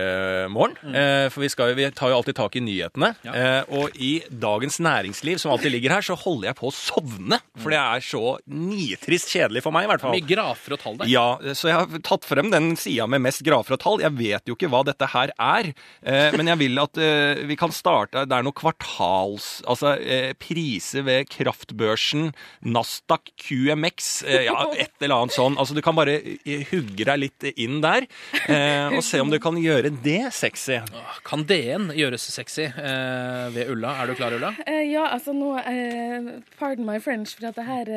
Morgen. 0.54 0.78
Eh, 0.96 1.26
for 1.34 1.44
vi, 1.44 1.50
skal, 1.52 1.74
vi 1.76 1.90
tar 1.96 2.14
jo 2.14 2.20
alltid 2.22 2.38
tak 2.40 2.56
i 2.56 2.64
nyhetene. 2.64 3.10
Ja. 3.28 3.34
Eh, 3.36 3.74
og 3.82 4.00
i 4.00 4.14
Dagens 4.32 4.80
Næringsliv, 4.88 5.42
som 5.44 5.52
alltid 5.52 5.76
ligger 5.76 5.98
her, 5.98 6.08
så 6.08 6.16
holder 6.20 6.54
jeg 6.54 6.60
på 6.62 6.72
å 6.72 6.76
sovne. 6.76 7.42
For 7.60 7.76
det 7.76 7.82
er 7.84 8.08
så 8.08 8.24
nitrist 8.48 9.34
kjedelig 9.36 9.66
for 9.68 9.76
meg, 9.76 9.90
i 9.90 9.92
hvert 9.92 10.06
fall. 10.06 10.16
Mye 10.16 10.30
grafer 10.32 10.78
og 10.78 10.84
tall 10.86 11.00
der. 11.04 11.12
Ja, 11.12 11.28
så 11.52 11.74
jeg 11.74 11.76
har 11.82 12.04
tatt 12.08 12.28
frem 12.28 12.54
den 12.56 12.72
sida 12.80 13.10
med 13.12 13.26
mest 13.28 13.44
grafer 13.44 13.76
og 13.76 13.84
tall. 13.84 14.00
Jeg 14.08 14.16
vet 14.16 14.48
jo 14.48 14.56
ikke 14.56 14.72
hva 14.72 14.86
dette 14.88 15.12
her 15.12 15.36
er, 15.36 15.74
eh, 16.08 16.32
men 16.40 16.54
jeg 16.56 16.64
vil 16.64 16.84
at 16.88 17.04
eh, 17.04 17.44
vi 17.50 17.60
kan 17.60 17.76
starte 17.76 18.24
Det 18.30 18.36
er 18.36 18.46
noen 18.48 18.56
kvartaler 18.56 19.09
kvartals 19.10 19.62
Altså 19.70 19.94
eh, 20.00 20.34
priser 20.40 21.04
ved 21.06 21.28
kraftbørsen, 21.30 22.32
Nasdaq, 22.64 23.32
QMX, 23.40 24.24
eh, 24.28 24.46
ja, 24.48 24.56
et 24.78 24.92
eller 25.02 25.24
annet 25.24 25.36
sånn. 25.36 25.58
Altså 25.60 25.76
du 25.78 25.82
kan 25.86 25.96
bare 25.98 26.18
eh, 26.46 26.66
hugge 26.72 27.06
deg 27.08 27.20
litt 27.24 27.48
inn 27.56 27.82
der, 27.84 28.08
eh, 28.48 28.90
og 28.94 29.04
se 29.06 29.22
om 29.22 29.30
du 29.32 29.40
kan 29.42 29.58
gjøre 29.60 29.92
det 30.04 30.32
sexy. 30.36 30.80
Kan 31.28 31.46
DN 31.50 31.92
gjøres 31.98 32.30
sexy 32.34 32.68
eh, 32.70 33.50
ved 33.56 33.70
Ulla? 33.74 33.96
Er 34.02 34.12
du 34.12 34.18
klar, 34.20 34.36
Ulla? 34.36 34.54
Eh, 34.66 34.86
ja, 34.92 35.08
altså 35.14 35.36
nå 35.36 35.56
eh, 35.60 36.34
Pardon 36.60 36.88
my 36.88 37.00
French, 37.04 37.36
for 37.38 37.50
at 37.52 37.60
det 37.60 37.68
her 37.68 37.94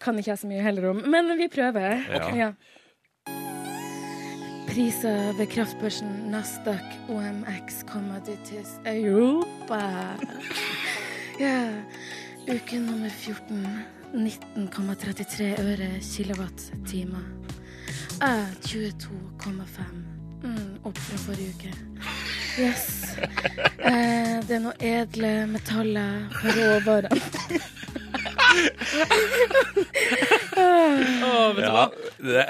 kan 0.00 0.16
ikke 0.16 0.30
jeg 0.30 0.40
så 0.40 0.48
mye 0.48 0.62
heller 0.64 0.86
om. 0.94 1.02
Men 1.12 1.28
vi 1.36 1.50
prøver. 1.52 2.00
Ja. 2.08 2.30
Ja. 2.32 3.57
Priser 4.78 5.32
ved 5.34 5.46
kraftbørsen 5.50 6.10
Nasdaq 6.30 6.84
OMX 7.08 7.80
Commodities 7.86 8.68
Europa. 8.86 9.80
Ja. 11.40 11.70
Uke 12.48 12.78
nummer 12.78 13.08
14. 13.08 13.66
19,33 14.14 15.42
øre 15.42 16.00
kilowattime. 16.00 17.18
Jeg 18.20 18.46
22,5. 18.64 19.82
Mm, 20.42 20.78
opp 20.84 20.98
fra 20.98 21.16
forrige 21.16 21.54
uke. 21.54 21.74
Yes. 22.58 22.84
Eh, 23.18 24.40
det 24.48 24.56
er 24.58 24.62
noe 24.64 24.74
edle 24.82 25.30
metaller 25.50 26.26
på 26.40 26.50
råvarene. 26.56 27.20
oh, 30.58 31.52
vet 31.54 31.64
du 31.64 31.72
hva? 31.74 31.84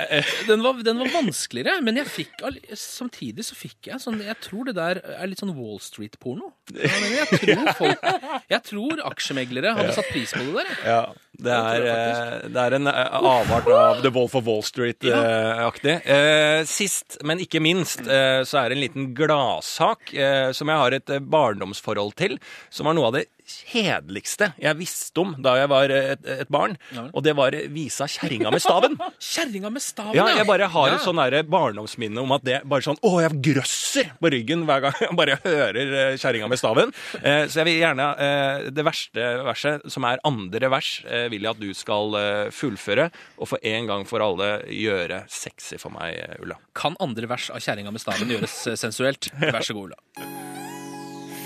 eh, 0.08 0.30
Den 0.48 0.62
var, 0.64 0.80
den 0.86 1.00
var 1.02 1.10
vanskeligere, 1.12 1.80
men 1.84 1.98
jeg 2.00 2.08
fikk, 2.10 2.42
all- 2.46 2.60
samtidig 2.78 3.44
så 3.48 3.56
fikk 3.58 3.90
jeg 3.90 4.00
sånn 4.02 4.20
Jeg 4.24 4.38
tror 4.44 4.68
det 4.68 4.76
der 4.78 5.00
er 5.18 5.28
litt 5.30 5.40
sånn 5.42 5.54
Wall 5.58 5.80
Street-porno. 5.84 6.52
Ja, 6.72 6.92
Jeg 7.18 7.28
tror 7.42 7.72
folk 7.82 8.08
Jeg 8.52 8.62
tror 8.70 9.04
aksjemeglere 9.12 9.74
hadde 9.78 9.96
satt 9.98 10.10
pris 10.12 10.32
på 10.36 10.44
det 10.48 10.54
der. 10.62 10.74
Ja, 10.88 11.00
det 11.38 11.54
er, 11.54 11.84
eh, 11.86 12.48
det 12.50 12.62
er 12.64 12.74
en 12.80 12.90
eh, 12.90 13.12
avart 13.14 13.68
av 13.70 14.00
The 14.02 14.10
Wolf 14.14 14.34
of 14.34 14.46
Wall 14.48 14.64
Street-aktig. 14.66 15.94
Eh, 16.02 16.62
sist, 16.66 17.20
men 17.22 17.38
ikke 17.44 17.62
minst, 17.62 18.02
så 18.02 18.60
er 18.60 18.68
det 18.68 18.76
en 18.76 18.82
liten 18.82 19.10
gladsak 19.14 20.10
som 20.56 20.70
jeg 20.72 20.82
har 20.82 20.96
et 20.96 21.12
barndomsforhold 21.30 22.16
til, 22.18 22.38
som 22.74 22.90
var 22.90 22.98
noe 22.98 23.10
av 23.10 23.18
det 23.20 23.28
kjedeligste 23.48 24.52
jeg 24.60 24.76
visste 24.78 25.22
om 25.22 25.34
da 25.42 25.54
jeg 25.60 25.70
var 25.72 25.92
eh, 25.94 26.12
et, 26.14 26.26
et 26.44 26.50
barn, 26.52 26.76
Ja. 26.94 27.06
og 27.12 27.22
det 27.26 27.34
var 27.38 27.54
eh, 27.56 27.66
visa 27.72 28.06
kjerringa 28.08 28.50
med 28.54 28.62
staven. 28.62 28.96
Kjerringa 29.32 29.70
med 29.72 29.82
staven, 29.84 30.14
Ja, 30.16 30.26
jeg 30.36 30.46
bare 30.48 30.68
har 30.72 30.88
Ja. 30.88 30.96
et 30.98 31.04
sånn 31.06 31.20
barndomsminne 31.48 32.20
om 32.22 32.32
at 32.36 32.44
det 32.46 32.60
bare 32.68 32.84
sånn 32.84 32.98
Å, 33.02 33.12
jeg 33.24 33.40
grøsser 33.50 34.12
på 34.20 34.30
ryggen 34.32 34.64
hver 34.68 34.84
gang 34.86 34.96
jeg 35.00 35.16
bare 35.18 35.38
hører 35.44 35.94
eh, 36.12 36.16
kjerringa 36.20 36.48
med 36.50 36.60
staven. 36.60 36.92
Eh, 37.22 37.46
så 37.48 37.60
jeg 37.62 37.68
vil 37.70 37.80
gjerne 37.82 38.08
eh, 38.24 38.68
Det 38.74 38.84
verste 38.86 39.28
verset, 39.46 39.86
som 39.92 40.06
er 40.08 40.20
andre 40.28 40.70
vers, 40.72 40.90
eh, 41.08 41.26
vil 41.32 41.42
jeg 41.46 41.50
at 41.56 41.60
du 41.62 41.70
skal 41.76 42.16
fullføre, 42.54 43.08
og 43.38 43.48
for 43.50 43.58
en 43.66 43.86
gang 43.88 44.04
for 44.08 44.22
alle 44.24 44.62
gjøre 44.72 45.22
sexy 45.32 45.78
for 45.80 45.94
meg, 45.94 46.18
Ulla. 46.42 46.58
Kan 46.78 46.96
andre 47.02 47.28
vers 47.30 47.50
av 47.54 47.62
Kjerringa 47.64 47.92
med 47.94 48.02
staven 48.02 48.30
gjøres 48.32 48.60
sensuelt? 48.80 49.30
Vær 49.40 49.64
så 49.66 49.76
god, 49.76 49.92
Ulla. 49.92 50.47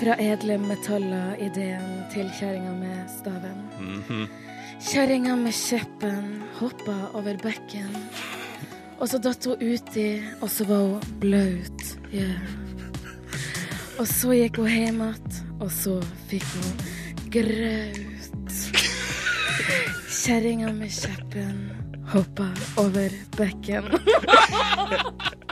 Fra 0.03 0.17
edle 0.19 0.57
metaller 0.59 1.37
ideen 1.39 1.91
til 2.11 2.27
kjerringa 2.35 2.73
med 2.75 3.03
staven. 3.07 3.59
Mhm. 3.79 4.25
Kjerringa 4.83 5.35
med 5.39 5.53
kjeppen 5.55 6.41
hoppa 6.57 6.95
over 7.13 7.37
bekken. 7.39 7.93
Og 8.99 9.07
så 9.07 9.21
datt 9.23 9.45
hun 9.45 9.63
uti, 9.63 10.19
og 10.41 10.49
så 10.51 10.67
var 10.67 10.81
hun 10.81 11.19
blaut. 11.23 11.85
Yeah. 12.11 12.35
Og 13.99 14.07
så 14.07 14.35
gikk 14.35 14.59
hun 14.59 14.67
hjem 14.67 15.01
igjen, 15.07 15.39
og 15.61 15.71
så 15.71 15.95
fikk 16.27 16.49
hun 16.51 16.83
graut. 17.31 18.59
Kjerringa 20.19 20.73
med 20.73 20.91
kjeppen 20.91 21.72
hoppa 22.11 22.49
over 22.81 23.09
bekken. 23.37 23.87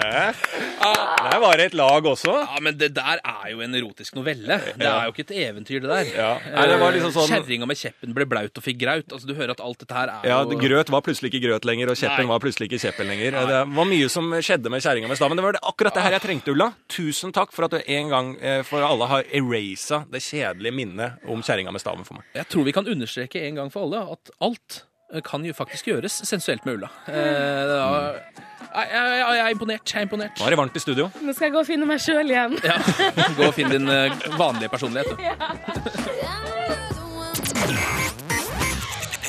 Der 0.02 1.38
var 1.40 1.58
det 1.60 1.66
et 1.70 1.76
lag 1.78 2.06
også. 2.10 2.32
Ja, 2.42 2.60
men 2.64 2.76
det 2.80 2.90
der 2.96 3.20
er 3.24 3.52
jo 3.52 3.62
en 3.62 3.76
erotisk 3.78 4.16
novelle. 4.18 4.58
Det 4.78 4.88
er 4.88 5.06
jo 5.08 5.14
ikke 5.14 5.24
et 5.28 5.34
eventyr, 5.46 5.80
det 5.84 5.90
der. 5.92 6.10
Ja. 6.18 6.32
Nei, 6.56 6.64
det 6.72 6.78
var 6.82 6.96
liksom 6.96 7.14
sånn- 7.16 7.30
Kjerringa 7.30 7.68
med 7.70 7.78
kjeppen 7.78 8.16
ble 8.18 8.26
blaut 8.26 8.58
og 8.58 8.66
fikk 8.66 8.80
graut. 8.82 9.06
Altså, 9.14 9.28
Du 9.30 9.36
hører 9.38 9.52
at 9.54 9.62
alt 9.62 9.78
dette 9.80 9.94
her 9.94 10.10
er 10.10 10.28
Ja, 10.28 10.42
jo 10.44 10.58
Grøt 10.58 10.90
var 10.90 11.02
plutselig 11.06 11.32
ikke 11.32 11.44
grøt 11.48 11.66
lenger, 11.70 11.90
og 11.94 11.96
kjeppen 12.02 12.26
Nei. 12.26 12.32
var 12.34 12.40
plutselig 12.40 12.68
ikke 12.72 12.82
kjeppen 12.82 13.08
lenger. 13.08 13.32
Det 13.32 13.62
var 13.78 13.86
mye 13.86 14.10
som 14.10 14.32
skjedde 14.42 14.70
med 14.74 14.82
kjerringa 14.82 15.08
med 15.08 15.18
staven. 15.18 15.38
Det 15.38 15.44
var 15.46 15.60
akkurat 15.62 15.94
det 15.94 16.04
her 16.04 16.12
jeg 16.18 16.22
trengte, 16.22 16.52
Ulla. 16.52 16.74
Tusen 16.90 17.32
takk 17.32 17.52
for 17.54 17.66
at 17.66 17.72
du 17.72 17.82
en 17.86 18.10
gang 18.10 18.36
eh, 18.42 18.62
for 18.64 18.82
alle 18.82 19.06
har 19.08 19.24
erasa 19.32 20.06
det 20.12 20.22
kjedelige 20.26 20.74
minnet 20.74 21.22
om 21.30 21.42
kjerringa 21.46 21.72
med 21.72 21.80
staven 21.82 22.04
for 22.04 22.16
meg. 22.20 22.26
Jeg 22.36 22.48
tror 22.50 22.64
vi 22.66 22.72
kan 22.74 22.88
understreke 22.88 23.46
en 23.48 23.56
gang 23.56 23.70
for 23.72 23.86
alle 23.86 24.02
at 24.18 24.34
alt 24.42 24.84
kan 25.26 25.44
jo 25.46 25.54
faktisk 25.54 25.92
gjøres 25.92 26.22
sensuelt 26.28 26.66
med 26.66 26.80
Ulla. 26.80 26.90
Eh, 27.08 27.16
jeg, 28.72 28.88
jeg, 28.92 29.20
jeg 29.20 29.44
er 29.44 29.50
imponert. 29.52 29.94
Jeg 29.94 30.00
er 30.00 30.08
imponert. 30.08 30.40
Nå 30.40 30.46
er 30.48 30.56
det 30.56 30.60
varmt 30.62 30.76
i 30.80 30.84
studio. 30.84 31.10
Nå 31.22 31.34
skal 31.36 31.50
jeg 31.50 31.56
gå 31.58 31.64
og 31.64 31.68
finne 31.68 31.86
meg 31.90 32.00
sjøl 32.04 32.32
igjen. 32.32 32.56
Ja. 32.64 32.78
Gå 33.38 33.50
og 33.50 33.56
finn 33.58 33.72
din 33.74 33.88
eh, 33.92 34.16
vanlige 34.40 34.72
personlighet. 34.72 35.12
du. 35.12 35.18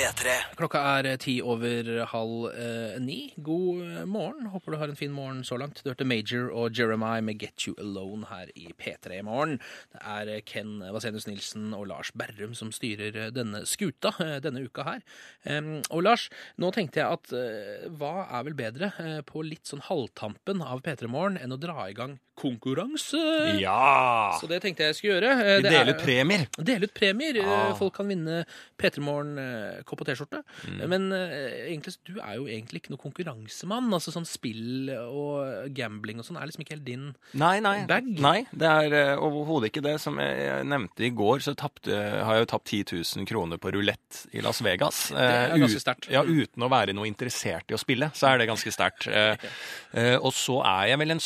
P3. 0.02 0.32
Klokka 0.58 0.80
er 0.98 1.06
eh, 1.12 1.18
ti 1.20 1.36
over 1.46 1.86
halv 2.10 2.48
eh, 2.50 2.96
ni. 2.98 3.18
God 3.38 3.82
eh, 3.84 4.00
morgen. 4.10 4.48
Håper 4.50 4.74
du 4.74 4.78
har 4.80 4.90
en 4.90 4.98
fin 4.98 5.12
morgen 5.14 5.44
så 5.46 5.54
langt. 5.60 5.78
Du 5.84 5.92
hørte 5.92 6.06
Major 6.08 6.48
og 6.50 6.74
Jeremiah 6.74 7.22
med 7.22 7.38
Get 7.38 7.68
You 7.68 7.76
Alone 7.78 8.26
her 8.26 8.50
i 8.58 8.72
P3 8.74 9.20
i 9.20 9.22
morgen. 9.22 9.60
Det 9.94 10.02
er 10.02 10.32
eh, 10.32 10.42
Ken 10.42 10.80
Vasenus 10.82 11.28
Nilsen 11.30 11.70
og 11.78 11.86
Lars 11.92 12.10
Berrum 12.18 12.56
som 12.58 12.72
styrer 12.74 13.30
denne 13.30 13.62
skuta 13.68 14.10
denne 14.42 14.64
uka 14.66 14.88
her. 14.88 15.06
Em, 15.46 15.70
og 15.94 16.02
Lars, 16.08 16.26
nå 16.58 16.72
tenkte 16.74 17.04
jeg 17.04 17.20
at 17.20 17.36
eh, 17.38 17.86
hva 17.94 18.26
er 18.26 18.48
vel 18.48 18.58
bedre 18.58 18.90
eh, 18.98 19.20
på 19.28 19.46
litt 19.46 19.70
sånn 19.70 19.86
halvtampen 19.86 20.66
av 20.66 20.82
P3 20.82 21.12
Morgen 21.14 21.38
enn 21.38 21.54
å 21.54 21.62
dra 21.62 21.86
i 21.86 21.94
gang 21.94 22.18
konkurranse? 22.42 23.20
Ja! 23.60 24.34
Så 24.40 24.48
det 24.50 24.58
tenkte 24.64 24.88
jeg 24.88 24.96
skulle 24.98 25.14
gjøre. 25.16 25.32
Eh, 25.32 25.56
Vi 25.56 25.62
det 25.62 25.72
er- 25.72 25.78
deler 25.84 25.94
ut 25.94 26.02
premier. 26.04 26.46
Dele 26.58 26.88
ut 26.90 26.94
premier. 26.94 27.36
Eh, 27.42 27.48
Ah. 27.52 27.74
Folk 27.78 27.94
kan 27.94 28.08
vinne 28.08 28.44
P3 28.80 29.00
Morgen 29.00 29.38
eh, 29.38 29.82
og 29.86 30.04
T-skjorte. 30.06 30.42
Mm. 30.66 30.88
Men 30.88 31.02
egentlig, 31.12 31.96
du 32.06 32.18
er 32.20 32.34
jo 32.36 32.46
egentlig 32.46 32.80
ikke 32.82 32.90
noen 32.94 33.02
konkurransemann. 33.02 33.90
Altså 33.92 34.10
sånn 34.14 34.26
spill 34.26 34.90
og 34.90 35.70
gambling 35.76 36.18
og 36.18 36.24
sånn 36.26 36.38
er 36.40 36.46
liksom 36.48 36.64
ikke 36.64 36.76
helt 36.76 36.84
din 36.86 37.14
Nei, 37.34 37.60
nei. 37.60 37.84
Bag? 37.86 38.04
Nei, 38.18 38.46
det 38.52 38.68
er 38.68 39.16
overhodet 39.20 39.70
ikke 39.70 39.82
det. 39.84 40.00
Som 40.00 40.18
jeg, 40.18 40.36
jeg 40.48 40.64
nevnte 40.66 41.04
i 41.06 41.10
går, 41.10 41.38
så 41.44 41.54
tapte, 41.54 41.92
har 42.24 42.34
jeg 42.38 42.46
jo 42.46 42.50
tapt 42.56 42.66
10 42.72 42.84
000 43.20 43.26
kroner 43.28 43.58
på 43.62 43.72
rulett 43.74 44.26
i 44.32 44.40
Las 44.44 44.60
Vegas. 44.64 45.08
Det 45.12 45.18
er 45.20 45.58
ganske 45.58 45.82
sterkt. 45.84 46.08
Ja, 46.10 46.22
uten 46.24 46.62
å 46.64 46.70
være 46.72 46.94
noe 46.96 47.06
interessert 47.10 47.70
i 47.70 47.76
å 47.76 47.80
spille, 47.80 48.10
så 48.16 48.32
er 48.32 48.38
det 48.42 48.48
ganske 48.50 48.72
sterkt. 48.72 49.06
Og 50.24 50.32
så 50.34 50.58
er 50.64 50.88
jeg 50.92 50.98
vel 51.02 51.10
en 51.14 51.20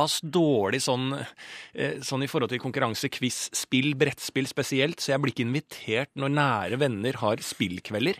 såpass 0.00 0.20
dårlig 0.24 0.80
sånn, 0.82 1.12
eh, 1.74 2.00
sånn 2.00 2.24
i 2.24 2.30
forhold 2.30 2.50
til 2.50 2.60
konkurranse, 2.62 3.10
quiz, 3.12 3.50
spill, 3.52 3.94
brettspill 3.94 4.46
spesielt, 4.48 5.00
så 5.00 5.12
jeg 5.14 5.20
blir 5.20 5.32
ikke 5.34 5.46
invitert 5.48 6.10
når 6.16 6.34
nære 6.36 6.78
venner 6.80 7.12
har 7.20 7.36
spillkvelder. 7.36 8.16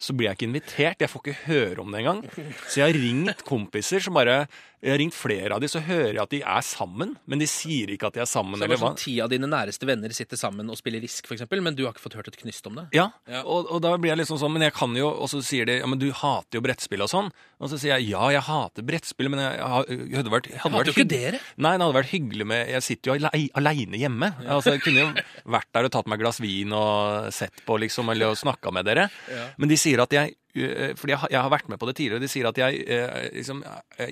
Så 0.00 0.14
blir 0.16 0.30
jeg 0.30 0.38
ikke 0.38 0.48
invitert. 0.48 0.96
Jeg 1.02 1.10
får 1.10 1.20
ikke 1.20 1.44
høre 1.44 1.80
om 1.82 1.90
det 1.92 1.98
engang. 2.00 2.22
Så 2.72 2.80
jeg 2.80 2.86
har 2.86 2.96
ringt 2.96 3.42
kompiser 3.44 4.00
som 4.00 4.14
bare 4.16 4.48
Jeg 4.80 4.94
har 4.94 4.96
ringt 4.96 5.12
flere 5.12 5.52
av 5.52 5.60
de, 5.60 5.68
så 5.68 5.82
hører 5.84 6.14
jeg 6.14 6.22
at 6.22 6.30
de 6.30 6.38
er 6.40 6.62
sammen, 6.64 7.18
men 7.28 7.38
de 7.38 7.44
sier 7.44 7.90
ikke 7.92 8.06
at 8.08 8.14
de 8.14 8.22
er 8.22 8.24
sammen, 8.24 8.56
Så 8.56 8.64
det 8.64 8.78
er 8.78 8.80
sånn 8.80 8.96
Ti 8.96 9.20
av 9.20 9.28
dine 9.28 9.44
næreste 9.44 9.84
venner 9.84 10.08
sitter 10.08 10.40
sammen 10.40 10.70
og 10.72 10.78
spiller 10.80 11.02
Risk, 11.04 11.28
f.eks., 11.28 11.44
men 11.52 11.76
du 11.76 11.84
har 11.84 11.92
ikke 11.92 12.00
fått 12.00 12.16
hørt 12.16 12.28
et 12.32 12.38
knyst 12.40 12.64
om 12.66 12.76
det? 12.80 12.86
Ja, 12.96 13.10
Ja. 13.28 13.42
Og, 13.44 13.68
og 13.68 13.82
da 13.84 13.92
blir 13.98 14.14
jeg 14.14 14.22
liksom 14.22 14.40
sånn 14.40 14.54
Men 14.56 14.62
jeg 14.62 14.72
kan 14.72 14.96
jo 14.96 15.10
Og 15.20 15.28
så 15.28 15.42
sier 15.44 15.66
de 15.68 15.76
Ja, 15.82 15.86
men 15.86 15.98
du 16.00 16.08
hater 16.10 16.56
jo 16.56 16.62
brettspill 16.64 17.04
og 17.04 17.12
sånn. 17.12 17.28
Og 17.60 17.68
så 17.68 17.76
sier 17.76 17.92
jeg 17.98 18.08
ja, 18.14 18.22
jeg 18.32 18.40
hater 18.46 18.84
brettspill, 18.88 19.28
men 19.28 19.42
jeg, 19.42 19.58
jeg 19.60 20.16
hadde 20.16 20.32
vært, 20.32 20.46
hadde 20.62 20.78
vært 20.78 20.90
ikke 20.94 21.04
dere? 21.10 21.40
Nei, 21.60 21.72
det 21.76 21.84
hadde 21.84 21.96
vært 21.98 22.12
hyggelig 22.14 22.46
med 22.48 22.70
Jeg 22.72 22.82
sitter 22.86 23.10
jo 23.10 23.16
alei, 23.20 23.42
aleine 23.60 24.00
hjemme. 24.00 24.30
Altså, 24.46 24.72
jeg 24.78 24.80
kunne 24.86 25.02
jo 25.04 25.10
vært 25.56 25.68
der 25.76 25.88
og 25.90 25.92
tatt 25.92 26.08
meg 26.08 26.16
et 26.18 26.24
glass 26.24 26.40
vin 26.40 26.72
og 26.72 27.28
sett 27.36 27.60
på, 27.68 27.76
liksom, 27.84 28.08
eller 28.14 28.32
snakka 28.40 28.72
med 28.72 28.88
dere. 28.88 29.08
Ja. 29.28 29.44
Men 29.60 29.68
de 29.68 29.76
sier 29.76 30.00
at 30.06 30.16
jeg 30.16 30.32
øh, 30.56 30.94
Fordi 30.96 31.12
jeg, 31.12 31.36
har- 31.36 31.50
vært 31.52 31.68
med 31.68 31.78
på 31.82 31.86
det 31.90 31.96
tidligere. 32.00 32.24
De 32.24 32.28
sier 32.32 32.48
at 32.48 32.56
jeg 32.58 32.80
øh, 32.88 33.28
liksom 33.36 33.60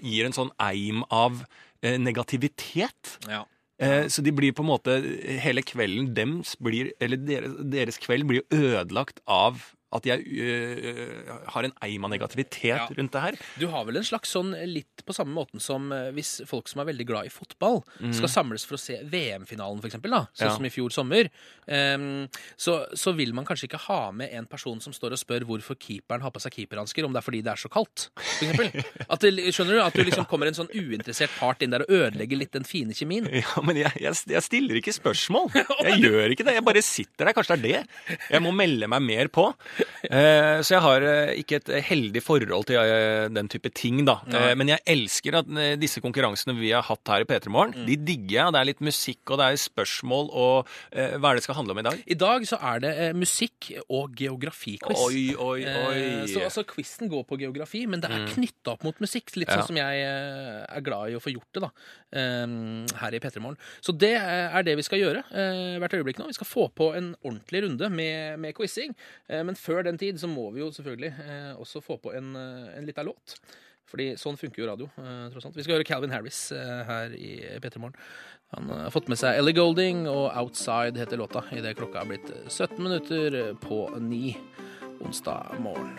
gir 0.04 0.28
en 0.28 0.36
sånn 0.36 0.52
eim 0.68 1.00
av 1.10 1.40
øh, 1.82 1.96
negativitet. 2.04 3.16
Ja. 3.28 3.44
Eh, 3.80 4.08
Så 4.12 4.22
de 4.26 4.32
blir 4.34 4.52
på 4.52 4.64
en 4.64 4.70
måte 4.72 4.94
Hele 5.40 5.62
kvelden 5.62 6.08
dems 6.16 6.56
blir 6.58 6.88
Eller 7.00 7.16
deres, 7.16 7.52
deres 7.70 7.98
kveld 8.02 8.26
blir 8.26 8.42
ødelagt 8.50 9.20
av 9.30 9.60
at 9.94 10.04
jeg 10.04 10.24
øh, 10.28 11.30
har 11.54 11.64
en 11.64 11.72
eim 11.86 12.04
av 12.04 12.10
negativitet 12.12 12.68
Ja. 12.68 12.86
rundt 12.92 13.12
det 13.14 13.22
her. 13.22 13.38
Du 13.58 13.66
har 13.72 13.86
vel 13.88 13.96
en 13.96 14.04
slags 14.04 14.32
sånn 14.34 14.50
litt 14.68 15.04
på 15.06 15.14
samme 15.16 15.32
måten 15.32 15.60
som 15.62 15.90
eh, 15.92 16.10
hvis 16.12 16.42
folk 16.48 16.68
som 16.68 16.82
er 16.82 16.90
veldig 16.90 17.06
glad 17.08 17.28
i 17.28 17.32
fotball, 17.32 17.80
skal 18.12 18.28
samles 18.28 18.66
for 18.68 18.76
å 18.76 18.80
se 18.82 18.98
VM-finalen, 19.08 19.80
f.eks., 19.80 19.96
sånn. 19.98 20.28
Ja. 20.38 20.50
som 20.54 20.66
i 20.68 20.70
fjor 20.72 20.92
sommer, 20.92 21.30
um, 21.66 22.26
så, 22.60 22.74
så 22.96 23.12
vil 23.16 23.32
man 23.36 23.46
kanskje 23.48 23.68
ikke 23.68 23.80
ha 23.86 24.10
med 24.12 24.32
en 24.36 24.46
person 24.50 24.80
som 24.84 24.92
står 24.92 25.16
og 25.16 25.20
spør 25.22 25.46
hvorfor 25.48 25.78
keeperen 25.80 26.22
har 26.24 26.32
på 26.34 26.42
seg 26.42 26.54
keeperhansker, 26.58 27.06
om 27.06 27.14
det 27.14 27.22
er 27.22 27.26
fordi 27.26 27.40
det 27.46 27.52
er 27.54 27.62
så 27.62 27.70
kaldt, 27.72 28.08
f.eks. 28.18 28.84
At 29.14 29.24
skjønner 29.24 29.78
du? 29.78 29.82
At 29.82 29.96
du 29.96 30.04
liksom 30.04 30.28
kommer 30.28 30.50
en 30.50 30.56
sånn 30.58 30.70
uinteressert 30.74 31.32
part 31.38 31.62
inn 31.64 31.72
der 31.74 31.86
og 31.86 31.92
ødelegger 31.94 32.40
litt 32.40 32.52
den 32.56 32.68
fine 32.68 32.96
kjemien. 32.96 33.28
Ja, 33.40 33.62
men 33.64 33.78
jeg, 33.80 33.92
jeg, 34.02 34.16
jeg 34.34 34.44
stiller 34.44 34.78
ikke 34.80 34.94
spørsmål. 34.96 35.48
Jeg 35.88 36.00
gjør 36.02 36.32
ikke 36.34 36.44
det. 36.46 36.54
Jeg 36.58 36.64
bare 36.66 36.80
sitter 36.84 37.28
der. 37.28 37.34
Kanskje 37.36 37.56
det 37.62 37.72
er 37.78 37.86
det. 37.86 38.18
Jeg 38.32 38.42
må 38.44 38.50
melde 38.56 38.88
meg 38.90 39.04
mer 39.04 39.30
på. 39.32 39.44
Eh, 40.08 40.60
så 40.62 40.76
jeg 40.76 40.80
har 40.84 41.02
eh, 41.04 41.30
ikke 41.42 41.56
et 41.58 41.68
heldig 41.88 42.20
forhold 42.22 42.64
til 42.68 42.78
eh, 42.78 43.26
den 43.34 43.48
type 43.50 43.68
ting, 43.74 44.04
da. 44.06 44.14
Nei. 44.30 44.54
men 44.56 44.70
jeg 44.70 44.78
elsker 44.86 45.34
at 45.40 45.48
disse 45.82 46.00
konkurransene 46.00 46.54
vi 46.56 46.70
har 46.70 46.84
hatt 46.86 47.10
her 47.10 47.24
i 47.24 47.26
P3 47.28 47.50
Morgen, 47.50 47.74
Mm. 47.74 47.84
de 47.88 47.96
digger 48.06 48.36
jeg. 48.38 48.52
Det 48.54 48.60
er 48.60 48.68
litt 48.70 48.80
musikk, 48.86 49.20
og 49.34 49.40
det 49.42 49.48
er 49.50 49.58
spørsmål, 49.60 50.30
og 50.32 50.70
hva 50.94 51.32
er 51.32 51.34
det 51.40 51.42
skal 51.44 51.58
handle 51.58 51.74
om 51.74 51.80
i 51.82 51.84
dag? 51.88 51.98
I 52.06 52.16
dag 52.22 52.46
så 52.48 52.56
er 52.70 52.80
det 52.86 52.92
musikk 53.18 53.68
og 53.90 54.14
geografiquiz. 54.16 55.02
Oi, 55.02 55.34
oi, 55.34 55.66
oi. 55.66 56.00
Så 56.30 56.44
altså, 56.46 56.64
quizen 56.70 57.10
går 57.12 57.26
på 57.28 57.38
geografi, 57.42 57.82
men 57.90 58.00
det 58.00 58.08
er 58.10 58.22
Mm. 58.22 58.30
knytta 58.36 58.72
opp 58.78 58.84
mot 58.86 58.98
musikk. 59.02 59.34
Litt 59.36 59.48
Ja. 59.50 59.58
sånn 59.58 59.66
som 59.74 59.76
jeg 59.76 60.00
er 60.06 60.80
glad 60.80 61.10
i 61.10 61.18
å 61.18 61.20
få 61.20 61.34
gjort 61.34 61.52
det 61.52 61.62
da, 61.66 61.70
her 63.02 63.14
i 63.14 63.20
P3 63.20 63.40
Morgen. 63.42 63.58
Så 63.84 63.92
det 63.98 64.14
er 64.16 64.62
det 64.66 64.76
vi 64.78 64.86
skal 64.86 64.98
gjøre 65.02 65.24
hvert 65.82 65.94
øyeblikk 65.98 66.18
nå. 66.22 66.28
Vi 66.30 66.38
skal 66.38 66.46
få 66.48 66.68
på 66.74 66.94
en 66.96 67.14
ordentlig 67.24 67.64
runde 67.66 67.90
med, 67.90 68.38
med 68.40 68.54
quizing. 68.56 68.94
Men 69.28 69.54
før 69.68 69.84
den 69.86 70.00
tid 70.00 70.18
så 70.20 70.30
må 70.30 70.48
vi 70.54 70.64
jo 70.64 70.72
selvfølgelig 70.74 71.14
eh, 71.24 71.54
også 71.60 71.84
få 71.84 71.98
på 72.00 72.16
en, 72.16 72.32
eh, 72.36 72.76
en 72.78 72.88
lita 72.88 73.04
låt. 73.06 73.36
Fordi 73.88 74.10
sånn 74.20 74.36
funker 74.36 74.62
jo 74.62 74.68
radio. 74.68 74.88
eh, 75.00 75.28
tross 75.32 75.46
alt. 75.48 75.56
Vi 75.56 75.64
skal 75.64 75.78
høre 75.78 75.86
Calvin 75.88 76.12
Harris 76.12 76.40
eh, 76.52 76.82
her 76.88 77.14
i 77.16 77.30
P3 77.62 77.80
Morgen. 77.80 77.96
Han 78.56 78.68
har 78.72 78.92
fått 78.92 79.08
med 79.12 79.20
seg 79.20 79.36
Ellie 79.36 79.56
Golding, 79.56 80.06
og 80.08 80.30
Outside 80.40 80.96
heter 81.00 81.20
låta 81.20 81.44
idet 81.56 81.76
klokka 81.76 82.00
er 82.00 82.08
blitt 82.08 82.30
17 82.48 82.80
minutter 82.80 83.38
på 83.60 83.82
ni 84.00 84.36
onsdag 85.00 85.54
morgen. 85.60 85.98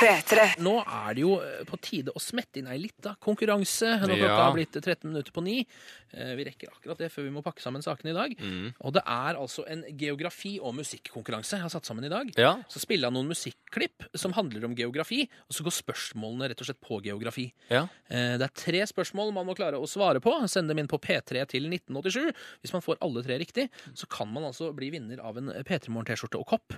3 0.00 0.08
-3. 0.20 0.58
Nå 0.58 0.72
er 0.86 1.14
det 1.14 1.20
jo 1.22 1.34
eh, 1.40 1.64
på 1.68 1.76
tide 1.80 2.10
å 2.14 2.20
smette 2.20 2.58
inn 2.58 2.66
ei 2.66 2.78
lita 2.78 3.14
konkurranse 3.22 3.86
når 4.00 4.08
klokka 4.16 4.26
Ja. 4.28 4.36
har 4.44 4.52
blitt 4.56 4.72
13 4.72 5.10
minutter 5.12 5.32
på 5.32 5.42
ni. 5.42 5.66
Eh, 6.12 6.34
Vi 6.34 6.44
rekker 6.44 6.68
akkurat 6.72 6.98
det 6.98 7.12
før 7.12 7.22
vi 7.24 7.30
må 7.30 7.42
pakke 7.42 7.60
sammen 7.62 7.82
sakene 7.82 8.10
i 8.10 8.12
dag. 8.14 8.36
Mm. 8.40 8.74
Og 8.80 8.92
det 8.92 9.02
er 9.06 9.34
altså 9.36 9.64
en 9.68 9.84
geografi- 9.96 10.58
og 10.60 10.74
musikkonkurranse 10.74 11.52
jeg 11.56 11.60
har 11.62 11.68
satt 11.70 11.84
sammen 11.86 12.04
i 12.04 12.08
dag. 12.08 12.32
Ja. 12.36 12.56
Så 12.68 12.80
spiller 12.80 13.08
jeg 13.10 13.12
noen 13.12 13.28
musikklipp 13.28 14.08
som 14.16 14.32
handler 14.32 14.64
om 14.64 14.74
geografi, 14.74 15.28
og 15.48 15.52
så 15.54 15.62
går 15.62 15.70
spørsmålene 15.82 16.48
rett 16.48 16.60
og 16.60 16.66
slett 16.66 16.80
på 16.80 17.00
geografi. 17.02 17.52
ja. 17.70 17.88
Eh, 18.10 18.38
Det 18.38 18.42
er 18.42 18.54
tre 18.54 18.80
spørsmål 18.86 19.32
man 19.32 19.46
må 19.46 19.54
klare 19.54 19.74
å 19.78 19.86
svare 19.86 20.20
på. 20.20 20.48
Send 20.48 20.68
dem 20.68 20.78
inn 20.78 20.88
på 20.88 20.98
P3 20.98 21.46
til 21.46 21.68
1987. 21.68 22.32
Hvis 22.62 22.72
man 22.72 22.82
får 22.82 22.96
alle 23.00 23.22
tre 23.22 23.38
riktig, 23.38 23.68
så 23.94 24.08
kan 24.08 24.32
man 24.32 24.42
altså 24.44 24.74
bli 24.74 24.90
vinner 24.90 25.20
av 25.20 25.36
en 25.38 25.48
P3 25.64 25.88
Morgen-T-skjorte 25.88 26.38
og 26.38 26.46
kopp. 26.46 26.72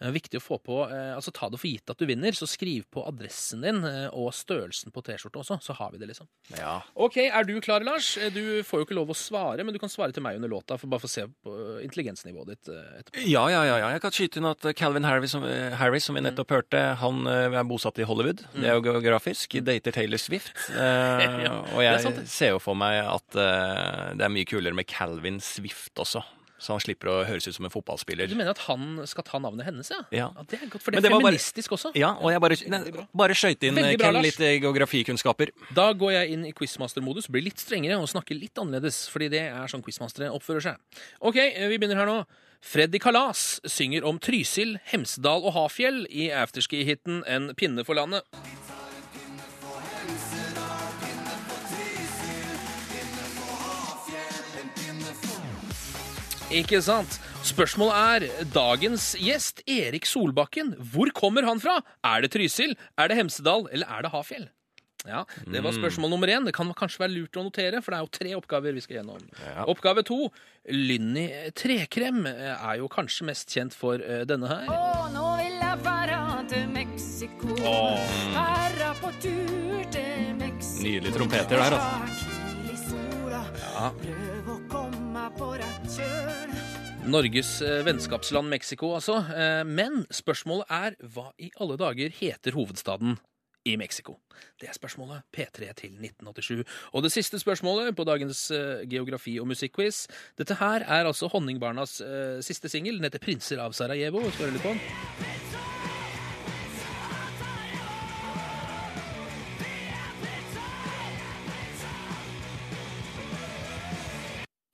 Eh, 0.00 0.10
Viktig 0.10 0.40
å 0.40 0.42
få 0.42 0.58
på, 0.62 0.83
altså 1.16 1.32
Ta 1.34 1.48
det 1.50 1.58
for 1.60 1.68
gitt 1.70 1.90
at 1.90 1.98
du 1.98 2.06
vinner, 2.06 2.32
så 2.36 2.46
skriv 2.48 2.84
på 2.92 3.02
adressen 3.08 3.62
din 3.64 3.82
eh, 3.84 4.08
og 4.12 4.32
størrelsen 4.34 4.92
på 4.94 5.02
T-skjorta 5.06 5.40
også, 5.42 5.58
så 5.62 5.76
har 5.78 5.90
vi 5.92 5.98
det, 6.02 6.08
liksom. 6.12 6.28
ja. 6.58 6.80
Ok, 6.94 7.16
Er 7.26 7.44
du 7.48 7.54
klar, 7.64 7.80
Lars? 7.86 8.16
Eh, 8.16 8.30
Du 8.34 8.62
får 8.66 8.80
jo 8.82 8.86
ikke 8.88 8.96
lov 8.98 9.10
å 9.10 9.16
svare, 9.18 9.64
men 9.64 9.72
du 9.74 9.78
kan 9.82 9.88
svare 9.92 10.12
til 10.12 10.22
meg 10.22 10.36
under 10.36 10.48
låta, 10.52 10.78
for 10.78 10.86
bare 10.92 11.00
få 11.04 11.10
se 11.10 11.24
på 11.44 11.54
intelligensnivået 11.84 12.52
ditt 12.54 12.68
eh, 12.72 13.00
etterpå. 13.00 13.24
Ja, 13.30 13.44
ja, 13.52 13.62
ja, 13.68 13.76
ja. 13.84 13.90
Jeg 13.94 14.02
kan 14.04 14.14
skyte 14.14 14.40
inn 14.40 14.48
at 14.50 14.66
Calvin 14.76 15.04
Harris, 15.08 15.30
som, 15.34 15.44
eh, 15.48 15.74
Harris, 15.80 16.04
som 16.08 16.14
vi 16.18 16.22
nettopp 16.24 16.50
hørte, 16.54 16.82
han 17.00 17.26
eh, 17.30 17.48
er 17.54 17.64
bosatt 17.68 17.98
i 18.02 18.06
Hollywood. 18.08 18.44
Det 18.54 18.66
er 18.68 18.78
jo 18.78 18.84
geografisk. 18.90 19.58
Dater 19.64 19.92
Taylor 19.94 20.18
Swift. 20.22 20.52
Eh, 20.74 21.40
Ja, 21.44 21.58
og 21.74 21.80
jeg 21.84 22.00
sant, 22.02 22.18
ser 22.30 22.50
jo 22.54 22.58
for 22.62 22.76
meg 22.78 22.98
at 23.04 23.36
eh, 23.38 24.14
det 24.18 24.24
er 24.26 24.32
mye 24.32 24.46
kulere 24.48 24.74
med 24.76 24.86
Calvin 24.90 25.38
Swift 25.42 25.94
også. 26.00 26.22
Så 26.64 26.72
han 26.72 26.80
slipper 26.80 27.10
å 27.12 27.14
høres 27.28 27.44
ut 27.44 27.52
som 27.58 27.66
en 27.68 27.72
fotballspiller. 27.74 28.30
Du 28.30 28.38
mener 28.38 28.54
at 28.54 28.62
han 28.64 29.02
skal 29.10 29.26
ta 29.26 29.36
navnet 29.42 29.66
hennes, 29.68 29.90
ja? 29.92 29.98
Ja. 30.16 30.30
det 30.48 30.56
er 30.62 30.70
godt, 30.72 30.80
For 30.80 30.94
det 30.94 31.02
er 31.02 31.04
det 31.04 31.10
var 31.12 31.20
bare- 31.20 31.34
feministisk 31.36 31.74
også. 31.76 31.90
Ja, 32.00 32.14
og 32.16 32.32
jeg 32.32 32.40
bare, 32.40 32.56
nei, 32.72 32.80
bare 33.20 33.36
skøyt 33.36 33.66
inn 33.68 33.76
eh, 33.82 33.90
bra, 34.00 34.08
Ken, 34.14 34.22
litt 34.24 34.40
eh, 34.40 34.54
geografikunnskaper. 34.64 35.52
Da 35.76 35.90
går 35.92 36.14
jeg 36.16 36.32
inn 36.38 36.46
i 36.48 36.54
quizmaster-modus, 36.56 37.28
blir 37.28 37.44
litt 37.44 37.60
strengere 37.60 38.00
og 38.00 38.08
snakker 38.08 38.38
litt 38.40 38.56
annerledes, 38.56 39.02
fordi 39.12 39.28
det 39.36 39.44
er 39.50 39.68
sånn 39.68 39.84
quizmastere 39.84 40.32
oppfører 40.32 40.70
seg. 40.70 41.04
Ok, 41.20 41.36
eh, 41.36 41.68
vi 41.68 41.76
begynner 41.76 42.00
her 42.00 42.08
nå. 42.08 42.18
Freddy 42.64 42.96
Kalas 42.98 43.60
synger 43.68 44.06
om 44.08 44.16
Trysil, 44.18 44.78
Hemsedal 44.88 45.44
og 45.44 45.52
Hafjell 45.52 46.06
i 46.08 46.30
afterski-hiten 46.32 47.20
En 47.28 47.50
pinne 47.60 47.84
for 47.84 47.92
landet. 48.00 48.24
Ikke 56.54 56.78
sant? 56.84 57.16
Spørsmålet 57.42 57.94
er 58.30 58.44
dagens 58.54 59.12
gjest, 59.18 59.64
Erik 59.66 60.06
Solbakken. 60.06 60.74
Hvor 60.92 61.10
kommer 61.16 61.46
han 61.48 61.58
fra? 61.62 61.80
Er 62.06 62.22
det 62.22 62.30
Trysil, 62.34 62.76
er 62.98 63.10
det 63.10 63.16
Hemsedal 63.18 63.66
eller 63.72 63.90
er 63.90 64.06
det 64.06 64.12
Hafjell? 64.14 64.46
Ja, 65.04 65.24
Det 65.52 65.60
var 65.60 65.74
spørsmål 65.76 66.10
nummer 66.14 66.30
én. 66.32 66.46
Det 66.46 66.54
kan 66.56 66.70
kanskje 66.72 67.02
være 67.02 67.12
lurt 67.12 67.36
å 67.36 67.42
notere, 67.44 67.82
for 67.84 67.92
det 67.92 67.98
er 67.98 68.04
jo 68.06 68.12
tre 68.16 68.30
oppgaver 68.38 68.72
vi 68.72 68.80
skal 68.80 69.00
gjennom. 69.02 69.26
Ja. 69.42 69.66
Oppgave 69.68 70.04
to. 70.06 70.30
Lynni 70.70 71.26
Trekrem 71.52 72.22
eh, 72.30 72.54
er 72.54 72.78
jo 72.80 72.88
kanskje 72.88 73.26
mest 73.28 73.52
kjent 73.52 73.76
for 73.76 74.00
eh, 74.00 74.22
denne 74.24 74.48
her. 74.48 74.70
Å, 74.72 75.10
nå 75.12 75.26
vil 75.42 75.58
jeg 75.60 75.82
være 75.84 76.22
til 76.54 76.64
Mexico. 76.72 77.58
Åh. 77.68 78.16
Fara 78.32 78.94
på 79.02 79.12
tur 79.20 79.84
til 79.92 80.34
Mexico. 80.40 80.86
Nydelige 80.86 81.18
trompeter 81.18 81.60
der, 81.60 81.76
altså. 81.76 82.30
Ja. 83.74 83.88
Prøv 84.00 84.50
å 84.54 84.58
komme 84.70 84.93
på 85.32 85.50
rett 85.58 85.86
kjøl. 85.96 86.54
Norges 87.04 87.58
eh, 87.62 87.82
vennskapsland 87.84 88.48
Mexico, 88.48 88.94
altså. 88.96 89.18
Eh, 89.28 89.62
Men 89.68 90.04
spørsmålet 90.12 90.70
er 90.72 90.96
hva 91.14 91.30
i 91.38 91.50
alle 91.60 91.76
dager 91.80 92.12
heter 92.16 92.56
hovedstaden 92.56 93.18
i 93.68 93.76
Mexico? 93.80 94.18
Det 94.60 94.68
er 94.68 94.76
spørsmålet 94.76 95.24
P3 95.32 95.70
til 95.76 95.94
1987. 96.00 96.64
Og 96.92 97.04
det 97.04 97.12
siste 97.12 97.38
spørsmålet 97.40 97.96
på 97.96 98.04
dagens 98.08 98.50
eh, 98.50 98.84
geografi- 98.88 99.38
og 99.40 99.48
musikkquiz. 99.52 100.06
Dette 100.40 100.56
her 100.60 100.84
er 100.84 101.04
altså 101.08 101.28
Honningbarnas 101.32 102.00
siste 102.44 102.68
singel. 102.72 102.96
Den 103.00 103.10
heter 103.10 103.20
'Prinser 103.20 103.60
av 103.60 103.72
Sarajevo'. 103.76 104.30
Skal 104.32 104.46
høre 104.46 104.56
litt 104.56 104.62
på 104.62 104.72
den. 104.76 105.43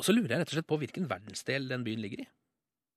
Og 0.00 0.06
så 0.06 0.14
lurer 0.16 0.32
jeg 0.34 0.42
rett 0.42 0.52
og 0.52 0.56
slett 0.58 0.70
på 0.70 0.78
hvilken 0.80 1.08
verdensdel 1.10 1.68
den 1.70 1.84
byen 1.86 2.00
ligger 2.00 2.24
i. 2.24 2.28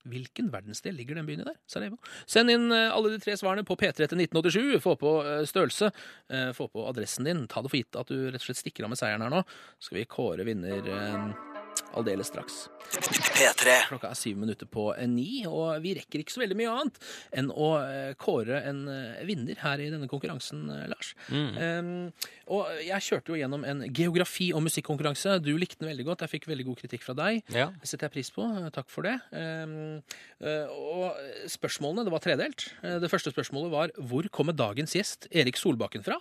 Hvilken 0.08 0.50
verdensdel 0.52 0.98
ligger 1.00 1.16
den 1.16 1.28
byen 1.30 1.44
i 1.44 1.48
der? 1.48 1.56
Sarajevo. 1.70 1.96
Send 2.28 2.52
inn 2.52 2.66
eh, 2.76 2.90
alle 2.92 3.14
de 3.14 3.22
tre 3.24 3.38
svarene 3.40 3.64
på 3.68 3.78
P3 3.80 4.08
til 4.12 4.20
1987. 4.26 4.82
Få 4.84 4.98
på 5.00 5.14
eh, 5.24 5.46
størrelse. 5.48 5.94
eh, 6.32 6.52
Få 6.56 6.68
på 6.72 6.84
adressen 6.90 7.28
din. 7.30 7.46
Ta 7.48 7.64
det 7.64 7.72
for 7.72 7.80
gitt 7.80 8.00
at 8.00 8.12
du 8.12 8.28
rett 8.28 8.42
og 8.42 8.50
slett 8.50 8.60
stikker 8.64 8.88
av 8.88 8.92
med 8.92 9.00
seieren 9.00 9.24
her 9.24 9.32
nå. 9.32 9.44
Så 9.80 9.92
skal 9.92 10.02
vi 10.02 10.10
kåre 10.12 10.48
vinner 10.48 11.53
aldeles 11.98 12.30
straks. 12.32 12.68
P3. 12.94 13.76
Klokka 13.90 14.12
er 14.12 14.18
syv 14.18 14.40
minutter 14.42 14.68
på 14.70 14.90
eh, 14.94 15.08
ni, 15.10 15.44
og 15.50 15.82
vi 15.84 15.96
rekker 15.98 16.22
ikke 16.22 16.36
så 16.36 16.44
veldig 16.44 16.58
mye 16.60 16.74
annet 16.74 17.00
enn 17.40 17.50
å 17.50 17.70
eh, 17.82 18.12
kåre 18.20 18.60
en 18.70 18.84
eh, 18.92 19.24
vinner 19.28 19.60
her 19.64 19.82
i 19.82 19.90
denne 19.94 20.10
konkurransen, 20.12 20.66
Lars. 20.92 21.14
Mm. 21.34 21.50
Um, 21.58 22.28
og 22.54 22.70
jeg 22.84 23.08
kjørte 23.08 23.34
jo 23.34 23.40
gjennom 23.40 23.66
en 23.68 23.86
geografi- 23.96 24.52
og 24.54 24.66
musikkonkurranse. 24.66 25.40
Du 25.44 25.54
likte 25.58 25.82
den 25.82 25.92
veldig 25.92 26.08
godt. 26.10 26.26
Jeg 26.26 26.34
fikk 26.36 26.50
veldig 26.52 26.68
god 26.70 26.82
kritikk 26.84 27.06
fra 27.06 27.18
deg. 27.18 27.42
Ja. 27.56 27.70
Det 27.80 27.90
setter 27.90 28.10
jeg 28.10 28.18
pris 28.18 28.34
på. 28.36 28.46
Takk 28.76 28.92
for 28.92 29.08
det. 29.08 29.16
Um, 29.32 30.04
og 30.44 31.50
spørsmålene, 31.52 32.06
det 32.06 32.14
var 32.14 32.24
tredelt. 32.24 32.68
Det 32.84 33.12
første 33.12 33.32
spørsmålet 33.34 33.74
var 33.74 33.96
hvor 34.12 34.28
kommer 34.34 34.56
dagens 34.58 34.96
gjest 34.98 35.30
Erik 35.32 35.58
Solbakken 35.60 36.06
fra? 36.06 36.20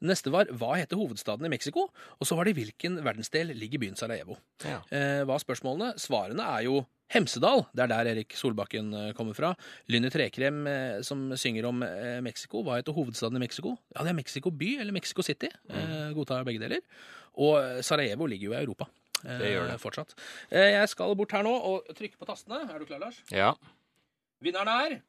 Neste 0.00 0.30
var 0.32 0.48
hva 0.56 0.74
heter 0.80 0.96
hovedstaden 0.96 1.44
i 1.44 1.50
Mexico? 1.52 1.88
Og 2.18 2.26
så 2.28 2.36
var 2.38 2.48
det 2.48 2.54
hvilken 2.56 2.96
verdensdel 3.04 3.50
ligger 3.58 3.82
byen 3.82 3.98
Sarajevo? 4.00 4.38
Ja. 4.64 4.78
Eh, 4.88 5.20
hva 5.28 5.36
er 5.36 5.42
spørsmålene? 5.44 5.90
Svarene 6.00 6.46
er 6.56 6.64
jo 6.68 6.78
Hemsedal. 7.10 7.64
Det 7.74 7.82
er 7.82 7.90
der 7.90 8.08
Erik 8.12 8.36
Solbakken 8.38 8.92
eh, 8.94 9.08
kommer 9.18 9.34
fra. 9.34 9.50
Lynni 9.90 10.08
Trekrem 10.14 10.60
eh, 10.70 11.00
som 11.02 11.24
synger 11.36 11.66
om 11.68 11.82
eh, 11.82 12.20
Mexico. 12.22 12.62
Hva 12.62 12.78
heter 12.78 12.94
hovedstaden 12.94 13.36
i 13.36 13.42
Mexico? 13.42 13.74
Ja, 13.96 14.04
det 14.06 14.12
er 14.14 14.18
Mexico 14.20 14.52
by 14.54 14.76
eller 14.84 14.94
Mexico 14.94 15.24
City. 15.26 15.50
Eh, 15.68 16.12
godtar 16.14 16.46
begge 16.46 16.62
deler. 16.62 16.80
Og 17.42 17.82
Sarajevo 17.84 18.30
ligger 18.30 18.52
jo 18.52 18.54
i 18.54 18.60
Europa. 18.62 18.86
eh, 19.24 19.36
Det 19.42 19.50
gjør 19.56 19.68
det. 19.72 19.76
Fortsatt. 19.82 20.14
Eh, 20.54 20.70
jeg 20.78 20.88
skal 20.94 21.16
bort 21.18 21.34
her 21.34 21.42
nå 21.44 21.50
og 21.72 21.90
trykke 21.98 22.16
på 22.16 22.30
tastene. 22.30 22.62
Er 22.70 22.78
du 22.78 22.86
klar, 22.86 23.02
Lars? 23.02 23.18
Ja. 23.34 23.52
Vinneren 24.40 24.70
er 24.72 25.00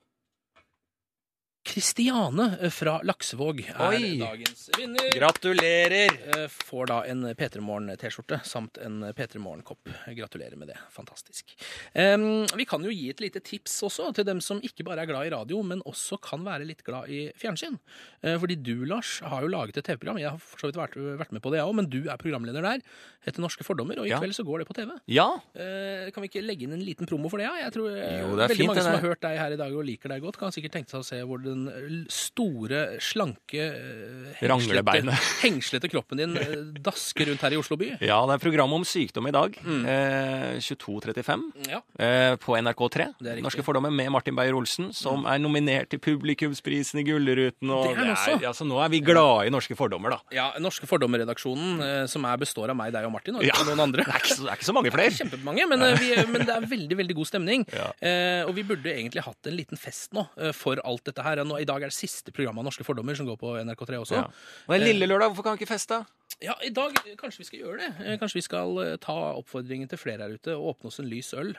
Kristiane 1.63 2.57
fra 2.73 2.95
Laksevåg 3.05 3.59
er 3.69 3.77
Oi. 3.85 4.15
dagens 4.17 4.63
vinner. 4.79 5.11
Gratulerer! 5.13 6.15
Eh, 6.33 6.47
Får 6.49 6.87
da 6.89 6.95
en 7.05 7.21
P3 7.37 7.61
Morgen-T-skjorte 7.61 8.39
samt 8.49 8.79
en 8.81 9.03
P3 9.13 9.37
Morgen-kopp. 9.39 9.91
Gratulerer 10.17 10.57
med 10.57 10.71
det. 10.71 10.77
Fantastisk. 10.91 11.53
Um, 11.93 12.47
vi 12.57 12.65
kan 12.65 12.81
jo 12.83 12.89
gi 12.89 13.11
et 13.13 13.21
lite 13.21 13.43
tips 13.45 13.75
også 13.87 14.09
til 14.17 14.25
dem 14.27 14.41
som 14.41 14.57
ikke 14.65 14.83
bare 14.87 15.03
er 15.05 15.11
glad 15.11 15.29
i 15.29 15.33
radio, 15.35 15.61
men 15.61 15.83
også 15.85 16.17
kan 16.25 16.41
være 16.47 16.65
litt 16.65 16.81
glad 16.87 17.11
i 17.13 17.27
fjernsyn. 17.37 17.77
Uh, 18.25 18.35
fordi 18.41 18.57
du, 18.57 18.73
Lars, 18.89 19.19
har 19.21 19.45
jo 19.45 19.51
laget 19.53 19.77
et 19.77 19.85
TV-program. 19.91 20.17
Jeg 20.23 20.33
har 20.33 20.41
for 20.41 20.65
så 20.65 20.71
vidt 20.71 20.81
vært, 20.81 20.97
vært 21.21 21.31
med 21.37 21.45
på 21.45 21.53
det, 21.53 21.61
jeg 21.61 21.69
òg, 21.69 21.77
men 21.77 21.91
du 21.93 21.99
er 22.09 22.17
programleder 22.21 22.65
der. 22.65 22.81
Heter 23.27 23.45
Norske 23.45 23.63
fordommer, 23.67 24.01
og 24.01 24.09
i 24.09 24.15
Ja. 24.15 24.19
kveld 24.19 24.33
så 24.33 24.43
går 24.49 24.65
det 24.65 24.67
på 24.71 24.79
TV. 24.81 24.97
Ja, 25.13 25.29
Uh, 25.51 26.07
kan 26.15 26.23
vi 26.23 26.29
ikke 26.31 26.41
legge 26.43 26.63
inn 26.65 26.73
en 26.73 26.81
liten 26.83 27.05
promo 27.07 27.29
for 27.29 27.37
det? 27.37 27.45
Ja? 27.45 27.53
Jeg 27.67 27.73
tror 27.75 27.89
eh, 27.91 28.21
Jo, 28.23 28.35
det 28.39 28.45
er 28.45 28.49
Veldig 28.49 28.57
fint, 28.57 28.69
mange 28.71 28.83
som 28.85 28.95
har 28.95 29.03
hørt 29.03 29.21
deg 29.21 29.37
her 29.37 29.53
i 29.53 29.57
dag 29.59 29.73
og 29.75 29.83
liker 29.85 30.09
deg 30.09 30.23
godt, 30.23 30.37
kan 30.39 30.53
sikkert 30.55 30.73
tenke 30.77 30.89
seg 30.89 31.03
å 31.03 31.05
se 31.05 31.19
hvor 31.27 31.41
den 31.51 32.05
store, 32.11 32.81
slanke, 33.03 33.65
eh, 33.75 34.41
Ranglebeinet. 34.49 35.13
hengslete 35.43 35.89
kroppen 35.91 36.21
din 36.21 36.35
eh, 36.39 36.55
dasker 36.83 37.29
rundt 37.31 37.43
her 37.45 37.55
i 37.55 37.59
Oslo 37.61 37.77
by. 37.79 37.91
ja, 38.01 38.19
det 38.29 38.37
er 38.37 38.43
program 38.43 38.73
om 38.79 38.85
sykdom 38.87 39.27
i 39.29 39.33
dag. 39.35 39.57
Eh, 39.61 40.57
22.35 40.63 41.43
Ja. 41.69 41.81
eh, 41.99 42.35
på 42.41 42.55
NRK3. 42.57 43.07
Det 43.19 43.27
er 43.27 43.35
riktig. 43.37 43.45
Norske 43.47 43.65
fordommer 43.65 43.91
med 43.93 44.09
Martin 44.13 44.35
Beyer-Olsen, 44.37 44.91
som 44.95 45.25
er 45.29 45.39
nominert 45.43 45.89
til 45.91 45.99
publikumsprisen 46.03 47.01
i 47.01 47.05
Gullruten. 47.07 47.69
Og 47.71 47.85
Det 47.89 47.93
er 47.95 48.01
han 48.01 48.13
også. 48.15 48.37
ja, 48.43 48.51
så 48.55 48.65
nå 48.67 48.79
er 48.83 48.89
vi 48.93 49.01
glade 49.05 49.47
i 49.47 49.53
Norske 49.53 49.75
fordommer, 49.77 50.15
da. 50.15 50.19
ja, 50.35 50.49
Norske 50.61 50.87
Fordommer-redaksjonen, 50.89 51.81
eh, 51.85 52.05
som 52.11 52.25
er, 52.25 52.37
består 52.41 52.69
av 52.73 52.77
meg, 52.79 52.91
deg 52.95 53.05
og 53.07 53.11
Martin, 53.15 53.35
og 53.39 53.43
Ja. 53.45 53.53
noen 53.67 53.79
andre. 53.87 54.03
Det 54.11 54.15
er 54.15 54.19
ikke 54.23 54.35
så, 54.35 54.43
det 54.45 54.51
er 54.51 54.57
ikke 54.59 54.69
så 54.69 54.73
mange 54.75 54.91
flere. 54.93 55.11
Kjempemange, 55.17 55.67
men, 55.69 55.81
eh, 55.85 55.95
vi, 55.99 56.09
men 56.31 56.45
det 56.47 56.55
er 56.55 56.65
veldig 56.67 56.97
veldig 57.01 57.15
god 57.19 57.29
stemning. 57.29 57.65
Ja. 57.73 57.89
Eh, 58.01 58.43
og 58.47 58.55
vi 58.57 58.63
burde 58.67 58.91
egentlig 58.93 59.23
hatt 59.25 59.47
en 59.51 59.55
liten 59.57 59.77
fest 59.79 60.11
nå 60.15 60.25
for 60.57 60.79
alt 60.85 61.03
dette 61.07 61.23
her. 61.25 61.40
Nå, 61.47 61.59
I 61.61 61.67
dag 61.67 61.83
er 61.83 61.91
det 61.91 61.97
siste 61.97 62.33
programmet 62.35 62.63
av 62.63 62.69
Norske 62.69 62.85
fordommer 62.87 63.17
som 63.17 63.27
går 63.29 63.39
på 63.41 63.53
NRK3 63.61 64.01
også. 64.01 64.17
Ja. 64.19 64.25
Og 64.67 64.75
en 64.77 64.85
lille 64.85 65.07
lørdag, 65.09 65.31
hvorfor 65.31 65.47
kan 65.47 65.57
vi 65.57 65.63
ikke 65.63 65.73
feste? 65.73 66.01
Ja, 66.39 66.55
i 66.63 66.69
dag 66.73 66.95
eh, 67.05 67.15
kanskje 67.19 67.41
vi 67.41 67.47
skal 67.49 67.59
gjøre 67.63 67.77
det. 67.81 67.89
Eh, 68.05 68.17
Kanskje 68.21 68.39
vi 68.39 68.43
skal 68.45 68.77
eh, 68.83 68.95
ta 69.01 69.15
oppfordringen 69.37 69.89
til 69.91 69.99
flere 69.99 70.23
her 70.25 70.35
ute 70.37 70.53
og 70.55 70.71
åpne 70.75 70.91
oss 70.91 70.99
en 71.01 71.09
lys 71.11 71.33
øl 71.37 71.51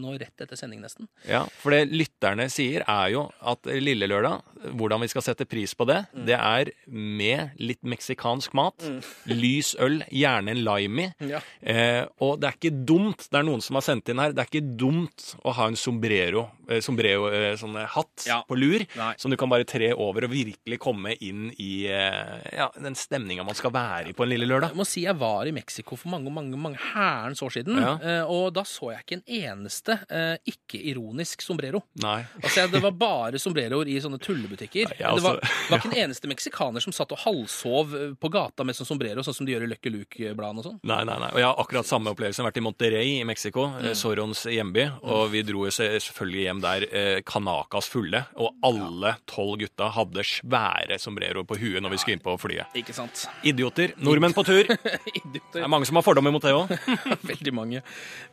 nå 0.00 0.12
rett 0.20 0.44
etter 0.44 0.56
sending 0.58 0.80
nesten. 0.84 1.08
Ja, 1.28 1.42
for 1.60 1.74
det 1.74 1.90
lytterne 1.90 2.46
sier 2.52 2.84
er 2.88 3.10
jo 3.14 3.24
at 3.50 3.66
lille 3.80 4.06
lørdag, 4.10 4.42
hvordan 4.76 5.02
vi 5.02 5.08
skal 5.12 5.24
sette 5.26 5.46
pris 5.50 5.74
på 5.74 5.86
det, 5.88 6.00
Mm. 6.10 6.24
det 6.26 6.36
er 6.36 6.70
med 6.90 7.50
litt 7.60 7.82
meksikansk 7.86 8.54
mat, 8.56 8.82
lys 9.30 9.74
øl, 9.78 10.00
gjerne 10.10 10.50
en 10.54 10.62
lime 10.66 11.04
i. 11.20 11.28
Ja. 11.30 11.40
Eh, 11.62 12.04
og 12.24 12.40
det 12.40 12.48
er 12.50 12.56
ikke 12.58 12.72
dumt, 12.88 13.26
det 13.30 13.38
er 13.40 13.46
noen 13.46 13.62
som 13.62 13.78
har 13.78 13.84
sendt 13.86 14.08
inn 14.10 14.18
her, 14.22 14.32
det 14.34 14.42
er 14.42 14.50
ikke 14.50 14.76
dumt 14.80 15.34
å 15.44 15.54
ha 15.56 15.68
en 15.70 15.76
sombrero, 15.78 16.46
eh, 16.68 16.80
sombrero 16.84 17.28
eh, 17.30 17.54
sånn 17.60 17.76
hatt 17.94 18.26
Ja. 18.26 18.40
på 18.48 18.58
lur, 18.58 18.84
Nei. 18.96 19.12
som 19.20 19.30
du 19.30 19.36
kan 19.40 19.48
bare 19.52 19.64
tre 19.68 19.92
over 19.94 20.24
og 20.26 20.34
virkelig 20.34 20.78
komme 20.82 21.14
inn 21.20 21.50
i 21.58 21.70
ja, 21.90 22.68
den 22.80 22.94
stemninga 22.98 23.44
man 23.46 23.54
skal 23.58 23.72
være 23.74 24.10
i 24.10 24.16
på 24.16 24.19
en 24.26 24.32
lille 24.32 24.46
lørdag. 24.48 24.70
Jeg 24.74 24.76
må 24.80 24.86
si 24.88 25.02
jeg 25.04 25.16
var 25.20 25.46
i 25.46 25.52
Mexico 25.52 25.96
for 25.96 26.08
mange 26.12 26.30
mange, 26.32 26.56
mange 26.60 26.78
herrens 26.94 27.40
år 27.42 27.50
siden, 27.54 27.78
Ja. 27.80 27.94
eh, 28.02 28.22
og 28.30 28.52
da 28.54 28.62
så 28.68 28.92
jeg 28.92 29.04
ikke 29.04 29.18
en 29.20 29.24
eneste 29.40 29.98
eh, 30.10 30.36
ikke-ironisk 30.52 31.42
sombrero. 31.42 31.82
Nei. 32.02 32.24
Altså, 32.42 32.66
Det 32.70 32.80
var 32.82 32.92
bare 32.92 33.38
sombreroer 33.38 33.88
i 33.88 33.98
sånne 34.00 34.18
tullebutikker. 34.22 34.92
Ja, 35.00 35.14
det 35.16 35.22
var, 35.24 35.40
var 35.70 35.78
ikke 35.80 35.90
en 35.92 35.98
eneste 36.10 36.28
meksikaner 36.30 36.80
som 36.84 36.92
satt 36.94 37.12
og 37.12 37.18
halvsov 37.24 37.94
eh, 37.96 38.12
på 38.20 38.30
gata 38.32 38.64
med 38.64 38.76
sånn 38.78 38.86
sombrero, 38.88 39.22
sånn 39.26 39.34
som 39.40 39.46
de 39.48 39.54
gjør 39.56 39.66
i 39.66 39.70
Lucky 39.72 39.92
Luke-bladene 39.94 40.62
og 40.62 40.68
sånn. 40.68 40.78
Nei, 40.86 41.02
nei, 41.08 41.18
nei. 41.22 41.30
Og 41.34 41.40
jeg 41.42 41.48
har 41.48 41.60
akkurat 41.64 41.86
samme 41.88 42.12
opplevelse. 42.14 42.40
Jeg 42.40 42.44
har 42.46 42.50
vært 42.52 42.60
i 42.62 42.66
Monterrey 42.66 43.14
i 43.20 43.24
Mexico, 43.28 43.66
eh, 43.82 43.92
Sorons 43.98 44.44
hjemby. 44.50 44.86
Og 45.02 45.30
vi 45.34 45.42
dro 45.46 45.66
selvfølgelig 45.72 46.44
hjem 46.46 46.60
der 46.64 46.86
kanakas 47.26 47.88
fulle. 47.90 48.24
Og 48.40 48.54
alle 48.66 49.14
tolv 49.30 49.58
gutta 49.60 49.90
hadde 49.94 50.24
svære 50.26 50.98
sombreroer 51.00 51.46
på 51.48 51.58
huet 51.60 51.82
når 51.82 51.94
vi 51.94 51.98
skulle 52.02 52.16
inn 52.18 52.24
på 52.24 52.36
flyet. 52.40 52.70
Ikke 52.78 52.94
sant? 52.96 53.24
Idioter. 53.46 53.94
Nordmenn 54.10 54.34
på 54.36 54.44
tur. 54.46 54.66
Det 55.54 55.62
er 55.62 55.70
mange 55.70 55.86
som 55.88 55.98
har 55.98 56.04
fordommer 56.06 56.34
mot 56.34 56.42
det 56.42 56.52
òg. 56.54 56.70
Veldig 57.30 57.54
mange. 57.54 57.82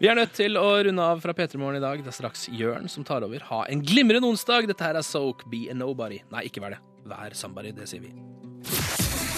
Vi 0.02 0.10
er 0.10 0.18
nødt 0.18 0.36
til 0.38 0.58
å 0.60 0.68
runde 0.88 1.08
av 1.14 1.22
fra 1.24 1.36
P3 1.38 1.62
Morgen 1.62 1.80
i 1.80 1.84
dag. 1.84 2.02
Det 2.04 2.12
er 2.12 2.18
straks 2.18 2.48
Jørn 2.54 2.90
som 2.92 3.06
tar 3.08 3.26
over. 3.28 3.46
Ha 3.52 3.64
en 3.72 3.84
glimrende 3.86 4.30
onsdag. 4.30 4.70
Dette 4.70 4.86
her 4.86 5.00
er 5.00 5.06
Soak, 5.06 5.46
Be 5.52 5.68
a 5.72 5.78
Nobody. 5.78 6.22
Nei, 6.34 6.48
ikke 6.50 6.64
vær 6.66 6.78
det. 6.78 6.82
Vær 7.08 7.38
somebody, 7.38 7.74
det 7.78 7.88
sier 7.90 8.04
vi. 8.04 8.14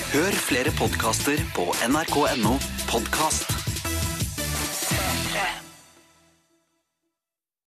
Hør 0.10 0.38
flere 0.42 0.74
podkaster 0.80 1.42
på 1.54 1.70
nrk.no 1.86 2.56
podkast. 2.90 3.68